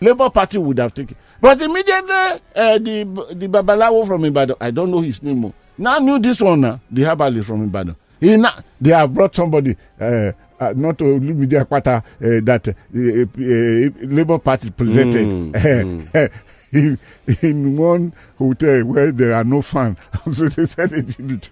Labour 0.00 0.28
Party 0.30 0.58
would 0.58 0.78
have 0.78 0.92
taken. 0.92 1.16
But 1.40 1.60
immediately, 1.62 2.10
uh, 2.56 2.78
the 2.78 3.04
the 3.32 3.48
Babalawo 3.48 4.06
from 4.06 4.24
Ibadan, 4.24 4.56
I 4.60 4.70
don't 4.70 4.90
know 4.90 5.00
his 5.00 5.22
name. 5.22 5.44
oh, 5.46 5.54
Now 5.76 5.98
knew 5.98 6.18
this 6.18 6.40
one 6.40 6.60
now, 6.60 6.80
the 6.90 7.02
herbalist 7.04 7.48
from 7.48 7.64
Ibadan. 7.64 7.96
He 8.20 8.36
now, 8.36 8.54
they 8.80 8.90
have 8.90 9.12
brought 9.12 9.34
somebody, 9.34 9.76
uh, 10.00 10.32
uh, 10.60 10.72
not 10.76 10.96
to 10.98 11.18
media 11.20 11.64
Akpata, 11.64 11.98
uh, 11.98 12.02
that 12.20 12.68
uh, 12.68 12.72
uh, 12.72 14.06
Labour 14.06 14.38
Party 14.38 14.70
presented 14.70 15.20
in, 16.72 16.98
in 17.42 17.76
one 17.76 18.12
hotel 18.38 18.84
where 18.84 19.10
there 19.12 19.34
are 19.34 19.44
no 19.44 19.60
fans. 19.62 19.98
so 20.32 20.48
they 20.48 20.66
said 20.66 20.90
they 20.90 21.02
did 21.02 21.30
it. 21.32 21.48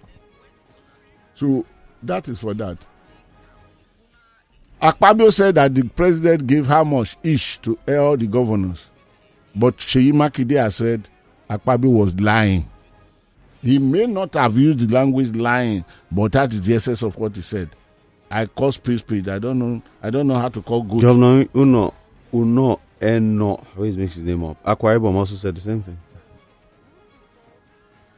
So 1.35 1.65
that 2.01 2.27
is 2.27 2.39
for 2.39 2.53
that. 2.53 2.77
Akpabio 4.81 5.31
said 5.31 5.55
that 5.55 5.73
the 5.75 5.83
president 5.83 6.45
gave 6.47 6.65
how 6.67 6.83
much 6.83 7.15
each 7.23 7.61
to 7.61 7.77
all 7.87 8.17
the 8.17 8.27
governors. 8.27 8.89
But 9.55 9.77
Sheyi 9.77 10.11
Makinde 10.11 10.57
has 10.57 10.75
said 10.77 11.07
Akpabio 11.49 11.91
was 11.91 12.19
lying. 12.19 12.65
He 13.63 13.79
may 13.79 14.05
not 14.05 14.33
have 14.35 14.55
used 14.57 14.79
the 14.79 14.93
language 14.93 15.35
lying, 15.35 15.85
but 16.11 16.33
that 16.33 16.53
is 16.53 16.61
the 16.65 16.75
essence 16.75 17.01
of 17.01 17.15
what 17.17 17.35
he 17.35 17.41
said. 17.41 17.69
I 18.29 18.45
call 18.45 18.71
speed 18.71 18.99
speed. 18.99 19.27
I 19.29 19.39
don't 19.39 19.57
know. 19.57 19.81
I 20.01 20.09
don't 20.09 20.27
know 20.27 20.35
how 20.35 20.49
to 20.49 20.61
call 20.61 20.83
good. 20.83 21.01
Governor 21.01 21.47
Uno 21.55 21.93
Uno 22.33 22.79
Eno, 23.01 23.63
always 23.75 23.97
makes 23.97 24.15
his 24.15 24.23
name 24.23 24.43
up. 24.43 24.61
Akwa 24.63 24.97
Ibom 24.97 25.15
also 25.15 25.35
said 25.35 25.55
the 25.55 25.61
same 25.61 25.81
thing. 25.81 25.97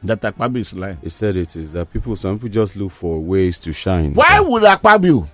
That 0.02 0.20
Akpabio 0.20 0.58
is 0.58 0.74
lying. 0.74 0.98
He 1.02 1.08
said 1.08 1.36
it 1.36 1.56
is 1.56 1.72
that 1.72 1.92
people, 1.92 2.14
some 2.16 2.36
people 2.38 2.50
just 2.50 2.76
look 2.76 2.92
for 2.92 3.18
ways 3.18 3.58
to 3.60 3.72
shine. 3.72 4.14
Why 4.14 4.38
would 4.40 4.62
Akpabio 4.62 5.28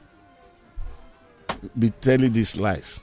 be 1.78 1.90
telling 1.90 2.32
these 2.32 2.56
lies. 2.56 3.00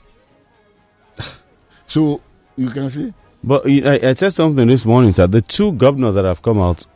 so 1.86 2.20
you 2.56 2.70
can 2.70 2.90
see. 2.90 3.12
But 3.42 3.66
I, 3.66 4.00
I 4.10 4.14
said 4.14 4.32
something 4.32 4.66
this 4.68 4.84
morning, 4.84 5.12
sir. 5.12 5.26
The 5.26 5.40
two 5.40 5.72
governors 5.72 6.14
that 6.14 6.24
have 6.24 6.42
come 6.42 6.58
out, 6.60 6.86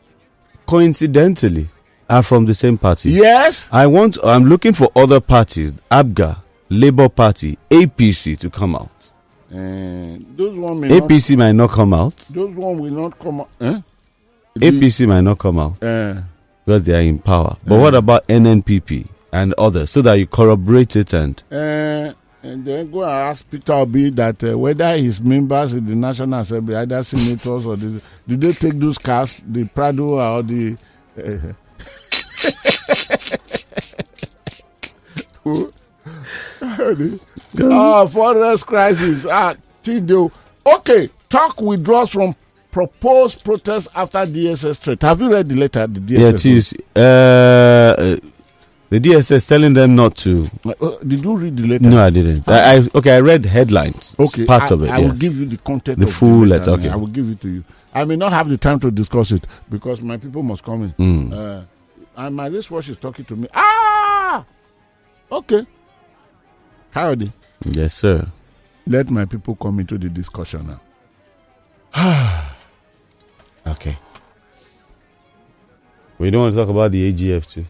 coincidentally, 0.66 1.68
are 2.08 2.22
from 2.22 2.44
the 2.46 2.54
same 2.54 2.76
party. 2.78 3.10
Yes. 3.10 3.68
I 3.72 3.86
want. 3.86 4.18
I'm 4.24 4.44
looking 4.44 4.72
for 4.74 4.90
other 4.94 5.20
parties, 5.20 5.74
APGA, 5.90 6.38
Labour 6.68 7.08
Party, 7.08 7.58
APC, 7.70 8.38
to 8.38 8.50
come 8.50 8.74
out. 8.74 9.10
Uh, 9.52 10.18
those 10.36 10.58
one 10.58 10.80
may 10.80 10.88
not, 10.88 11.08
APC 11.08 11.36
might 11.38 11.52
not 11.52 11.70
come 11.70 11.94
out. 11.94 12.16
those 12.30 12.54
one 12.54 12.78
will 12.78 12.90
not 12.92 13.18
come 13.18 13.40
out. 13.40 13.48
Eh? 13.60 13.80
The- 14.54 14.66
APC 14.70 15.06
might 15.08 15.20
not 15.22 15.38
come 15.38 15.58
out 15.58 15.82
Uh, 15.82 16.22
because 16.64 16.84
they 16.84 16.94
are 16.94 17.00
in 17.00 17.18
power. 17.18 17.56
But 17.66 17.78
what 17.78 17.94
about 17.94 18.26
NNPP 18.28 19.06
and 19.32 19.52
others, 19.54 19.90
so 19.90 20.02
that 20.02 20.14
you 20.14 20.26
corroborate 20.26 20.96
it 20.96 21.12
and 21.12 21.40
uh, 21.52 22.12
and 22.44 22.62
then 22.64 22.90
go 22.90 23.02
and 23.02 23.10
ask 23.10 23.50
Peter 23.50 23.72
Obi 23.72 24.10
that 24.10 24.44
uh, 24.44 24.58
whether 24.58 24.96
his 24.98 25.18
members 25.20 25.72
in 25.74 25.86
the 25.86 25.94
National 25.94 26.40
Assembly, 26.40 26.76
either 26.76 27.02
senators 27.02 27.66
or 27.66 27.76
the, 27.76 28.02
do 28.28 28.36
they 28.36 28.52
take 28.52 28.78
those 28.78 28.98
cars, 28.98 29.42
the 29.46 29.64
Prado 29.64 30.20
or 30.20 30.42
the. 30.42 30.76
Uh, 31.16 31.52
ah, 37.62 38.06
Forex 38.06 38.64
crisis. 38.66 39.24
Ah, 39.30 39.54
Tidio. 39.82 40.30
Okay, 40.66 41.08
talk 41.30 41.60
withdraws 41.62 42.10
from 42.10 42.34
proposed 42.70 43.42
protest 43.44 43.88
after 43.94 44.18
DSS 44.18 44.78
threat. 44.78 45.00
Have 45.02 45.20
you 45.22 45.30
read 45.32 45.48
the 45.48 45.54
letter? 45.54 45.86
The 45.86 46.00
DSS 46.00 46.20
yeah, 46.20 46.32
TUC, 46.60 46.80
uh, 46.96 47.00
uh, 48.02 48.16
the 48.94 49.00
DSS 49.10 49.48
telling 49.48 49.72
them 49.72 49.96
not 49.96 50.14
to. 50.18 50.46
Uh, 50.64 50.96
did 51.04 51.24
you 51.24 51.36
read 51.36 51.56
the 51.56 51.66
letter? 51.66 51.88
No, 51.88 52.04
I 52.04 52.10
didn't. 52.10 52.48
I, 52.48 52.76
I 52.76 52.82
okay. 52.94 53.16
I 53.16 53.20
read 53.20 53.44
headlines. 53.44 54.14
Okay, 54.20 54.44
parts 54.46 54.70
I, 54.70 54.74
of 54.74 54.82
it. 54.84 54.90
I 54.90 55.00
will 55.00 55.12
give 55.12 55.36
you 55.36 55.46
the 55.46 55.56
content. 55.56 55.98
The 55.98 56.06
of 56.06 56.14
full 56.14 56.46
letter. 56.46 56.70
okay. 56.72 56.88
I 56.90 56.94
will 56.94 57.08
give 57.08 57.28
it 57.28 57.40
to 57.40 57.48
you. 57.48 57.64
I 57.92 58.04
may 58.04 58.14
not 58.14 58.30
have 58.32 58.48
the 58.48 58.56
time 58.56 58.78
to 58.80 58.92
discuss 58.92 59.32
it 59.32 59.48
because 59.68 60.00
my 60.00 60.16
people 60.16 60.44
must 60.44 60.62
come 60.62 60.84
in. 60.84 60.90
Mm. 60.92 61.32
Uh, 61.32 61.64
and 62.16 62.36
my 62.36 62.46
wristwatch 62.46 62.88
is 62.88 62.96
talking 62.96 63.24
to 63.24 63.34
me. 63.34 63.48
Ah, 63.52 64.44
okay. 65.32 65.66
Kayode, 66.92 67.32
Yes, 67.64 67.94
sir. 67.94 68.24
let 68.86 69.10
my 69.10 69.24
people 69.24 69.56
come 69.56 69.80
into 69.80 69.98
the 69.98 70.08
discussion 70.08 70.68
now. 70.68 70.80
Ah. 71.94 72.50
Okay. 73.66 73.96
We 76.18 76.30
don't 76.30 76.42
want 76.42 76.54
to 76.54 76.60
talk 76.60 76.68
about 76.68 76.92
the 76.92 77.10
AGF 77.10 77.46
too. 77.46 77.64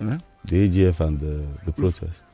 Eh? 0.00 0.18
The 0.44 0.68
AGF 0.68 1.00
and 1.00 1.20
the, 1.20 1.44
the 1.64 1.72
protests. 1.72 2.24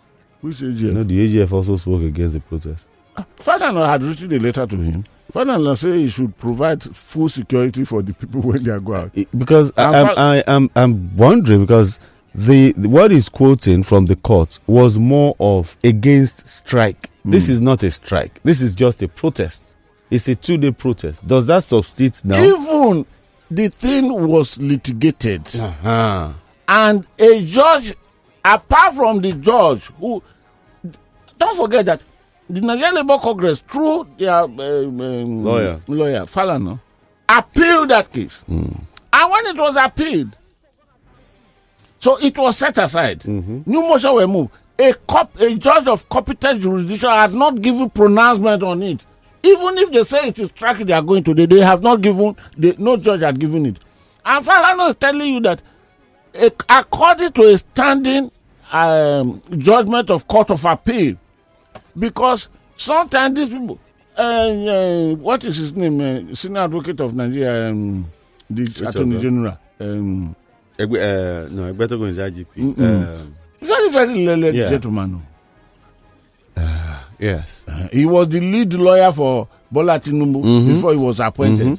Which 0.40 0.56
AGF? 0.56 0.78
You 0.80 0.90
AGM? 0.90 0.94
know, 0.94 1.02
the 1.04 1.36
AGF 1.36 1.52
also 1.52 1.76
spoke 1.76 2.02
against 2.02 2.34
the 2.34 2.40
protests. 2.40 3.02
Ferdinand 3.36 3.76
had 3.86 4.02
written 4.04 4.32
a 4.32 4.38
letter 4.38 4.66
to 4.66 4.76
him. 4.76 5.04
Ferdinand 5.32 5.76
said 5.76 5.94
he 5.96 6.08
should 6.08 6.36
provide 6.38 6.82
full 6.96 7.28
security 7.28 7.84
for 7.84 8.00
the 8.02 8.14
people 8.14 8.40
when 8.42 8.62
they 8.62 8.78
go 8.80 8.94
out. 8.94 9.10
It- 9.14 9.28
because 9.36 9.72
I, 9.76 10.00
And 10.00 10.08
fa- 10.08 10.14
I, 10.20 10.44
I'm, 10.46 10.70
I'm 10.76 11.16
wondering 11.16 11.62
because 11.62 11.98
the, 12.34 12.72
the 12.72 12.88
what 12.88 13.10
he's 13.10 13.28
quoting 13.28 13.82
from 13.82 14.06
the 14.06 14.14
court 14.16 14.58
was 14.66 14.98
more 14.98 15.34
of 15.40 15.76
against 15.82 16.48
strike. 16.48 17.10
This 17.24 17.48
is 17.50 17.60
not 17.60 17.82
a 17.82 17.90
strike. 17.90 18.40
This 18.44 18.62
is 18.62 18.74
just 18.74 19.02
a 19.02 19.08
protest. 19.08 19.76
It's 20.10 20.28
a 20.28 20.34
two-day 20.34 20.70
protest. 20.70 21.26
Does 21.26 21.44
that 21.46 21.62
substitute 21.64 22.24
now? 22.24 22.42
Even 22.42 23.04
the 23.50 23.68
thing 23.68 24.10
was 24.28 24.56
litigated. 24.58 25.42
uh-huh. 25.56 26.32
And 26.68 27.06
a 27.18 27.44
judge 27.44 27.94
apart 28.44 28.94
from 28.94 29.20
the 29.20 29.32
judge 29.32 29.84
who 29.98 30.22
don't 31.38 31.56
forget 31.56 31.86
that 31.86 32.00
the 32.48 32.60
nigerian 32.60 32.94
labour 32.94 33.18
congress 33.18 33.60
through 33.60 34.06
their 34.18 34.32
um, 34.40 34.60
um, 34.60 35.44
Lawyer. 35.44 35.80
lawyer 35.88 36.20
falana 36.26 36.78
appealed 37.28 37.88
that 37.90 38.10
case. 38.12 38.42
And 38.48 38.86
when 39.12 39.46
it 39.46 39.56
was 39.58 39.76
appealed 39.76 40.36
so 42.00 42.16
it 42.22 42.38
was 42.38 42.56
set 42.56 42.78
aside. 42.78 43.26
New 43.26 43.82
motion 43.82 44.14
were 44.14 44.26
moved. 44.28 44.52
A 44.78 44.94
cop 45.08 45.36
a 45.40 45.56
judge 45.56 45.88
of 45.88 46.08
competent 46.08 46.60
jurisdiction 46.62 47.10
had 47.10 47.34
not 47.34 47.60
given 47.60 47.90
pronouncement 47.90 48.62
on 48.62 48.82
it. 48.82 49.04
Even 49.42 49.76
if 49.78 49.90
they 49.90 50.04
say 50.04 50.28
it 50.28 50.38
is 50.38 50.48
strike 50.50 50.78
they 50.78 50.92
are 50.92 51.02
going 51.02 51.24
to 51.24 51.34
they, 51.34 51.46
they 51.46 51.60
have 51.60 51.82
not 51.82 52.00
given 52.00 52.36
they, 52.56 52.74
no 52.78 52.96
judge 52.96 53.20
had 53.22 53.38
given 53.40 53.66
it. 53.66 53.78
And 54.24 54.44
falana 54.44 54.90
is 54.90 54.96
telling 54.96 55.34
you 55.34 55.40
that 55.40 55.60
according 56.68 57.32
to 57.32 57.42
a 57.44 57.58
standing 57.58 58.30
um, 58.72 59.40
judgment 59.58 60.10
of 60.10 60.26
court 60.28 60.50
of 60.50 60.64
appeal 60.64 61.16
because 61.98 62.48
sometimes 62.76 63.34
these 63.36 63.48
people 63.48 63.78
uh, 64.16 64.20
uh, 64.22 65.14
what 65.16 65.44
is 65.44 65.56
his 65.56 65.72
name 65.74 66.00
uh, 66.00 66.34
senior 66.34 66.60
advocate 66.62 67.00
of 67.00 67.14
nigeria 67.14 67.70
um, 67.70 68.04
the 68.50 68.62
attorney 68.86 69.16
of 69.16 69.20
them? 69.20 69.20
general 69.20 69.58
um, 69.80 70.36
Egbe, 70.78 70.94
uh, 70.96 71.48
no, 71.50 71.72
Egbetogun 71.72 72.08
is 72.08 72.18
IGP. 72.18 72.46
Mm-mm. 72.56 72.78
Um, 73.20 73.34
very 73.60 73.90
very 73.90 74.26
learned 74.26 74.54
Yeah. 74.56 74.68
gentleman 74.68 75.22
oh. 76.56 77.06
yes. 77.18 77.64
he 77.92 78.06
was 78.06 78.28
the 78.28 78.40
lead 78.40 78.72
lawyer 78.74 79.10
for 79.12 79.48
bola 79.70 79.98
tinubu 80.00 80.42
Mhm. 80.42 80.74
before 80.74 80.92
he 80.92 80.98
was 80.98 81.20
appointed 81.20 81.66
Mhm. 81.66 81.78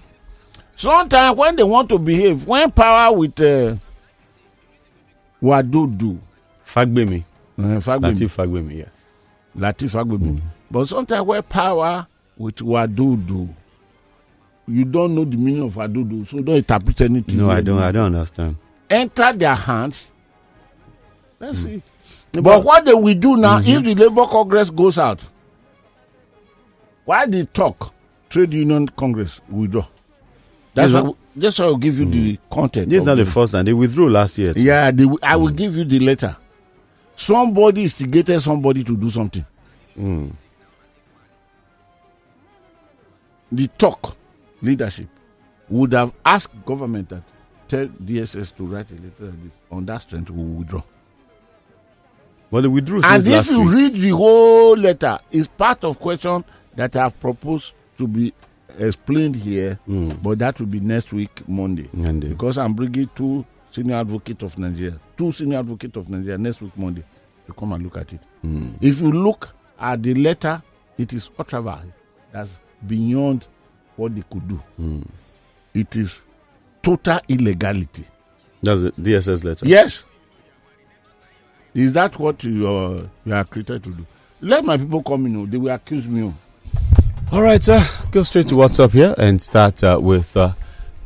sometimes 0.76 1.38
when 1.38 1.56
they 1.56 1.64
want 1.64 1.88
to 1.90 1.98
behave 2.00 2.46
when 2.48 2.72
power 2.72 3.16
with 3.16 3.40
uh, 3.42 3.76
wadudu 5.42 6.18
Fagbemi. 6.66 7.24
uh, 7.58 7.64
Fagbemi, 7.82 8.14
Latif 8.14 8.36
Fagbemi, 8.36 8.78
yes. 8.78 9.06
Latif 9.58 9.92
Fagbemi. 9.92 10.38
Mm. 10.38 10.42
But 10.72 10.86
sometimes 10.88 11.26
where 11.26 11.42
power 11.42 12.08
with 12.38 12.58
Wadudu, 12.58 13.50
you 14.68 14.86
don't 14.86 15.16
know 15.16 15.26
the 15.26 15.36
meaning 15.38 15.64
of 15.64 15.74
Wadudu, 15.76 16.28
so 16.28 16.38
don't 16.40 16.56
interpret 16.58 17.02
anything. 17.02 17.38
No, 17.38 17.50
I 17.50 17.56
don't. 17.62 17.78
do. 17.78 17.84
I 17.84 17.92
don't 17.92 18.14
understand. 18.16 18.56
Enter 18.90 19.34
their 19.34 19.56
hands. 19.56 20.12
That's 21.40 21.62
mm. 21.64 21.78
it. 22.34 22.44
But 22.44 22.64
what 22.64 22.86
they 22.86 22.94
will 22.94 23.16
do 23.16 23.38
now, 23.38 23.58
if 23.58 23.66
mm-hmm. 23.66 23.84
the 23.84 23.96
Labour 23.96 24.28
Congress 24.28 24.70
goes 24.70 25.00
out, 25.00 25.24
why 27.06 27.26
they 27.26 27.46
talk? 27.46 27.94
Trade 28.30 28.54
Union 28.54 28.88
Congress 28.90 29.42
withdraw. 29.50 29.88
That's 30.76 30.94
Yes, 30.94 31.14
That's 31.36 31.60
I'll 31.60 31.78
give 31.78 32.00
you 32.00 32.06
the 32.06 32.38
content. 32.52 32.90
This 32.90 33.00
is 33.00 33.06
not 33.06 33.16
the 33.16 33.24
the- 33.24 33.32
first 33.32 33.54
time. 33.54 33.66
They 33.66 33.74
withdrew 33.74 34.10
last 34.10 34.38
year. 34.38 34.54
too. 34.54 34.62
Yeah, 34.62 34.92
they, 34.92 35.06
I 35.24 35.36
will 35.36 35.50
give 35.50 35.76
you 35.76 35.84
the 35.86 36.00
letter. 36.00 36.36
Somebody 37.16 37.84
instigated 37.84 38.42
somebody 38.42 38.84
to 38.84 38.96
do 38.96 39.10
something. 39.10 39.46
Mm. 40.00 40.32
the 43.52 43.68
talk 43.78 44.16
leadership 44.62 45.08
would 45.70 45.94
have 45.94 46.14
asked 46.26 46.54
government 46.66 47.10
that 47.10 47.24
tell 47.68 47.88
DSS 47.88 48.56
to 48.56 48.66
write 48.66 48.90
a 48.92 48.96
letter 48.96 49.26
like 49.26 49.44
this. 49.44 49.54
On 49.72 49.86
that 49.86 50.02
strength, 50.02 50.30
we 50.30 50.38
will 50.44 50.60
withdraw. 50.60 50.82
But 52.52 52.62
they 52.62 52.68
withdrew 52.68 53.02
and 53.04 53.28
if 53.28 53.50
you 53.52 53.62
week. 53.62 53.74
read 53.74 53.94
the 53.96 54.10
whole 54.10 54.76
letter, 54.78 55.20
it's 55.32 55.48
part 55.48 55.84
of 55.84 56.00
question 56.00 56.44
that 56.76 56.96
I've 56.96 57.20
proposed 57.20 57.74
to 57.98 58.08
be 58.08 58.34
explained 58.78 59.36
here, 59.36 59.80
Mm. 59.88 60.22
but 60.22 60.40
that 60.40 60.60
will 60.60 60.68
be 60.68 60.80
next 60.80 61.12
week, 61.14 61.48
Monday. 61.48 61.88
Monday. 61.94 62.30
Because 62.30 62.58
I'm 62.58 62.74
bringing 62.74 63.10
two 63.16 63.46
senior 63.72 63.96
advocates 63.96 64.44
of 64.44 64.58
Nigeria, 64.58 65.00
two 65.18 65.32
senior 65.32 65.60
advocates 65.60 65.98
of 65.98 66.10
Nigeria 66.10 66.38
next 66.38 66.62
week, 66.62 66.78
Monday, 66.78 67.04
to 67.48 67.54
come 67.54 67.74
and 67.74 67.84
look 67.84 67.98
at 67.98 68.14
it. 68.14 68.22
Mm. 68.46 68.74
If 68.82 69.02
you 69.02 69.12
look 69.12 69.50
at 69.80 70.04
the 70.04 70.14
letter, 70.16 70.62
it 70.98 71.14
is 71.14 71.30
ultra 71.40 71.84
That's 72.32 72.52
beyond 72.86 73.48
what 73.96 74.16
they 74.16 74.24
could 74.30 74.48
do. 74.48 74.60
Mm. 74.80 75.06
It 75.74 75.96
is 75.96 76.26
total 76.82 77.20
illegality. 77.28 78.06
That's 78.62 78.82
the 78.82 78.92
DSS 78.92 79.44
letter. 79.44 79.66
Yes. 79.68 80.06
Is 81.74 81.94
that 81.94 82.18
what 82.20 82.44
you 82.44 82.68
are, 82.68 83.10
you 83.26 83.34
are 83.34 83.44
created 83.46 83.84
to 83.84 83.92
do? 83.92 84.06
Let 84.42 84.66
my 84.66 84.78
people 84.78 85.04
come 85.04 85.26
in. 85.28 85.36
oh, 85.38 85.46
They 85.46 85.58
will 85.58 85.74
accuse 85.74 86.08
me. 86.08 86.34
All 87.32 87.44
right, 87.44 87.62
sir. 87.62 87.80
Go 88.10 88.24
straight 88.24 88.48
to 88.48 88.56
WhatsApp 88.56 88.90
here 88.90 89.14
and 89.20 89.40
start 89.40 89.84
uh, 89.84 90.00
with 90.02 90.36
uh, 90.36 90.54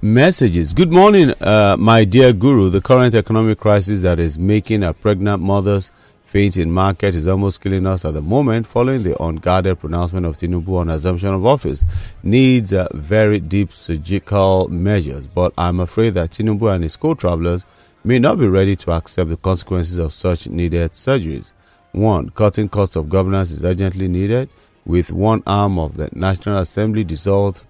messages. 0.02 0.72
Good 0.72 0.90
morning, 0.90 1.32
uh, 1.42 1.76
my 1.78 2.06
dear 2.06 2.32
guru. 2.32 2.70
The 2.70 2.80
current 2.80 3.14
economic 3.14 3.60
crisis 3.60 4.04
that 4.04 4.22
is 4.22 4.40
making 4.40 4.84
our 4.84 4.94
pregnant 4.94 5.44
mothers 5.44 5.92
faint 6.26 6.56
in 6.56 6.72
market 6.72 7.14
is 7.14 7.28
almost 7.28 7.60
killing 7.60 7.86
us 7.86 8.06
at 8.06 8.14
the 8.14 8.22
moment, 8.22 8.68
following 8.68 9.04
the 9.04 9.22
unguarded 9.22 9.82
pronouncement 9.82 10.26
of 10.26 10.38
Tinubu 10.38 10.78
on 10.78 10.90
assumption 10.90 11.34
of 11.34 11.46
office. 11.46 11.84
Needs 12.24 12.74
very 12.94 13.42
deep 13.42 13.74
surgical 13.74 14.70
measures, 14.70 15.28
but 15.28 15.52
I'm 15.58 15.82
afraid 15.82 16.14
that 16.14 16.30
Tinubu 16.30 16.74
and 16.74 16.84
his 16.84 16.96
co-travelers 16.96 17.68
may 18.06 18.18
not 18.18 18.40
be 18.40 18.48
ready 18.48 18.78
to 18.78 18.92
accept 18.94 19.30
the 19.30 19.36
consequences 19.36 19.98
of 19.98 20.14
such 20.14 20.48
needed 20.48 20.94
surgeries. 20.94 21.52
One, 21.92 22.30
cutting 22.30 22.70
cost 22.70 22.96
of 22.96 23.10
governance 23.10 23.52
is 23.52 23.66
urgently 23.66 24.08
needed, 24.08 24.48
with 24.86 25.12
one 25.12 25.44
arm 25.48 25.80
of 25.80 25.96
the 25.98 26.10
National 26.14 26.58
Assembly 26.60 27.04
dissolved, 27.04 27.64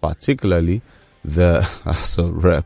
particularly 0.00 0.82
the 1.24 1.62
House 1.84 2.18
of 2.18 2.42
Rep. 2.44 2.64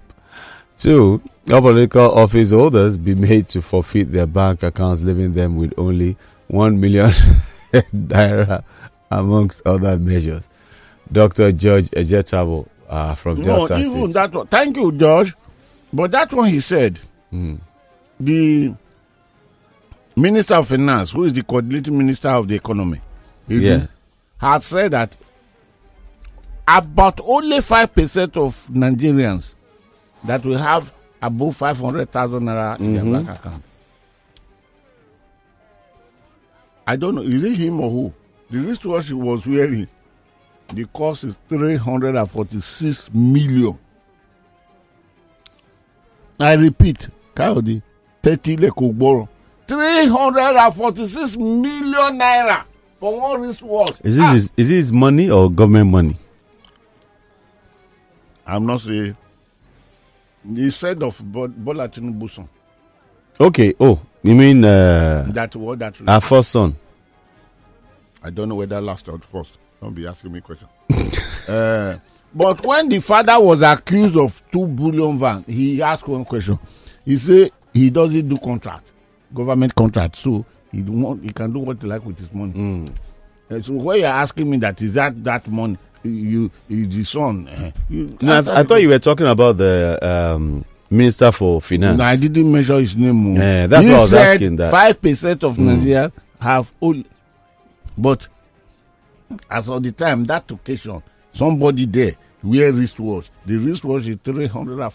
Two, 0.78 1.20
all 1.52 1.60
political 1.60 2.10
office 2.18 2.52
holders 2.52 2.96
be 2.96 3.14
made 3.14 3.48
to 3.48 3.60
forfeit 3.60 4.12
their 4.12 4.26
bank 4.26 4.62
accounts, 4.62 5.02
leaving 5.02 5.32
them 5.34 5.56
with 5.56 5.74
only 5.76 6.16
1 6.48 6.80
million 6.80 7.10
naira, 7.72 8.64
amongst 9.10 9.60
other 9.66 9.98
measures. 9.98 10.48
Dr. 11.12 11.52
George 11.52 11.90
Ejetabo 11.90 12.66
uh, 12.88 13.14
from 13.14 13.40
No, 13.42 13.66
Delta 13.66 13.78
even 13.78 14.04
State. 14.04 14.12
that 14.14 14.32
one. 14.32 14.46
Thank 14.46 14.76
you, 14.76 14.92
George. 14.92 15.34
But 15.92 16.12
that 16.12 16.32
one 16.32 16.48
he 16.48 16.60
said, 16.60 16.98
Mm. 17.32 17.60
the 18.18 18.74
Minister 20.16 20.54
of 20.54 20.66
Finance, 20.68 21.12
who 21.12 21.24
is 21.24 21.32
the 21.32 21.42
coordinating 21.42 21.96
minister 21.96 22.28
of 22.28 22.48
the 22.48 22.56
economy, 22.56 23.00
Yeah. 23.58 23.86
had 24.38 24.62
said 24.62 24.92
that 24.92 25.16
about 26.68 27.20
only 27.24 27.60
five 27.60 27.92
percent 27.94 28.36
of 28.36 28.54
Nigerians 28.72 29.54
that 30.24 30.44
will 30.44 30.58
have 30.58 30.92
above 31.20 31.56
five 31.56 31.78
hundred 31.78 32.10
thousand 32.12 32.42
naira 32.44 32.78
in 32.78 32.94
Mm-hmm. 32.94 33.12
their 33.12 33.22
bank 33.24 33.38
account. 33.38 33.64
I 36.86 36.96
don't 36.96 37.14
know. 37.14 37.22
Is 37.22 37.44
it 37.44 37.54
him 37.56 37.80
or 37.80 37.90
who? 37.90 38.14
The 38.50 38.58
wristwatch 38.58 39.06
he 39.08 39.14
was 39.14 39.46
wearing, 39.46 39.86
the 40.72 40.84
cost 40.86 41.24
is 41.24 41.34
three 41.48 41.76
hundred 41.76 42.16
and 42.16 42.28
forty-six 42.30 43.10
million. 43.14 43.78
I 46.38 46.54
repeat, 46.54 47.08
Kayode, 47.34 47.82
thirty 48.22 48.56
lekogboro, 48.56 49.28
three 49.68 50.06
hundred 50.06 50.56
and 50.56 50.74
forty-six 50.74 51.36
million 51.36 52.18
naira 52.18 52.64
for 53.00 53.18
one 53.20 53.40
wristwatch. 53.40 53.96
Is 54.04 54.16
this, 54.16 54.24
Ah, 54.26 54.32
his, 54.32 54.52
is 54.56 54.68
this 54.68 54.92
money 54.92 55.30
or 55.30 55.50
government 55.50 55.90
money? 55.90 56.16
I'm 58.46 58.66
not 58.66 58.80
saying. 58.80 59.16
He 60.54 60.70
said 60.70 61.02
of 61.02 61.18
Bo- 61.32 61.48
Bola 61.48 61.88
Tinubu 61.88 62.28
son. 62.30 62.48
Okay. 63.40 63.72
Oh, 63.80 64.00
you 64.22 64.34
mean 64.34 64.64
uh, 64.64 65.26
That 65.32 65.54
what 65.56 65.78
that. 65.78 65.96
our 66.06 66.20
first 66.20 66.50
son? 66.50 66.76
I 68.22 68.30
don't 68.30 68.48
know 68.48 68.54
whether 68.56 68.80
last 68.80 69.08
or 69.08 69.18
first. 69.18 69.58
Don't 69.80 69.94
be 69.94 70.06
asking 70.06 70.32
me 70.32 70.40
question. 70.42 70.68
uh, 71.48 71.96
but 72.34 72.64
when 72.66 72.88
the 72.88 73.00
father 73.00 73.38
was 73.40 73.62
accused 73.62 74.16
of 74.16 74.42
two 74.50 74.66
billion 74.66 75.18
van, 75.18 75.42
he 75.44 75.80
asked 75.82 76.06
one 76.06 76.24
question. 76.24 76.58
He 77.04 77.16
said 77.16 77.50
he 77.72 77.88
doesn't 77.88 78.28
do 78.28 78.36
contract, 78.38 78.86
government 79.34 79.74
contract, 79.74 80.16
so 80.16 80.44
he 80.72 80.82
want, 80.82 81.24
he 81.24 81.32
can 81.32 81.52
do 81.52 81.58
what 81.60 81.80
he 81.80 81.86
like 81.88 82.04
with 82.04 82.18
his 82.18 82.32
money. 82.32 82.90
Uh, 83.50 83.60
so 83.62 83.72
when 83.72 83.98
you're 84.00 84.08
asking 84.08 84.48
me 84.50 84.58
that 84.58 84.80
is 84.80 84.94
that 84.94 85.22
that 85.24 85.46
money, 85.48 85.76
you 86.04 86.50
is 86.68 86.88
the 86.88 87.04
son. 87.04 87.48
Uh, 87.48 87.70
you, 87.88 88.16
No, 88.22 88.34
I, 88.34 88.60
I 88.60 88.62
thought 88.62 88.80
you 88.80 88.88
were 88.88 88.98
talking 88.98 89.26
about 89.26 89.56
the 89.56 89.98
um, 90.00 90.64
Minister 90.90 91.32
for 91.32 91.60
Finance. 91.60 91.98
No, 91.98 92.04
I 92.04 92.16
didn't 92.16 92.50
mention 92.50 92.76
his 92.78 92.96
name. 92.96 93.36
oh. 93.36 93.40
Yeah, 93.40 93.66
that's 93.66 93.84
he 93.84 93.90
what 93.90 93.98
I 93.98 94.02
was 94.02 94.14
asking 94.14 94.56
that. 94.56 94.70
Five 94.70 95.00
percent 95.02 95.44
of 95.44 95.58
Nigeria 95.58 96.12
have 96.40 96.72
only, 96.80 97.06
but 97.98 98.28
as 99.50 99.68
of 99.68 99.82
the 99.82 99.92
time 99.92 100.24
that 100.26 100.50
occasion, 100.50 101.02
somebody 101.32 101.86
there 101.86 102.14
wear 102.42 102.72
wristwatch. 102.72 103.30
The 103.46 103.56
wristwatch 103.58 104.06
is 104.06 104.16
three 104.24 104.46
hundred 104.46 104.80
and 104.80 104.92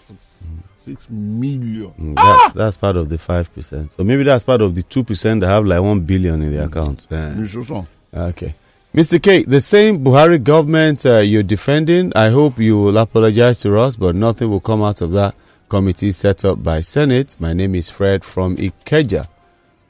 six 0.86 1.01
million. 1.09 1.91
Mm, 1.99 2.15
that- 2.15 2.51
that's 2.55 2.77
part 2.77 2.95
of 2.95 3.09
the 3.09 3.17
5%. 3.17 3.91
So 3.93 4.03
maybe 4.03 4.23
that's 4.23 4.43
part 4.43 4.61
of 4.61 4.75
the 4.75 4.83
2% 4.83 5.39
that 5.41 5.47
have 5.47 5.65
like 5.65 5.81
1 5.81 6.01
billion 6.01 6.41
in 6.43 6.51
their 6.53 6.65
account. 6.65 7.07
Yeah. 7.09 7.33
Mr. 7.38 7.65
Son. 7.65 7.88
Okay. 8.13 8.53
Mr. 8.93 9.21
K, 9.21 9.43
the 9.43 9.59
same 9.59 10.03
Buhari 10.03 10.41
government 10.41 11.05
uh, 11.05 11.17
you're 11.17 11.43
defending, 11.43 12.13
I 12.15 12.29
hope 12.29 12.57
you 12.59 12.77
will 12.79 12.97
apologize 12.97 13.59
to 13.61 13.77
us, 13.77 13.95
but 13.97 14.15
nothing 14.15 14.49
will 14.49 14.61
come 14.61 14.81
out 14.83 15.01
of 15.01 15.11
that 15.11 15.36
committee 15.67 16.11
set 16.13 16.45
up 16.45 16.63
by 16.63 16.79
Senate. 16.81 17.36
My 17.39 17.51
name 17.53 17.75
is 17.75 17.89
Fred 17.89 18.23
from 18.23 18.55
Ikeja. 18.55 19.27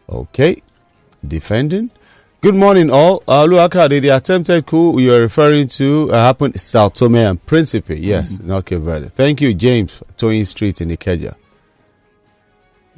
Okay. 0.09 0.61
Defending. 1.27 1.91
Good 2.45 2.53
morning, 2.53 2.91
all. 2.91 3.23
Uh, 3.27 3.43
Luakade, 3.45 3.99
the 4.03 4.09
attempted 4.09 4.67
coup 4.67 4.99
you 4.99 5.11
are 5.15 5.19
referring 5.21 5.65
to 5.79 6.11
uh, 6.11 6.23
happened 6.25 6.53
in 6.53 6.59
Sao 6.59 6.89
Tome 6.89 7.15
and 7.15 7.43
Principe. 7.43 7.99
Yes, 7.99 8.39
not 8.39 8.67
Cape 8.67 8.81
Verde. 8.81 9.09
Thank 9.09 9.41
you, 9.41 9.51
James, 9.55 10.03
Towing 10.15 10.45
Street 10.45 10.79
in 10.79 10.89
Ikeja. 10.89 11.33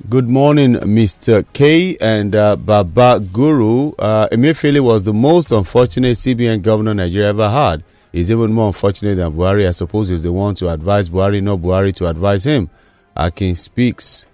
Good 0.09 0.27
morning, 0.27 0.73
Mr. 0.73 1.45
K 1.53 1.95
and 2.01 2.35
uh, 2.35 2.57
Baba 2.57 3.21
Guru. 3.21 3.93
Uh, 3.97 4.27
Emefiele 4.33 4.81
was 4.81 5.05
the 5.05 5.13
most 5.13 5.53
unfortunate 5.53 6.17
CBN 6.17 6.61
governor 6.61 6.93
Nigeria 6.93 7.29
ever 7.29 7.49
had. 7.49 7.85
He's 8.11 8.29
even 8.29 8.51
more 8.51 8.67
unfortunate 8.67 9.15
than 9.15 9.31
Buhari. 9.31 9.65
I 9.65 9.71
suppose 9.71 10.09
he's 10.09 10.23
the 10.23 10.33
one 10.33 10.55
to 10.55 10.67
advise 10.67 11.09
Buhari, 11.09 11.41
not 11.41 11.59
Buhari 11.59 11.95
to 11.95 12.07
advise 12.07 12.45
him. 12.45 12.69
Akin 13.15 13.55
speaks. 13.55 14.27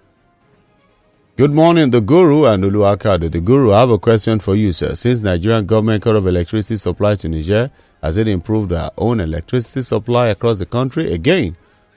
Good 1.36 1.52
morning, 1.52 1.90
the 1.90 2.00
Guru 2.00 2.46
and 2.46 2.64
Ulu 2.64 2.82
Akado. 2.82 3.28
The 3.32 3.40
Guru, 3.40 3.72
I 3.74 3.80
have 3.80 3.90
a 3.90 3.98
question 3.98 4.38
for 4.38 4.54
you, 4.56 4.72
sir. 4.72 4.94
Since 4.94 5.22
Nigerian 5.22 5.66
government 5.66 6.04
cut 6.04 6.16
off 6.16 6.28
electricity 6.28 6.78
supply 6.78 7.16
to 7.16 7.28
Niger, 7.28 7.72
has 8.04 8.18
it 8.18 8.28
improved 8.28 8.72
our 8.72 8.92
own 9.00 9.20
electricity 9.20 9.82
supply 9.82 10.28
across 10.28 10.60
the 10.60 10.68
country? 10.68 11.12
Again, 11.12 11.56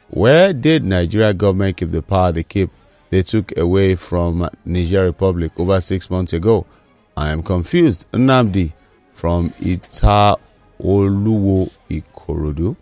where 0.09 0.55
did 0.55 0.87
Nigeria 0.87 1.34
government 1.34 1.76
keep 1.76 1.91
the 1.91 2.01
power 2.01 2.32
they 2.32 2.45
keep 2.45 2.70
they 3.11 3.22
took 3.22 3.55
away 3.59 3.95
from 3.95 4.49
Niger 4.64 5.05
Republic 5.05 5.53
over 5.61 5.82
six 5.82 6.09
months 6.09 6.32
ago? 6.32 6.64
I 7.14 7.28
am 7.30 7.43
confused. 7.43 8.07
Nnamdi 8.12 8.72
from 9.12 9.53
Ita 9.61 10.37
Oluwo 10.80 11.70
Ikorodu. 11.91 12.74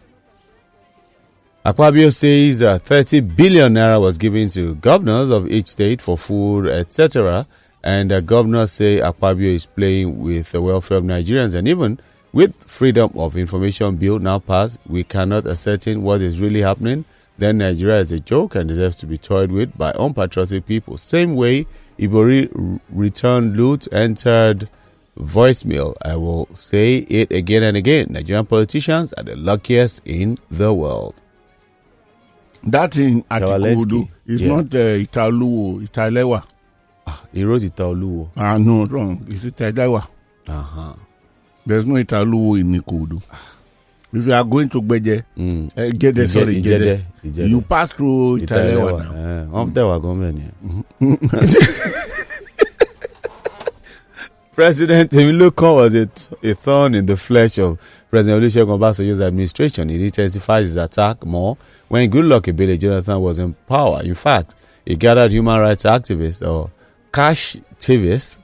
Akpabio 1.65 2.13
says 2.15 2.63
uh, 2.63 2.79
30 2.79 3.21
billion 3.21 3.73
naira 3.73 3.99
was 3.99 4.19
given 4.19 4.51
to 4.51 4.75
governors 4.75 5.31
of 5.31 5.51
each 5.51 5.69
state 5.69 6.03
for 6.03 6.19
food, 6.19 6.67
etc. 6.69 7.47
And 7.83 8.13
uh, 8.13 8.21
governors 8.21 8.71
say 8.71 8.99
Akpabio 8.99 9.55
is 9.55 9.65
playing 9.65 10.19
with 10.23 10.53
the 10.53 10.61
welfare 10.61 10.99
of 10.99 11.05
Nigerians. 11.05 11.55
And 11.55 11.67
even 11.67 12.01
with 12.35 12.69
freedom 12.69 13.13
of 13.17 13.35
information 13.39 13.97
bill 13.97 14.19
now 14.19 14.41
passed, 14.41 14.79
we 14.87 15.05
cannot 15.05 15.47
ascertain 15.47 16.03
what 16.03 16.21
is 16.21 16.39
really 16.39 16.61
happening. 16.61 17.07
Then 17.39 17.57
Nigeria 17.57 17.97
is 18.01 18.13
a 18.13 18.21
joke 18.21 18.55
and 18.57 18.69
deserves 18.69 18.97
to 18.97 19.07
be 19.07 19.17
toyed 19.17 19.51
with 19.51 19.75
by 19.79 19.95
unpatriotic 19.99 20.67
people. 20.67 20.99
Same 20.99 21.35
way 21.35 21.67
Ibori 21.99 22.79
returned 22.91 23.57
loot 23.57 23.89
entered 23.91 24.69
voicemail. 25.19 25.95
I 26.05 26.17
will 26.17 26.47
say 26.55 26.99
it 26.99 27.33
again 27.33 27.63
and 27.63 27.75
again. 27.75 28.09
Nigerian 28.11 28.45
politicians 28.45 29.15
are 29.15 29.25
the 29.25 29.35
luckiest 29.35 30.03
in 30.05 30.37
the 30.51 30.75
world. 30.75 31.15
That 32.67 32.97
in 32.97 33.23
Kawalewski. 33.25 34.09
is 34.27 34.41
Yeah. 34.41 34.49
not 34.57 34.75
uh, 34.75 34.99
Italuwo, 35.05 35.83
Italewa. 35.87 36.43
He 37.33 37.45
wrote 37.45 37.63
it 37.65 37.77
Oluwo. 37.77 38.29
Ah, 38.37 38.57
no, 38.57 38.87
wrong. 38.87 39.19
It's 39.29 39.45
Italewa. 39.45 40.07
Uh-huh. 40.49 40.95
There's 41.67 41.85
no 41.87 41.95
Italuwo 41.97 42.59
in 42.59 42.81
Ikudu. 42.81 43.21
If 44.13 44.27
you 44.27 44.33
are 44.33 44.45
going 44.45 44.69
to 44.71 44.81
Gbeje, 44.81 45.23
Mm. 45.37 45.67
uh, 45.77 45.91
Gede, 45.99 46.23
Ije- 46.25 46.29
sorry, 46.29 46.63
Gede, 46.63 47.01
Ijede. 47.25 47.49
you 47.51 47.61
pass 47.61 47.91
through 47.91 48.39
Italewa 48.41 48.93
now. 48.93 49.13
Eh, 49.13 49.47
wọ́n 49.53 49.73
tẹ̀ 49.73 49.85
wá 49.85 49.99
gan 50.01 50.17
bẹ́ẹ̀ 50.21 50.33
ni. 50.33 50.45
President 54.55 55.11
Temiloko 55.11 55.75
was 55.75 55.95
a 55.97 56.55
thorn 56.55 56.95
in 56.95 57.07
the 57.07 57.17
flesh 57.17 57.59
of 57.59 57.77
President 58.09 58.41
Olusegun 58.41 58.79
Obasanjo's 58.79 59.21
administration. 59.21 59.89
He 59.89 60.05
intensified 60.05 60.63
his 60.63 60.77
attack 60.77 61.27
more 61.27 61.57
when 61.89 62.09
Goodluck 62.09 62.43
Ebele 62.43 62.79
Jonathan 62.79 63.21
was 63.21 63.41
in 63.41 63.55
power. 63.67 64.01
In 64.05 64.15
fact, 64.15 64.55
he 64.87 64.95
gathered 64.95 65.33
human 65.33 65.59
rights 65.59 65.83
activists 65.83 66.47
or 66.49 66.71
cash 67.13 67.57
activists, 67.57 68.39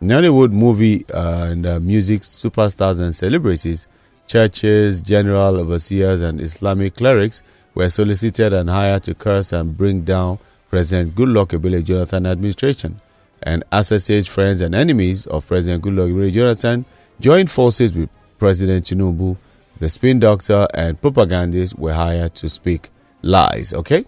Nollywood 0.00 0.50
movie 0.50 1.04
uh, 1.12 1.50
and 1.50 1.66
uh, 1.66 1.78
music 1.78 2.22
superstars 2.22 2.98
and 3.02 3.14
celebrities, 3.14 3.86
churches, 4.26 5.02
general 5.02 5.58
overseers, 5.58 6.22
and 6.22 6.40
Islamic 6.40 6.96
clerics 6.96 7.42
were 7.74 7.90
solicited 7.90 8.54
and 8.54 8.70
hired 8.70 9.02
to 9.02 9.14
curse 9.14 9.52
and 9.52 9.76
bring 9.76 10.04
down 10.04 10.38
President 10.70 11.14
Goodluck 11.14 11.48
Ebele 11.48 11.84
Jonathan 11.84 12.24
administration. 12.24 12.98
And 13.42 13.64
associates, 13.72 14.26
friends, 14.26 14.60
and 14.60 14.74
enemies 14.74 15.26
of 15.26 15.46
President 15.46 15.82
Goodluck 15.82 16.10
Ebele 16.12 16.32
Jonathan 16.32 16.84
joined 17.20 17.50
forces 17.50 17.92
with 17.94 18.10
President 18.38 18.84
Tinubu. 18.84 19.36
The 19.78 19.88
spin 19.88 20.18
doctor 20.20 20.66
and 20.74 21.00
propagandists 21.00 21.74
were 21.74 21.94
hired 21.94 22.34
to 22.36 22.48
speak 22.50 22.90
lies. 23.22 23.72
Okay, 23.72 24.04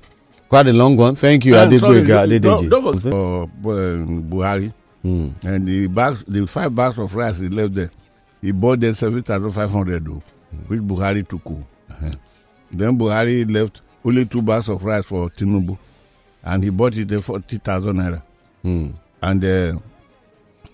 quite 0.51 0.67
a 0.69 0.73
long 0.73 0.97
one. 0.99 1.15
Thank 1.15 1.47
you, 1.47 1.55
Adegboyega 1.55 2.27
Adedeji. 2.41 2.69
uh, 3.07 3.47
Buhari 3.63 4.73
Hmm. 5.03 5.31
and 5.43 5.67
the 5.67 5.89
bags, 5.89 6.23
the 6.29 6.47
five 6.47 6.73
bags 6.75 6.97
of 6.99 7.13
rice 7.15 7.37
he 7.39 7.49
left 7.49 7.75
there, 7.75 7.91
he 8.41 8.53
bought 8.53 8.79
them 8.81 8.95
seven 8.95 9.23
thousand 9.23 9.51
five 9.51 9.71
hundred 9.71 10.05
though, 10.05 10.23
which 10.69 10.81
Buhari 10.81 11.27
took. 11.27 11.41
oh. 11.47 11.65
Uh-huh. 11.91 12.11
Then 12.71 12.97
Buhari 12.99 13.51
left 13.53 13.81
only 14.05 14.25
two 14.27 14.43
bags 14.43 14.69
of 14.69 14.85
rice 14.85 15.05
for 15.07 15.29
Tinubu, 15.31 15.77
and 16.45 16.63
he 16.63 16.71
bought 16.71 16.97
it 16.97 17.11
at 17.11 17.25
forty 17.25 17.59
thousand 17.59 17.97
naira. 17.97 18.23
Hmm. 18.63 18.91
And 19.23 19.44
uh, 19.44 19.78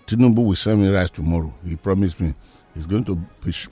Tinubu 0.07 0.45
will 0.47 0.57
send 0.57 0.81
me 0.83 0.89
rice 0.89 1.11
tomorrow. 1.11 1.53
He 1.66 1.77
promised 1.77 2.19
me 2.20 2.35
he's 2.75 2.87
going 2.87 3.05
to 3.05 3.16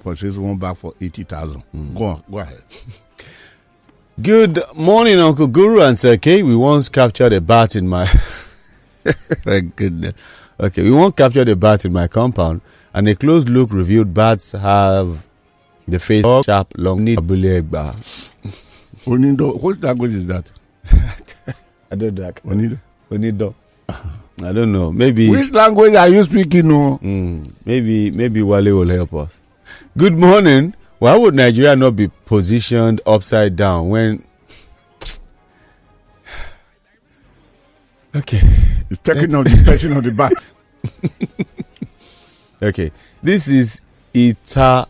purchase 0.03 0.37
one 0.37 0.57
bag 0.59 0.77
for 0.77 0.95
eighty 1.01 1.25
thousand. 1.25 1.63
Go 1.95 2.05
on, 2.05 2.23
go 2.31 2.39
ahead. 2.39 2.63
Good 4.23 4.61
morning, 4.75 5.19
Uncle 5.19 5.47
Guru 5.47 5.81
and 5.83 5.99
Sir 5.99 6.17
K. 6.17 6.43
We 6.43 6.55
once 6.57 6.89
captured 6.89 7.33
a 7.33 7.41
bat 7.41 7.77
in 7.77 7.89
my. 7.89 8.07
My 9.47 9.61
goodness. 9.61 10.15
Okay, 10.59 10.83
we 10.83 10.91
won't 10.91 11.17
capture 11.17 11.45
the 11.45 11.55
bats 11.55 11.85
in 11.85 11.93
my 11.93 12.09
compound, 12.09 12.61
and 12.95 13.07
a 13.09 13.15
close 13.15 13.47
look 13.47 13.73
revealed 13.73 14.13
bats 14.15 14.53
have 14.53 15.27
the 15.87 15.99
face 15.99 16.25
sharp, 16.45 16.73
long, 16.77 17.05
need 17.05 17.19
abule 17.19 17.61
egba. 17.61 17.95
Onido. 19.07 19.61
What 19.61 19.81
language 19.83 20.15
is 20.15 20.27
that? 20.27 20.51
I 21.91 21.95
don't 21.95 22.15
know. 22.15 22.33
Onido. 22.47 22.81
Onido. 23.11 23.55
I 24.43 24.53
don't 24.53 24.71
know. 24.73 24.93
Maybe 24.93 25.29
Which 25.31 25.51
language 25.53 25.95
are 25.95 26.09
you 26.09 26.23
speaking? 26.25 26.69
No. 26.69 26.99
Mm, 27.03 27.53
maybe 27.65 28.11
maybe 28.11 28.43
Wale 28.43 28.77
will 28.77 28.89
help 28.89 29.15
us. 29.15 29.39
Good 29.97 30.19
morning. 30.19 30.75
Why 30.99 31.17
would 31.17 31.35
Nigeria 31.35 31.75
not 31.77 31.97
be 31.97 32.09
positioned 32.27 33.01
upside 33.07 33.57
down 33.57 33.89
when? 33.89 34.25
Okay, 38.15 38.41
It's 38.91 39.01
taking 39.03 39.35
on 39.35 39.45
the 39.45 39.63
person 39.67 39.93
on 39.93 40.03
the 40.03 40.11
back. 40.11 40.33
okay. 42.63 42.91
This 43.23 43.49
is 43.49 43.83
Ita. 44.15 44.87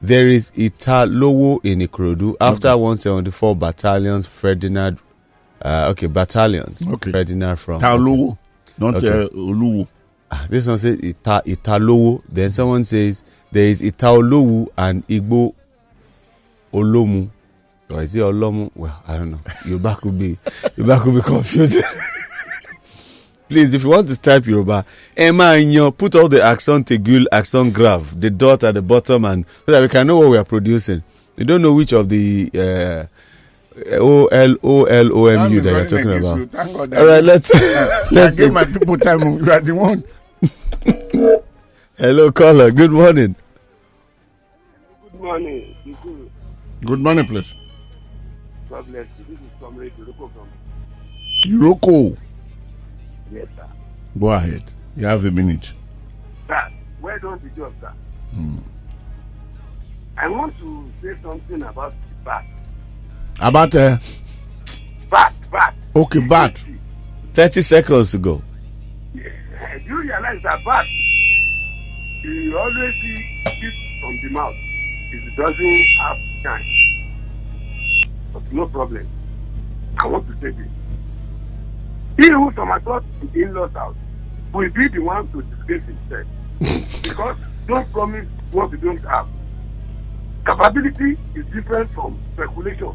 There 0.00 0.28
is 0.28 0.52
Italowo 0.52 1.64
in 1.64 1.80
Ikorodu 1.80 2.36
after 2.40 2.68
174 2.76 3.56
battalions. 3.56 4.26
Ferdinand. 4.28 4.98
Uh, 5.64 5.88
okay, 5.92 6.06
battalions. 6.06 6.86
Okay. 6.86 7.10
Ferdinand 7.10 7.56
from. 7.56 7.80
Taolowo, 7.80 8.36
not 8.78 8.96
Okay. 8.96 9.08
uh, 9.24 9.28
Oluwo. 9.28 9.88
Ah, 10.30 10.46
This 10.50 10.66
one 10.66 10.76
says 10.78 10.98
Ita 11.02 11.42
Italowo. 11.46 12.22
Then 12.28 12.50
someone 12.50 12.84
says 12.84 13.22
there 13.50 13.64
is 13.66 13.80
Itaolowu 13.80 14.68
and 14.76 15.06
Igbo 15.08 15.54
Olomu. 16.72 17.30
Or 17.90 18.02
is 18.02 18.14
it 18.16 18.20
Olomu? 18.20 18.70
Well, 18.74 19.02
I 19.08 19.16
don't 19.16 19.30
know. 19.30 19.40
Yoruba 19.66 19.96
could 20.00 20.18
be 20.18 20.36
Yoruba 20.76 21.00
could 21.00 21.14
be 21.14 21.20
confusing. 21.22 21.82
Please, 23.48 23.74
if 23.74 23.84
you 23.84 23.90
want 23.90 24.08
to 24.08 24.20
type 24.20 24.46
Yoruba, 24.46 24.84
Emma 25.16 25.44
Inyo, 25.54 25.96
put 25.96 26.14
all 26.14 26.28
the 26.28 26.42
accent 26.42 26.88
tegul, 26.88 27.26
accent 27.30 27.72
grave, 27.74 28.18
the 28.18 28.30
dot 28.30 28.64
at 28.64 28.74
the 28.74 28.82
bottom, 28.82 29.24
and 29.26 29.44
so 29.66 29.72
that 29.72 29.82
we 29.82 29.88
can 29.88 30.06
know 30.06 30.18
what 30.18 30.30
we 30.30 30.36
are 30.38 30.44
producing. 30.44 31.02
We 31.36 31.44
don't 31.44 31.60
know 31.62 31.74
which 31.74 31.92
of 31.92 32.08
the 32.08 32.50
uh, 32.54 33.06
O 33.92 34.26
L 34.26 34.56
O 34.62 34.84
L 34.84 35.18
O 35.18 35.26
M 35.26 35.52
U 35.52 35.60
that 35.60 35.70
you're 35.70 35.86
talking 35.86 36.18
about. 36.18 36.48
Thank 36.50 36.76
God 36.76 36.94
All 36.94 37.06
right, 37.06 37.24
let's 37.24 37.50
I 37.54 38.08
let's 38.12 38.36
give 38.36 38.52
my 38.52 38.64
people 38.64 38.96
time. 38.98 39.20
You 39.20 39.50
are 39.50 39.60
the 39.60 39.74
one. 39.74 40.04
Hello, 41.98 42.30
caller. 42.30 42.70
Good 42.70 42.92
morning. 42.92 43.34
Good 45.10 45.20
morning. 45.20 45.76
Good 46.84 47.02
morning, 47.02 47.26
please. 47.26 47.54
God 48.68 48.86
bless 48.86 49.06
you. 49.18 49.24
This 49.28 49.38
is 49.38 49.50
Comrade 49.60 49.92
Yuroko 49.98 50.30
from 50.32 50.48
Iroko. 51.46 52.16
Yes, 53.32 53.46
sir. 53.56 53.66
Go 54.18 54.30
ahead. 54.30 54.62
You 54.96 55.06
have 55.06 55.24
a 55.24 55.30
minute. 55.30 55.72
Sir, 56.46 56.70
well 57.00 57.18
done 57.18 57.40
the 57.42 57.50
job, 57.60 57.72
sir. 57.80 57.92
Hmm. 58.34 58.58
I 60.16 60.28
want 60.28 60.56
to 60.58 60.92
say 61.02 61.16
something 61.22 61.62
about 61.62 61.92
the 61.92 62.24
bat. 62.24 62.46
About 63.40 63.74
uh, 63.74 63.98
Bat, 65.10 65.32
bat. 65.50 65.74
okay, 65.96 66.20
bat. 66.20 66.62
30 67.34 67.62
seconds 67.62 68.10
to 68.12 68.18
go. 68.18 68.42
Do 69.14 69.20
you 69.86 70.00
realize 70.02 70.40
that 70.42 70.64
bat, 70.64 70.86
you 72.22 72.56
always 72.58 72.94
see 73.02 73.42
it 73.46 74.00
from 74.00 74.20
the 74.22 74.28
mouth. 74.30 74.54
It 75.12 75.36
doesn't 75.36 75.84
have 75.98 76.18
time. 76.42 76.64
But 78.32 78.52
no 78.52 78.66
problem. 78.66 79.06
I 79.98 80.06
want 80.06 80.26
to 80.28 80.32
say 80.34 80.56
this. 80.56 80.68
He 82.16 82.32
who 82.32 82.52
somersaults 82.54 83.06
in 83.20 83.30
the 83.32 83.42
in-laws 83.42 83.72
house 83.72 83.96
will 84.52 84.70
be 84.70 84.88
the 84.88 85.00
one 85.00 85.30
to 85.32 85.42
disgrace 85.42 85.82
himself. 85.84 86.26
because 87.02 87.36
don't 87.66 87.90
promise 87.92 88.26
what 88.52 88.70
you 88.70 88.78
don't 88.78 88.98
have. 88.98 89.26
Capability 90.46 91.18
is 91.34 91.44
different 91.52 91.92
from 91.94 92.18
speculation. 92.34 92.94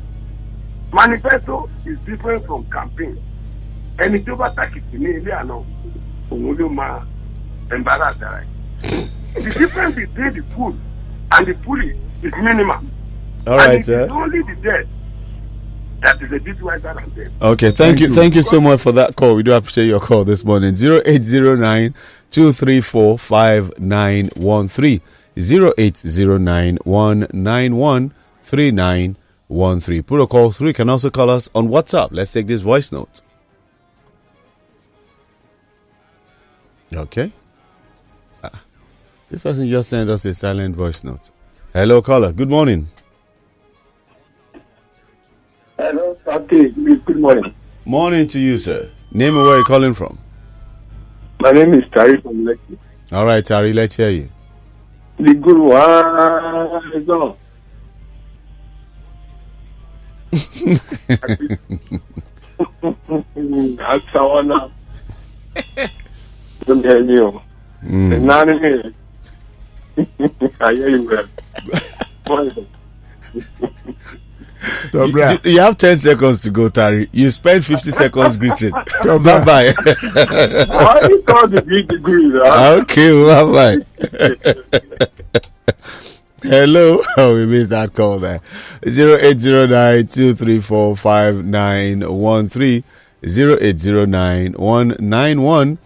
manifesto 0.93 1.69
is 1.85 1.97
different 2.05 2.45
from 2.45 2.63
campaign 2.69 3.15
ẹni 3.97 4.19
tí 4.23 4.31
ó 4.31 4.35
bá 4.35 4.49
tàkìtì 4.55 4.97
ní 4.97 5.09
ilé 5.19 5.31
àná 5.31 5.53
òun 6.31 6.55
ló 6.59 6.69
máa 6.69 6.99
embarrass 7.71 8.21
ara 8.21 8.41
ẹ 8.41 8.47
the 9.33 9.51
difference 9.59 9.95
between 9.95 10.33
the 10.33 10.41
pool, 10.55 10.73
and 11.31 11.45
the 11.47 11.53
pool 11.63 11.79
is 11.81 12.33
minimal 12.41 12.79
All 13.47 13.59
and 13.59 13.67
right, 13.71 13.79
it 13.79 13.89
uh, 13.89 14.03
is 14.05 14.09
eh? 14.09 14.13
only 14.13 14.41
the 14.41 14.55
dead 14.61 14.87
that 16.01 16.21
is 16.21 16.31
a 16.31 16.39
bit 16.39 16.61
wiser 16.61 16.93
than 16.93 17.13
them. 17.15 17.33
Okay, 17.41 17.67
thank, 17.71 17.77
thank 17.77 17.99
you, 17.99 18.07
you, 18.07 18.13
thank 18.13 18.35
you 18.35 18.41
so 18.41 18.61
much 18.61 18.79
for 18.81 18.91
that 18.93 19.15
call. 19.15 19.35
We 19.35 19.43
do 19.43 19.53
appreciate 19.53 19.87
your 19.87 19.99
call 19.99 20.23
this 20.23 20.45
morning. 20.45 20.73
Zero 20.75 21.01
eight 21.05 21.23
zero 21.23 21.55
nine 21.55 21.93
two 22.31 22.53
three 22.53 22.79
four 22.81 23.17
five 23.19 23.77
nine 23.79 24.29
one 24.35 24.67
three 24.69 25.01
zero 25.37 25.73
eight 25.77 25.97
zero 25.97 26.37
nine 26.37 26.77
one 26.83 27.27
nine 27.33 27.75
one 27.75 28.13
three 28.43 28.71
nine 28.71 29.17
one 29.49 29.79
three. 29.81 30.01
protocol 30.01 30.51
3 30.51 30.73
can 30.73 30.89
also 30.89 31.09
call 31.09 31.29
us 31.29 31.49
on 31.55 31.67
whatsapp. 31.69 32.09
Let's 32.11 32.31
take 32.31 32.45
this 32.47 32.61
voice 32.61 32.91
note. 32.91 33.21
Okay. 36.93 37.31
Ah. 38.43 38.63
This 39.29 39.41
person 39.41 39.67
just 39.67 39.89
sent 39.89 40.09
us 40.09 40.23
a 40.25 40.33
silent 40.35 40.75
voice 40.75 41.03
note. 41.03 41.31
Hello 41.73 42.01
caller. 42.01 42.31
Good 42.31 42.49
morning. 42.49 42.87
Hello 45.77 46.15
okay 46.27 46.69
good 46.69 47.19
morning. 47.19 47.53
Morning 47.85 48.27
to 48.27 48.39
you 48.39 48.57
sir. 48.59 48.89
Name 49.11 49.35
and 49.35 49.45
where 49.47 49.55
you're 49.55 49.65
calling 49.65 49.95
from. 49.95 50.19
My 51.39 51.51
name 51.51 51.73
is 51.73 51.83
Tari 51.91 52.21
from 52.21 52.45
Lekki. 52.45 52.77
All 53.11 53.25
right, 53.25 53.43
Tari, 53.43 53.73
let's 53.73 53.95
hear 53.95 54.09
you. 54.09 54.29
The 55.17 55.33
good 55.33 55.57
one 55.57 57.35
is 60.31 60.79
on. 62.81 63.77
Asawana. 63.77 64.71
Don't 66.65 66.83
hear 66.85 66.99
you. 67.03 67.41
Mm. 67.83 68.21
None 68.21 68.61
me. 68.61 68.93
I 70.59 70.73
hear 70.73 70.89
you 70.89 71.03
well. 71.09 71.27
Morning. 72.27 72.67
So, 74.91 75.05
You, 75.05 75.17
you- 75.17 75.39
you 75.53 75.61
have 75.61 75.77
10 75.77 75.97
seconds 75.99 76.41
to 76.41 76.49
go, 76.51 76.67
Tari. 76.67 77.07
You 77.13 77.29
spent 77.31 77.63
50 77.63 77.91
seconds 77.91 78.35
greeting. 78.37 78.71
bye 78.71 79.43
bye. 79.45 79.73
Why 79.75 81.07
you 81.09 81.21
call 81.25 81.47
the 81.47 81.61
big 81.65 81.87
degree? 81.87 82.29
Huh? 82.35 82.79
okay, 82.81 83.11
bye 83.25 83.43
bye. 83.53 83.77
Hello. 86.43 87.01
Oh, 87.17 87.35
we 87.35 87.45
missed 87.45 87.69
that 87.71 87.93
call 87.93 88.19
there. 88.19 88.39
0809 88.85 90.07
234 90.07 90.95
5913. 90.97 92.83
0809 93.23 94.53
191 94.53 95.77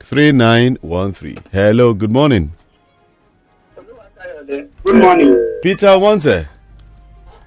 3913. 0.00 1.38
Hello, 1.52 1.94
good 1.94 2.12
morning. 2.12 2.52
Good 4.46 4.96
morning. 4.96 5.58
Peter 5.62 5.86
Wante. 5.88 6.46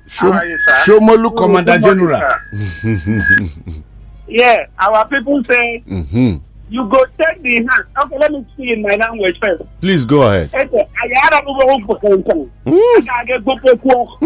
How 0.10 0.32
are 0.32 0.46
you? 0.48 0.58
Shomolu 0.84 1.36
Commander 1.38 1.78
Good 1.78 1.98
morning, 1.98 2.08
General. 2.08 3.84
yeah, 4.28 4.66
our 4.80 5.08
people 5.08 5.44
say 5.44 5.80
hmm 5.88 6.38
you 6.70 6.86
go 6.90 7.06
take 7.18 7.42
the 7.42 7.56
hand. 7.56 7.86
Okay, 8.04 8.18
let 8.20 8.32
me 8.32 8.46
speak 8.54 8.70
in 8.72 8.82
my 8.82 8.96
language 8.96 9.38
first. 9.42 9.64
Please 9.82 10.06
go 10.06 10.24
ahead. 10.24 10.50
Ete, 10.54 10.88
ayara 11.02 11.42
bụ 11.46 11.52
ụgbọ 11.52 11.76
ụkwụ 11.76 12.00
kankan. 12.02 12.50
A 12.66 13.02
ga-aga 13.02 13.36
ekpokpo 13.36 13.76
kwuo. 13.78 14.20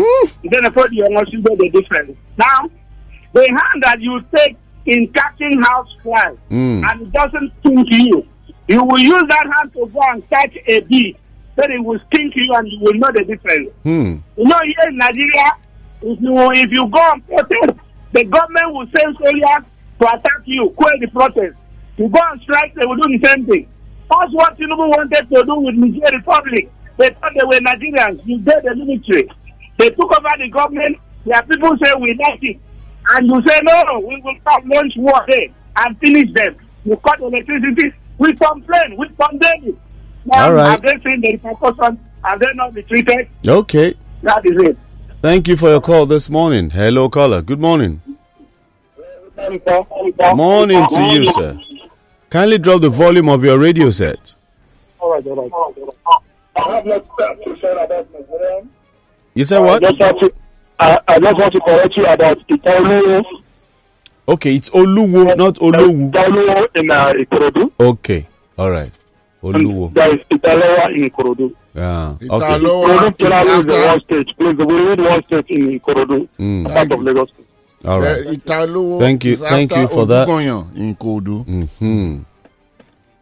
Then 0.51 0.72
for 0.73 0.88
the 0.89 1.03
almost 1.03 1.34
know 1.34 1.55
the 1.55 1.69
difference. 1.69 2.18
Now, 2.38 2.69
the 3.34 3.41
hand 3.47 3.84
that 3.84 4.01
you 4.01 4.22
take 4.35 4.57
in 4.85 5.07
catching 5.13 5.61
house 5.61 5.88
flies 6.03 6.38
Mm. 6.49 6.84
and 6.89 7.01
it 7.03 7.11
doesn't 7.11 7.51
stink 7.59 7.88
you, 7.91 8.26
you 8.68 8.84
will 8.84 8.99
use 8.99 9.23
that 9.30 9.45
hand 9.55 9.72
to 9.73 9.85
go 9.93 9.99
and 10.09 10.27
catch 10.30 10.55
a 10.68 10.81
bee. 10.81 11.15
Then 11.55 11.72
it 11.72 11.84
will 11.84 11.99
stink 12.07 12.34
you 12.35 12.51
and 12.55 12.68
you 12.68 12.80
will 12.81 12.93
know 12.95 13.11
the 13.13 13.23
difference. 13.26 13.69
Hmm. 13.84 14.15
You 14.38 14.45
know, 14.45 14.59
here 14.63 14.88
in 14.89 14.97
Nigeria, 14.97 15.51
if 16.01 16.19
you 16.22 16.51
if 16.53 16.72
you 16.72 16.88
go 16.88 17.11
and 17.13 17.27
protest, 17.27 17.77
the 18.13 18.23
government 18.23 18.73
will 18.73 18.88
send 18.97 19.15
soldiers 19.18 19.65
to 19.99 20.07
attack 20.07 20.41
you, 20.45 20.69
quell 20.76 20.97
the 20.99 21.07
protest. 21.07 21.55
You 21.97 22.09
go 22.09 22.19
and 22.31 22.41
strike, 22.41 22.73
they 22.76 22.85
will 22.85 22.95
do 22.97 23.18
the 23.18 23.27
same 23.27 23.45
thing. 23.45 23.68
That's 24.09 24.34
what 24.34 24.57
Tinubu 24.57 24.89
wanted 24.89 25.30
to 25.30 25.43
do 25.45 25.55
with 25.59 25.76
Niger 25.76 26.18
Republic. 26.18 26.72
They 26.97 27.09
thought 27.11 27.31
they 27.38 27.45
were 27.45 27.59
Nigerians. 27.59 28.26
You 28.26 28.39
did 28.39 28.63
the 28.63 28.76
military. 28.76 29.30
They 29.77 29.89
took 29.91 30.11
over 30.11 30.30
the 30.38 30.49
government. 30.49 30.97
Their 31.26 31.41
people 31.43 31.77
say 31.84 31.93
we 31.99 32.13
like 32.23 32.43
it. 32.43 32.57
And 33.09 33.27
you 33.27 33.41
say, 33.47 33.59
no, 33.63 33.99
we 33.99 34.22
will 34.22 34.35
start 34.41 34.65
launch 34.68 34.93
war 34.97 35.23
here 35.27 35.47
and 35.77 35.97
finish 35.99 36.31
them. 36.34 36.55
You 36.84 36.97
cut 36.97 37.19
electricity. 37.19 37.93
We 38.18 38.34
complain. 38.34 38.97
We 38.97 39.07
condemn 39.09 39.63
it. 39.69 39.76
Now, 40.26 40.45
All 40.45 40.53
right. 40.53 40.72
have 40.72 40.81
they 40.81 40.93
seen 41.09 41.22
the 41.22 41.31
repercussions? 41.41 41.99
Have 42.23 42.39
they 42.39 42.47
not 42.53 42.73
been 42.73 42.85
treated? 42.85 43.27
Okay. 43.47 43.95
That 44.23 44.45
is 44.45 44.61
it. 44.69 44.77
Thank 45.22 45.47
you 45.47 45.57
for 45.57 45.69
your 45.69 45.81
call 45.81 46.05
this 46.05 46.30
morning. 46.30 46.69
Hello, 46.72 47.09
caller. 47.09 47.41
Good 47.41 47.59
morning. 47.59 48.01
Morning 50.35 50.85
to 50.88 51.01
you, 51.13 51.31
sir. 51.34 51.59
Kindly 52.30 52.57
drop 52.57 52.81
the 52.81 52.89
volume 52.89 53.27
of 53.30 53.43
your 53.43 53.57
radio 53.59 53.89
set. 53.89 54.35
All 54.99 55.11
right, 55.11 55.26
all 55.27 55.35
right. 55.49 55.95
I 56.55 56.76
have 56.76 56.85
not 56.85 57.05
to 57.43 57.57
say 57.59 57.72
about 57.72 58.07
Nigerian. 58.13 58.69
You 59.34 59.43
said 59.43 59.59
what? 59.59 59.84
I 59.84 59.89
just 59.91 59.99
want 59.99 60.19
to, 60.19 60.34
I, 60.80 60.99
I 61.07 61.19
just 61.19 61.39
want 61.39 61.53
to 61.53 61.59
correct 61.61 61.97
you 61.97 62.05
about 62.05 62.38
Italu. 62.47 63.23
Okay, 64.27 64.55
it's 64.55 64.69
Oluwo, 64.69 65.35
not 65.35 65.55
Olowu. 65.55 66.11
Italu 66.11 66.68
in 66.76 66.91
uh, 66.91 67.13
Ikorodu. 67.13 67.72
Okay, 67.80 68.27
all 68.57 68.69
right. 68.72 68.91
Oluwo. 69.43 69.93
There 69.93 70.13
is 70.13 70.22
Italowa 70.30 70.93
in 70.95 71.09
Ikorodu. 71.09 71.53
Yeah. 71.73 72.15
Okay. 72.22 72.27
Ikorodu 72.27 73.18
Kelawi 73.18 73.59
is 73.59 73.65
the 73.65 73.76
after- 73.76 73.85
one 73.88 74.01
state. 74.01 74.38
Please, 74.38 74.57
we 74.57 74.65
need 74.85 74.99
one 74.99 75.23
state 75.23 75.49
in 75.49 75.80
Ikorodu, 75.80 76.27
Mm. 76.39 76.72
part 76.73 76.91
of 76.91 77.01
Lagos. 77.01 77.30
State. 77.30 77.45
All 77.86 77.99
right. 77.99 78.26
Uh, 78.28 78.32
Italo 78.32 78.99
Thank 78.99 79.26
you- 79.26 79.36
thank 79.38 79.76
you 79.76 79.88
for 79.88 80.06
that. 80.08 80.28
In 80.76 80.95
Kodu. 80.95 81.44
Hmm. 81.80 82.20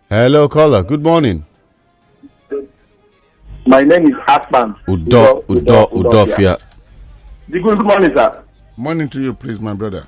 Hello, 0.10 0.48
caller. 0.49 0.84
Good 0.84 1.03
morning. 1.03 1.44
My 3.65 3.84
name 3.84 4.07
is 4.07 4.15
Atman. 4.27 4.76
Udo, 4.88 5.44
Udo, 5.49 5.86
Udofia. 5.88 6.60
The 7.48 7.60
good 7.60 7.84
morning, 7.84 8.11
sir. 8.15 8.44
Morning 8.77 9.07
to 9.10 9.22
you, 9.22 9.34
please, 9.34 9.60
my 9.60 9.73
brother. 9.73 10.06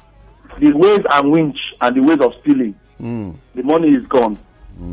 The 0.59 0.71
ways 0.73 1.03
and 1.11 1.31
winch 1.31 1.57
and 1.81 1.95
the 1.95 2.01
ways 2.01 2.19
of 2.21 2.33
stealing, 2.41 2.73
Mm. 3.01 3.35
the 3.55 3.63
money 3.63 3.89
is 3.89 4.05
gone. 4.07 4.37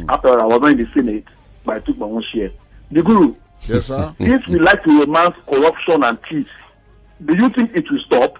After 0.08 0.28
all, 0.28 0.40
I 0.40 0.44
was 0.44 0.60
not 0.60 0.72
in 0.72 0.78
the 0.78 0.86
Senate, 0.92 1.24
but 1.64 1.76
I 1.76 1.78
took 1.80 1.96
my 1.98 2.06
own 2.06 2.22
share. 2.22 2.50
The 2.90 3.02
Guru, 3.02 3.34
Yes, 3.66 3.86
sir. 3.86 4.14
if 4.18 4.46
we 4.48 4.58
like 4.58 4.82
to 4.84 5.00
romance 5.00 5.34
corruption 5.48 6.02
and 6.02 6.18
thieves, 6.28 6.50
do 7.24 7.34
you 7.34 7.48
think 7.50 7.74
it 7.74 7.90
will 7.90 8.00
stop? 8.00 8.38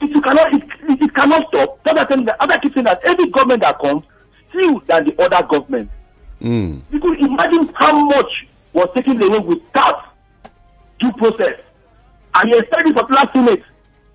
It, 0.00 0.10
you 0.10 0.20
cannot, 0.20 0.52
it, 0.52 0.62
it, 0.88 1.14
cannot 1.14 1.48
stop. 1.48 1.82
Thing, 2.08 2.24
the 2.24 2.42
other 2.42 2.58
keep 2.58 2.74
saying 2.74 2.84
that 2.84 3.02
every 3.04 3.28
government 3.30 3.60
that 3.62 3.78
comes 3.78 4.04
steals 4.48 4.82
than 4.86 5.04
the 5.04 5.22
other 5.22 5.46
government. 5.46 5.90
Mm. 6.40 6.82
You 6.90 7.00
could 7.00 7.18
imagine 7.18 7.68
how 7.74 7.92
much 8.06 8.46
was 8.72 8.88
taken 8.94 9.20
away 9.20 9.38
without 9.38 10.14
due 11.00 11.12
process. 11.12 11.60
And 12.34 12.50
you 12.50 12.58
expect 12.58 12.84
the 12.86 12.94
popular 12.94 13.28
Senate 13.32 13.62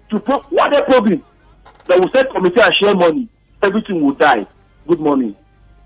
to 0.09 0.19
pro- 0.19 0.41
what 0.43 0.69
they're 0.69 0.83
probing. 0.83 1.23
They 1.87 1.99
will 1.99 2.09
set 2.09 2.29
committee 2.31 2.61
and 2.61 2.73
share 2.75 2.95
money. 2.95 3.27
Everything 3.61 4.01
will 4.01 4.13
die. 4.13 4.45
Good 4.87 4.99
morning. 4.99 5.35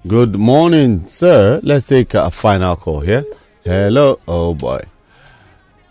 Good 0.07 0.36
morning, 0.36 1.07
sir. 1.07 1.60
Let's 1.64 1.88
take 1.88 2.14
a 2.14 2.30
final 2.30 2.76
call 2.76 2.99
here. 2.99 3.26
Hello. 3.64 4.19
Oh 4.28 4.53
boy. 4.53 4.82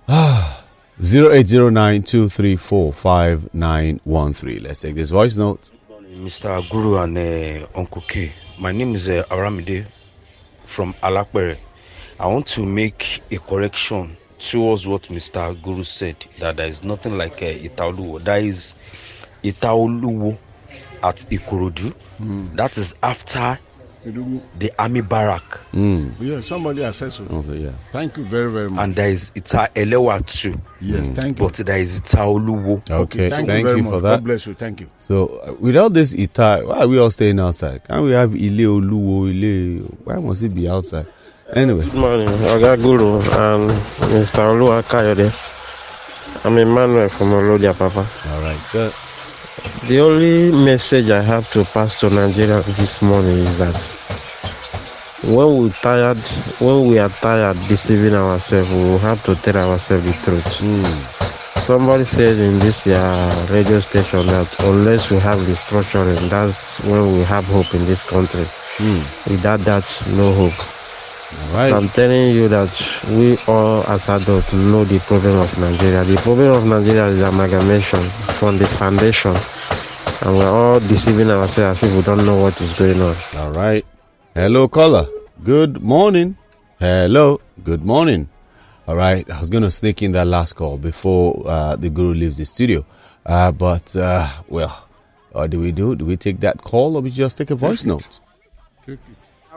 Zero 1.02 1.30
eight 1.34 1.46
zero 1.46 1.68
nine 1.68 2.02
two 2.02 2.26
three 2.28 2.56
four 2.56 2.90
five 2.90 3.52
nine 3.52 4.00
one 4.04 4.32
three. 4.32 4.58
Let's 4.60 4.80
take 4.80 4.94
this 4.94 5.10
voice 5.10 5.36
note. 5.36 5.70
Mr. 6.14 6.66
Guru 6.70 6.96
and 7.02 7.18
uh, 7.18 7.66
Uncle 7.74 8.00
K. 8.08 8.32
My 8.58 8.72
name 8.72 8.94
is 8.94 9.06
uh, 9.10 9.22
Aramide 9.28 9.84
from 10.64 10.94
Alapere. 11.02 11.58
I 12.18 12.26
want 12.26 12.46
to 12.48 12.64
make 12.64 13.20
a 13.30 13.36
correction 13.36 14.16
towards 14.38 14.86
what 14.86 15.02
Mr. 15.04 15.60
Guru 15.62 15.82
said 15.84 16.16
that 16.38 16.56
there 16.56 16.66
is 16.66 16.82
nothing 16.82 17.18
like 17.18 17.42
uh, 17.42 17.46
Itaoluwo. 17.46 18.22
That 18.24 18.40
is 18.42 18.74
Itaoluwo 19.44 20.38
at 21.02 21.16
Ikorodu. 21.30 21.94
That 22.56 22.78
is 22.78 22.94
after 23.02 23.38
Idugu. 23.38 23.65
The 24.12 24.70
army 24.78 25.00
barrack. 25.00 25.42
Mm. 25.72 26.14
Yeah, 26.20 26.40
somebody 26.40 26.82
has 26.82 26.96
said 26.96 27.12
so. 27.12 27.26
Also, 27.26 27.52
yeah. 27.54 27.72
Thank 27.92 28.16
you 28.16 28.24
very, 28.24 28.50
very 28.52 28.70
much. 28.70 28.84
And 28.84 28.94
there 28.94 29.10
is 29.10 29.30
Ita 29.36 29.68
Elewa 29.74 30.24
too. 30.26 30.54
yes, 30.80 31.08
thank 31.08 31.38
you. 31.40 31.46
But 31.46 31.54
there 31.66 31.78
is 31.80 32.00
Itaoluwo. 32.00 32.88
Okay. 32.88 33.28
thank, 33.28 33.46
Thank, 33.48 33.58
you 33.58 33.64
very 33.64 33.76
you 33.78 33.82
much. 33.82 33.92
for 33.94 34.00
God 34.00 34.10
that. 34.18 34.24
bless 34.24 34.46
you. 34.46 34.54
Thank 34.54 34.80
you. 34.80 34.90
So, 35.00 35.26
uh, 35.46 35.54
without 35.58 35.92
this 35.92 36.14
Ita, 36.14 36.62
why 36.64 36.78
are 36.80 36.88
we 36.88 36.98
all 36.98 37.10
staying 37.10 37.40
outside? 37.40 37.82
Can't 37.84 38.04
we 38.04 38.12
have 38.12 38.34
Ile 38.34 38.66
Oluwo, 38.80 39.28
Ile? 39.28 39.84
Why 40.04 40.20
must 40.20 40.42
it 40.42 40.54
be 40.54 40.68
outside? 40.68 41.06
Anyway, 41.54 41.84
Good 41.84 41.94
morning, 41.94 42.28
Oga 42.28 42.76
Guru 42.80 43.16
and 43.18 43.70
Mr. 44.10 44.40
Olua 44.50 44.82
Kayode. 44.82 45.32
I'm 46.44 46.58
Emmanuel 46.58 47.08
from 47.08 47.30
Olodia 47.32 47.72
Papa. 47.76 48.08
all 48.30 48.40
right, 48.42 48.60
sir. 48.66 48.92
The 49.88 50.00
only 50.00 50.50
message 50.52 51.08
I 51.08 51.22
have 51.22 51.50
to 51.52 51.64
pass 51.64 51.98
to 52.00 52.10
Nigeria 52.10 52.60
this 52.76 53.00
morning 53.00 53.38
is 53.38 53.56
that 53.58 53.76
when 55.24 55.62
we 55.62 55.70
tired, 55.80 56.18
when 56.60 56.86
we 56.88 56.98
are 56.98 57.08
tired 57.08 57.56
deceiving 57.68 58.14
ourselves, 58.14 58.68
we 58.70 58.98
have 58.98 59.22
to 59.24 59.34
tell 59.36 59.56
ourselves 59.56 60.04
the 60.04 60.12
truth. 60.24 60.44
Mm. 60.60 61.62
Somebody 61.62 62.04
said 62.04 62.38
in 62.38 62.58
this 62.58 62.86
uh, 62.86 63.46
radio 63.50 63.80
station 63.80 64.26
that 64.26 64.48
unless 64.60 65.10
we 65.10 65.18
have 65.18 65.38
restructuring, 65.40 66.28
that's 66.28 66.78
when 66.80 67.14
we 67.14 67.20
have 67.22 67.46
hope 67.46 67.72
in 67.74 67.86
this 67.86 68.02
country. 68.04 68.44
Mm. 68.76 69.02
Without 69.30 69.60
that, 69.60 69.86
no 70.12 70.34
hope. 70.34 70.75
All 71.32 71.54
right. 71.54 71.72
I'm 71.72 71.88
telling 71.88 72.30
you 72.36 72.46
that 72.48 72.70
we 73.08 73.36
all 73.48 73.82
as 73.88 74.08
adults 74.08 74.52
know 74.52 74.84
the 74.84 75.00
problem 75.00 75.38
of 75.38 75.58
Nigeria. 75.58 76.04
The 76.04 76.16
problem 76.22 76.52
of 76.52 76.64
Nigeria 76.64 77.06
is 77.06 77.20
amalgamation 77.20 78.00
from 78.38 78.58
the 78.58 78.66
foundation. 78.66 79.34
And 80.22 80.38
we're 80.38 80.48
all 80.48 80.78
deceiving 80.78 81.28
ourselves 81.30 81.82
as 81.82 81.90
if 81.90 81.96
we 81.96 82.02
don't 82.02 82.24
know 82.24 82.40
what 82.40 82.60
is 82.60 82.72
going 82.78 83.00
on. 83.02 83.16
All 83.34 83.50
right. 83.50 83.84
Hello, 84.34 84.68
caller. 84.68 85.06
Good 85.42 85.82
morning. 85.82 86.36
Hello. 86.78 87.40
Good 87.64 87.84
morning. 87.84 88.28
All 88.86 88.94
right. 88.94 89.28
I 89.28 89.40
was 89.40 89.50
going 89.50 89.64
to 89.64 89.70
sneak 89.70 90.02
in 90.02 90.12
that 90.12 90.28
last 90.28 90.52
call 90.52 90.78
before 90.78 91.42
uh, 91.44 91.74
the 91.74 91.90
guru 91.90 92.14
leaves 92.14 92.36
the 92.36 92.44
studio. 92.46 92.86
Uh, 93.24 93.50
but, 93.50 93.96
uh, 93.96 94.28
well, 94.48 94.86
what 95.32 95.50
do 95.50 95.58
we 95.58 95.72
do? 95.72 95.96
Do 95.96 96.04
we 96.04 96.16
take 96.16 96.38
that 96.40 96.62
call 96.62 96.96
or 96.96 97.02
we 97.02 97.10
just 97.10 97.36
take 97.36 97.50
a 97.50 97.56
voice 97.56 97.84
note? 97.84 98.20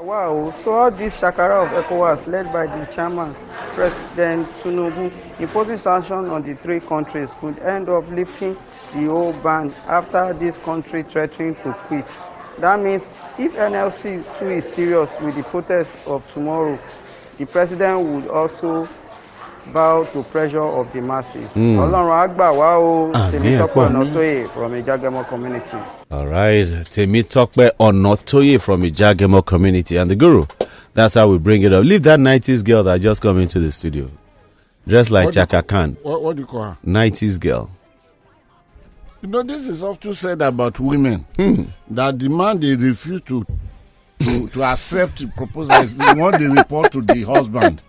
Wow, 0.02 0.52
so 0.52 0.72
all 0.72 0.92
this 0.92 1.20
shakara 1.20 1.66
of 1.66 1.72
ECOWAS 1.74 2.26
led 2.28 2.52
by 2.54 2.68
the 2.68 2.86
chairman, 2.88 3.36
President 3.74 4.48
Tinubu, 4.54 5.12
imposing 5.40 5.76
sanctions 5.78 6.30
on 6.30 6.42
the 6.42 6.54
three 6.56 6.80
countries 6.80 7.36
could 7.36 7.60
end 7.60 7.90
up 7.90 8.08
lifting 8.10 8.56
the 8.94 9.06
whole 9.06 9.34
ban 9.34 9.76
after 9.86 10.34
this 10.34 10.58
country 10.58 11.04
threatening 11.04 11.54
to 11.64 11.74
quit. 11.86 12.10
That 12.60 12.80
means 12.80 13.26
if 13.38 13.54
NLC 13.54 14.24
too 14.34 14.50
is 14.50 14.74
serious 14.74 15.20
with 15.20 15.36
the 15.36 15.44
protest 15.44 15.98
of 16.06 16.26
tomorrow, 16.28 16.80
the 17.38 17.46
president 17.46 18.02
would 18.08 18.28
also 18.28 18.90
bow 19.74 20.04
to 20.14 20.24
pressure 20.24 20.64
of 20.64 20.92
the 20.94 21.02
masses. 21.02 21.54
Hmm. 21.54 21.78
Ọlọ́run 21.78 22.12
á 22.20 22.28
gbà 22.36 22.52
wá 22.52 22.78
o, 22.80 23.12
Àmín, 23.14 23.32
Tèmítọ́pẹ́ 23.32 23.68
ẹ̀pọ̀. 23.68 23.90
Ọ̀nàtóyè 23.90 24.50
from 24.54 24.72
Ìjágẹ́mọ 24.74 25.28
community. 25.30 25.78
All 26.12 26.26
right. 26.28 26.68
Temi 26.90 27.24
Tokpe 27.24 27.72
Onotoye 27.80 28.60
from 28.60 28.82
Ijagemo 28.82 29.46
community 29.46 29.96
and 29.98 30.10
the 30.10 30.16
guru. 30.16 30.46
That's 30.96 31.14
how 31.14 31.28
we 31.28 31.38
bring 31.38 31.62
it 31.62 31.72
up. 31.72 31.86
Leave 31.86 32.02
that 32.04 32.20
90s 32.20 32.64
girl 32.66 32.84
that 32.84 33.00
just 33.02 33.22
come 33.22 33.40
into 33.40 33.60
the 33.60 33.72
studio. 33.72 34.08
Dressed 34.88 35.12
like 35.12 35.26
What 35.26 35.34
Chaka 35.36 35.62
Khan. 35.62 35.98
What, 36.02 36.24
what 36.24 36.36
do 36.36 36.42
you 36.42 36.48
call 36.48 36.64
her? 36.64 36.78
90s 36.86 37.40
girl. 37.40 37.70
You 39.22 39.30
know, 39.30 39.44
this 39.44 39.68
is 39.68 39.84
often 39.84 40.16
said 40.16 40.42
about 40.42 40.80
women 40.80 41.26
Hmm. 41.38 41.64
that 41.92 42.18
the 42.18 42.30
man 42.30 42.60
they 42.60 42.76
refuse 42.76 43.22
to 43.28 43.46
to, 44.20 44.48
to 44.50 44.64
accept 44.64 45.20
the 45.20 45.28
proposal 45.28 45.76
want 46.16 46.40
the 46.40 46.50
report 46.50 46.92
to 46.92 47.02
the 47.02 47.24
husband. 47.24 47.82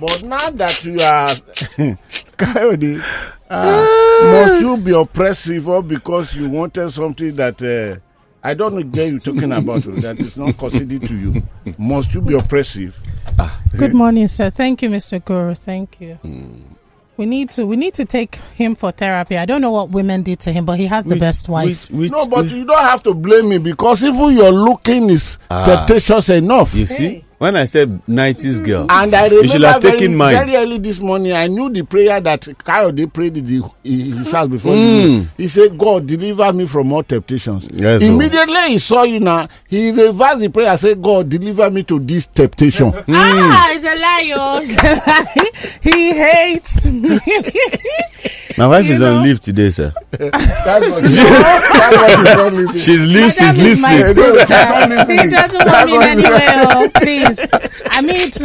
But 0.00 0.22
now 0.22 0.50
that 0.50 0.84
you 0.84 1.00
are 1.00 1.34
Kayode, 2.36 3.02
uh, 3.50 4.44
must 4.50 4.62
you 4.62 4.76
be 4.76 4.92
oppressive 4.92 5.68
or 5.68 5.82
because 5.82 6.34
you 6.36 6.48
wanted 6.48 6.90
something 6.90 7.34
that 7.36 7.60
uh, 7.62 7.98
I 8.42 8.54
don't 8.54 8.74
know 8.74 8.82
where 8.82 9.08
you're 9.08 9.18
talking 9.18 9.50
about 9.52 9.82
that 9.82 10.20
is 10.20 10.36
not 10.36 10.56
considered 10.56 11.06
to 11.08 11.16
you? 11.16 11.42
Must 11.76 12.14
you 12.14 12.20
be 12.20 12.34
oppressive? 12.34 12.96
Good 13.76 13.94
morning, 13.94 14.28
sir. 14.28 14.50
Thank 14.50 14.82
you, 14.82 14.88
Mr. 14.90 15.24
Guru. 15.24 15.54
Thank 15.54 16.00
you. 16.00 16.18
We 17.18 17.26
need 17.26 17.50
to 17.50 17.66
we 17.66 17.76
need 17.76 17.94
to 17.94 18.04
take 18.04 18.36
him 18.54 18.76
for 18.76 18.92
therapy. 18.92 19.36
I 19.36 19.44
don't 19.44 19.60
know 19.60 19.72
what 19.72 19.90
women 19.90 20.22
did 20.22 20.38
to 20.40 20.52
him, 20.52 20.64
but 20.64 20.78
he 20.78 20.86
has 20.86 21.04
the 21.04 21.16
best 21.16 21.48
wife. 21.48 21.90
no, 21.90 22.26
but 22.26 22.46
you 22.46 22.64
don't 22.64 22.78
have 22.84 23.02
to 23.02 23.12
blame 23.12 23.48
me 23.48 23.58
because 23.58 24.04
even 24.04 24.30
your 24.36 24.52
looking 24.52 25.10
is 25.10 25.36
Ah. 25.50 25.64
temptatious 25.64 26.28
enough. 26.30 26.74
You 26.76 26.86
see? 26.86 27.24
When 27.38 27.54
I 27.54 27.66
said 27.66 28.04
90s 28.08 28.64
girl, 28.64 28.86
And 28.90 29.14
I 29.14 29.26
you 29.26 29.44
should 29.46 29.54
remember 29.62 29.68
have 29.68 29.82
very, 29.82 29.96
taken 29.98 30.16
mine. 30.16 30.34
very 30.34 30.56
early 30.56 30.78
this 30.78 30.98
morning, 30.98 31.32
I 31.34 31.46
knew 31.46 31.70
the 31.70 31.82
prayer 31.84 32.20
that 32.20 32.40
Kayode 32.40 33.12
prayed 33.12 33.36
in 33.36 33.46
the, 33.46 33.70
in 33.84 34.16
his 34.18 34.32
house 34.32 34.48
before. 34.48 34.72
Mm. 34.74 35.20
He, 35.36 35.42
he 35.44 35.48
said, 35.48 35.78
God, 35.78 36.08
deliver 36.08 36.52
me 36.52 36.66
from 36.66 36.92
all 36.92 37.04
temptations. 37.04 37.68
Yes, 37.72 38.02
oh. 38.02 38.06
Immediately 38.12 38.72
he 38.72 38.78
saw 38.80 39.04
you 39.04 39.20
now, 39.20 39.46
he 39.68 39.92
reversed 39.92 40.40
the 40.40 40.48
prayer 40.48 40.70
and 40.70 40.80
said, 40.80 41.00
God, 41.00 41.28
deliver 41.28 41.70
me 41.70 41.84
to 41.84 42.00
this 42.00 42.26
temptation. 42.26 42.92
Ah, 43.08 43.68
it's 43.70 43.84
a 43.84 43.94
lie, 43.94 44.32
oh. 44.34 44.60
It's 44.60 44.82
a 44.82 44.94
lie. 45.08 45.80
he 45.80 46.12
hates 46.12 46.86
me. 46.86 47.20
My 48.56 48.66
wife 48.66 48.86
You 48.86 48.94
is 48.94 49.00
know? 49.00 49.14
on 49.18 49.22
leave 49.22 49.38
today, 49.38 49.70
sir. 49.70 49.92
that's 50.10 50.88
what, 50.88 51.02
that's 51.04 51.96
what 51.96 52.10
she's 52.10 52.34
not 52.34 52.52
listening. 52.52 52.78
She's 52.80 53.06
loose, 53.06 53.40
Madam 53.40 53.54
she's 53.54 53.62
listening. 53.62 54.02
sister. 54.14 55.22
He 55.22 55.30
doesn't 55.30 55.64
want 55.64 55.86
me 55.86 55.92
That's 55.92 55.92
what- 55.92 56.02
anywhere. 56.08 56.90
I 57.90 58.00
mean 58.02 58.30
to 58.30 58.44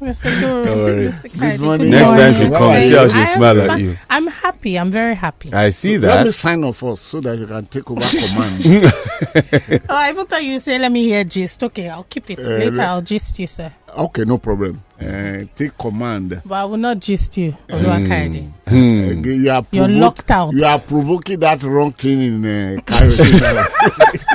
Mr. 0.00 0.40
Guru. 0.40 0.64
Don't 0.64 0.78
worry. 0.78 1.08
Mr. 1.08 1.38
Kadi, 1.40 1.58
morning. 1.62 1.90
good 1.90 1.96
Next 1.98 2.10
time 2.10 2.34
she 2.34 2.48
comes, 2.48 2.86
see 2.86 2.94
how 2.94 3.04
I 3.04 3.08
she 3.08 3.18
am 3.18 3.26
smile 3.26 3.70
at 3.70 3.80
you. 3.80 3.94
I'm 4.10 4.26
happy. 4.28 4.78
I'm 4.78 4.90
very 4.90 5.14
happy. 5.14 5.52
I 5.52 5.70
see 5.70 5.96
that. 5.98 6.08
Let 6.16 6.26
me 6.26 6.32
sign 6.32 6.64
off 6.64 6.76
first 6.78 7.04
so 7.04 7.20
that 7.20 7.36
you 7.38 7.46
can 7.46 7.66
take 7.66 7.90
over 7.90 8.00
command. 8.28 9.82
Oh, 9.88 9.96
I 9.96 10.10
even 10.10 10.26
thought 10.26 10.42
you 10.44 10.58
say, 10.60 10.78
let 10.78 10.92
me 10.92 11.04
hear 11.04 11.24
gist. 11.24 11.62
Okay, 11.64 11.88
I'll 11.88 12.04
keep 12.04 12.30
it. 12.30 12.38
Uh, 12.40 12.50
Later, 12.50 12.82
I'll 12.82 13.02
gist 13.02 13.38
you, 13.38 13.46
sir. 13.46 13.72
okay, 13.96 14.24
no 14.24 14.38
problem. 14.38 14.82
Uh, 15.00 15.44
take 15.54 15.76
command. 15.78 16.42
But 16.44 16.54
I 16.54 16.64
will 16.64 16.76
not 16.76 16.98
gist 16.98 17.36
you, 17.36 17.52
Oluwakayode. 17.68 18.50
Uh, 18.70 18.74
you 18.74 19.50
are 19.50 19.64
You're 19.70 19.88
locked 19.88 20.30
out. 20.30 20.52
You 20.52 20.64
are 20.64 20.78
provoking 20.80 21.38
that 21.40 21.62
wrong 21.62 21.92
thing 21.92 22.20
in 22.20 22.44
uh, 22.44 22.80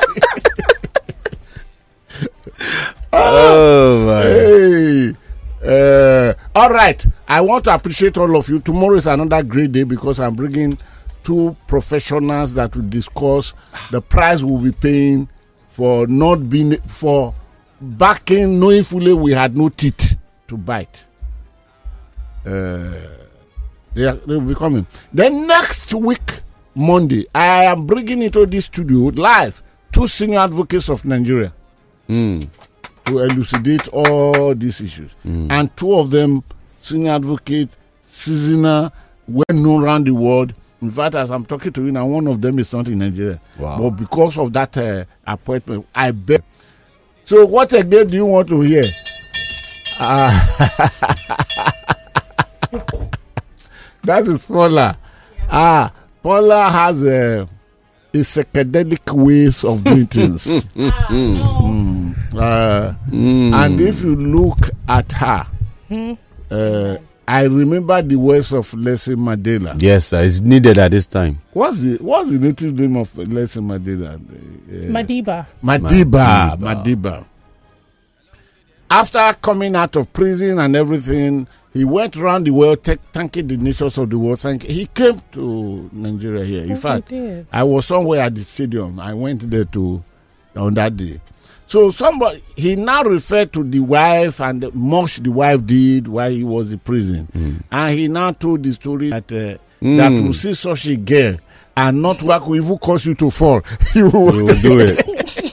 Oh, 3.35 4.05
my. 4.05 4.21
Hey. 4.23 5.13
Uh, 5.65 6.33
all 6.55 6.69
right. 6.69 7.05
I 7.27 7.41
want 7.41 7.63
to 7.65 7.73
appreciate 7.73 8.17
all 8.17 8.35
of 8.35 8.47
you. 8.49 8.59
Tomorrow 8.59 8.95
is 8.95 9.07
another 9.07 9.41
great 9.43 9.71
day 9.71 9.83
because 9.83 10.19
I'm 10.19 10.35
bringing 10.35 10.77
two 11.23 11.55
professionals 11.67 12.53
that 12.55 12.75
will 12.75 12.87
discuss 12.89 13.53
the 13.91 14.01
price 14.01 14.43
we'll 14.43 14.61
be 14.61 14.71
paying 14.71 15.29
for 15.69 16.05
not 16.07 16.49
being 16.49 16.77
for 16.81 17.33
backing 17.81 18.59
knowing 18.59 18.83
fully 18.83 19.13
we 19.13 19.31
had 19.31 19.55
no 19.57 19.69
teeth 19.69 20.17
to 20.47 20.57
bite. 20.57 21.05
Uh, 22.45 22.91
they, 23.93 24.05
are, 24.05 24.15
they 24.15 24.33
will 24.35 24.41
be 24.41 24.53
coming. 24.55 24.85
Then 25.13 25.47
next 25.47 25.93
week, 25.93 26.41
Monday, 26.75 27.25
I 27.33 27.63
am 27.65 27.85
bringing 27.87 28.21
into 28.21 28.45
this 28.45 28.65
studio 28.65 29.11
live 29.15 29.63
two 29.91 30.07
senior 30.07 30.39
advocates 30.39 30.89
of 30.89 31.03
Nigeria 31.05 31.53
Mm. 32.09 32.47
To 33.05 33.19
elucidate 33.19 33.87
all 33.89 34.53
these 34.55 34.81
issues. 34.81 35.11
And 35.23 35.75
two 35.77 35.93
of 35.95 36.11
them, 36.11 36.43
senior 36.81 37.11
advocate, 37.11 37.69
seasoner, 38.07 38.91
well 39.27 39.45
known 39.51 39.83
around 39.83 40.05
the 40.07 40.11
world. 40.13 40.53
In 40.81 40.91
fact, 40.91 41.15
as 41.15 41.31
I'm 41.31 41.45
talking 41.45 41.71
to 41.71 41.85
you 41.85 41.91
now, 41.93 42.05
one 42.05 42.27
of 42.27 42.41
them 42.41 42.59
is 42.59 42.73
not 42.73 42.87
in 42.89 42.99
Nigeria. 42.99 43.39
Wow. 43.57 43.77
But 43.79 43.89
because 43.91 44.37
of 44.37 44.51
that 44.53 44.77
uh, 44.77 45.05
appointment, 45.25 45.87
I 45.95 46.11
bet. 46.11 46.43
So, 47.23 47.45
what 47.45 47.71
again 47.71 48.07
do 48.07 48.17
you 48.17 48.25
want 48.25 48.49
to 48.49 48.59
hear? 48.61 48.83
Ah. 49.99 50.91
that 54.03 54.27
is 54.27 54.45
Paula. 54.45 54.97
Ah, 55.49 55.93
Paula 56.21 56.69
has 56.69 57.01
a, 57.05 57.47
a 58.13 58.17
psychedelic 58.17 59.11
ways 59.11 59.63
of 59.63 59.83
doing 59.83 60.05
things. 60.07 60.67
Mm. 60.75 62.15
Uh, 62.35 62.93
And 63.11 63.79
if 63.81 64.01
you 64.01 64.15
look 64.15 64.57
at 64.87 65.11
her, 65.13 65.45
uh, 66.51 66.97
I 67.27 67.43
remember 67.45 68.01
the 68.01 68.15
words 68.15 68.51
of 68.53 68.73
Leslie 68.73 69.15
Mandela. 69.15 69.75
Yes, 69.81 70.07
sir. 70.07 70.23
It's 70.23 70.39
needed 70.39 70.77
at 70.77 70.91
this 70.91 71.07
time. 71.07 71.41
What's 71.53 71.79
the 71.79 71.97
what's 71.97 72.29
the 72.29 72.39
native 72.39 72.73
name 72.73 72.97
of 72.97 73.15
Leslie 73.17 73.61
Mandela? 73.61 74.15
Uh, 74.15 74.91
Madiba. 74.91 75.45
Madiba, 75.63 76.57
Madiba. 76.57 76.57
Madiba. 76.59 77.25
After 78.89 79.33
coming 79.41 79.75
out 79.75 79.95
of 79.95 80.11
prison 80.13 80.59
and 80.59 80.75
everything, 80.75 81.47
he 81.73 81.83
went 81.83 82.15
around 82.17 82.45
the 82.45 82.51
world 82.51 82.83
th- 82.83 82.99
thanking 83.11 83.47
the 83.47 83.57
nations 83.57 83.97
of 83.97 84.09
the 84.09 84.17
world. 84.17 84.39
Thank 84.39 84.63
he 84.63 84.85
came 84.87 85.21
to 85.33 85.89
Nigeria 85.91 86.45
here. 86.45 86.63
In 86.63 86.71
Oh, 86.71 86.75
he 86.75 86.81
fact. 86.81 87.13
I 87.51 87.63
was 87.63 87.85
somewhere 87.87 88.21
at 88.21 88.35
the 88.35 88.43
stadium. 88.43 88.99
I 88.99 89.13
went 89.13 89.49
there 89.49 89.65
to 89.65 90.03
on 90.55 90.73
that 90.75 90.95
day. 90.97 91.19
So 91.65 91.89
somebody 91.91 92.43
he 92.55 92.75
now 92.75 93.03
referred 93.03 93.51
to 93.53 93.63
the 93.63 93.79
wife 93.79 94.39
and 94.41 94.61
the 94.61 94.71
much 94.71 95.17
the 95.17 95.31
wife 95.31 95.65
did 95.65 96.07
while 96.07 96.29
he 96.29 96.43
was 96.43 96.71
in 96.71 96.79
prison, 96.79 97.63
and 97.71 97.97
he 97.97 98.07
now 98.07 98.31
told 98.31 98.61
the 98.63 98.73
story 98.73 99.09
that 99.09 99.31
uh, 99.31 99.57
that 99.81 100.11
Mm. 100.11 100.27
will 100.27 100.33
see 100.33 100.53
such 100.53 100.85
a 100.87 100.95
girl 100.95 101.35
and 101.75 102.01
not 102.01 102.21
work 102.21 102.47
will 102.47 102.55
even 102.55 102.77
cause 102.77 103.05
you 103.05 103.15
to 103.15 103.29
fall. 103.31 103.61
he 103.93 104.01
will, 104.03 104.31
We 104.31 104.43
will 104.43 104.61
do 104.61 104.79
it. 104.79 105.52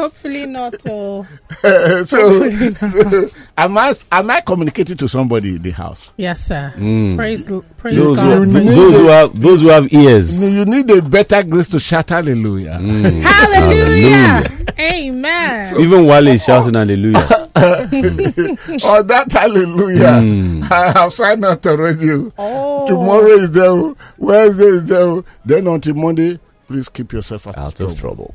Hopefully 0.00 0.46
not. 0.46 0.74
Oh. 0.88 1.26
so, 2.06 2.44
am 3.58 3.76
I 3.76 3.94
am 4.10 4.30
I 4.30 4.40
communicating 4.40 4.96
to 4.96 5.06
somebody 5.08 5.56
in 5.56 5.62
the 5.62 5.72
house? 5.72 6.12
Yes, 6.16 6.40
sir. 6.46 6.72
Mm. 6.76 7.16
Praise, 7.16 7.46
praise 7.76 7.96
Those 7.96 8.16
God. 8.16 8.46
who, 8.46 8.52
praise 8.52 8.66
those 8.74 8.96
who 8.96 9.06
have 9.08 9.40
those 9.40 9.60
who 9.60 9.68
have 9.68 9.92
ears. 9.92 10.42
You 10.42 10.64
need 10.64 10.90
a 10.90 11.02
better 11.02 11.42
grace 11.42 11.68
to 11.68 11.78
shout 11.78 12.08
hallelujah. 12.08 12.78
Mm. 12.80 13.20
Hallelujah. 13.30 14.44
Amen. 14.78 15.74
Even 15.80 16.06
while 16.06 16.24
he's 16.24 16.44
shouting 16.44 16.74
hallelujah. 16.74 17.26
oh, 17.56 19.02
that 19.02 19.26
hallelujah. 19.30 20.00
Mm. 20.22 20.70
I 20.70 20.92
have 20.92 21.12
signed 21.12 21.44
out 21.44 21.66
already. 21.66 22.30
Oh. 22.38 22.86
Tomorrow 22.86 23.26
is 23.32 23.50
there. 23.50 23.94
Wednesday 24.18 24.64
is 24.64 24.86
there. 24.86 25.22
Then 25.44 25.66
until 25.66 25.94
Monday, 25.94 26.38
please 26.66 26.88
keep 26.88 27.12
yourself 27.12 27.46
out, 27.48 27.58
Out 27.58 27.80
of 27.80 27.98
trouble. 27.98 28.34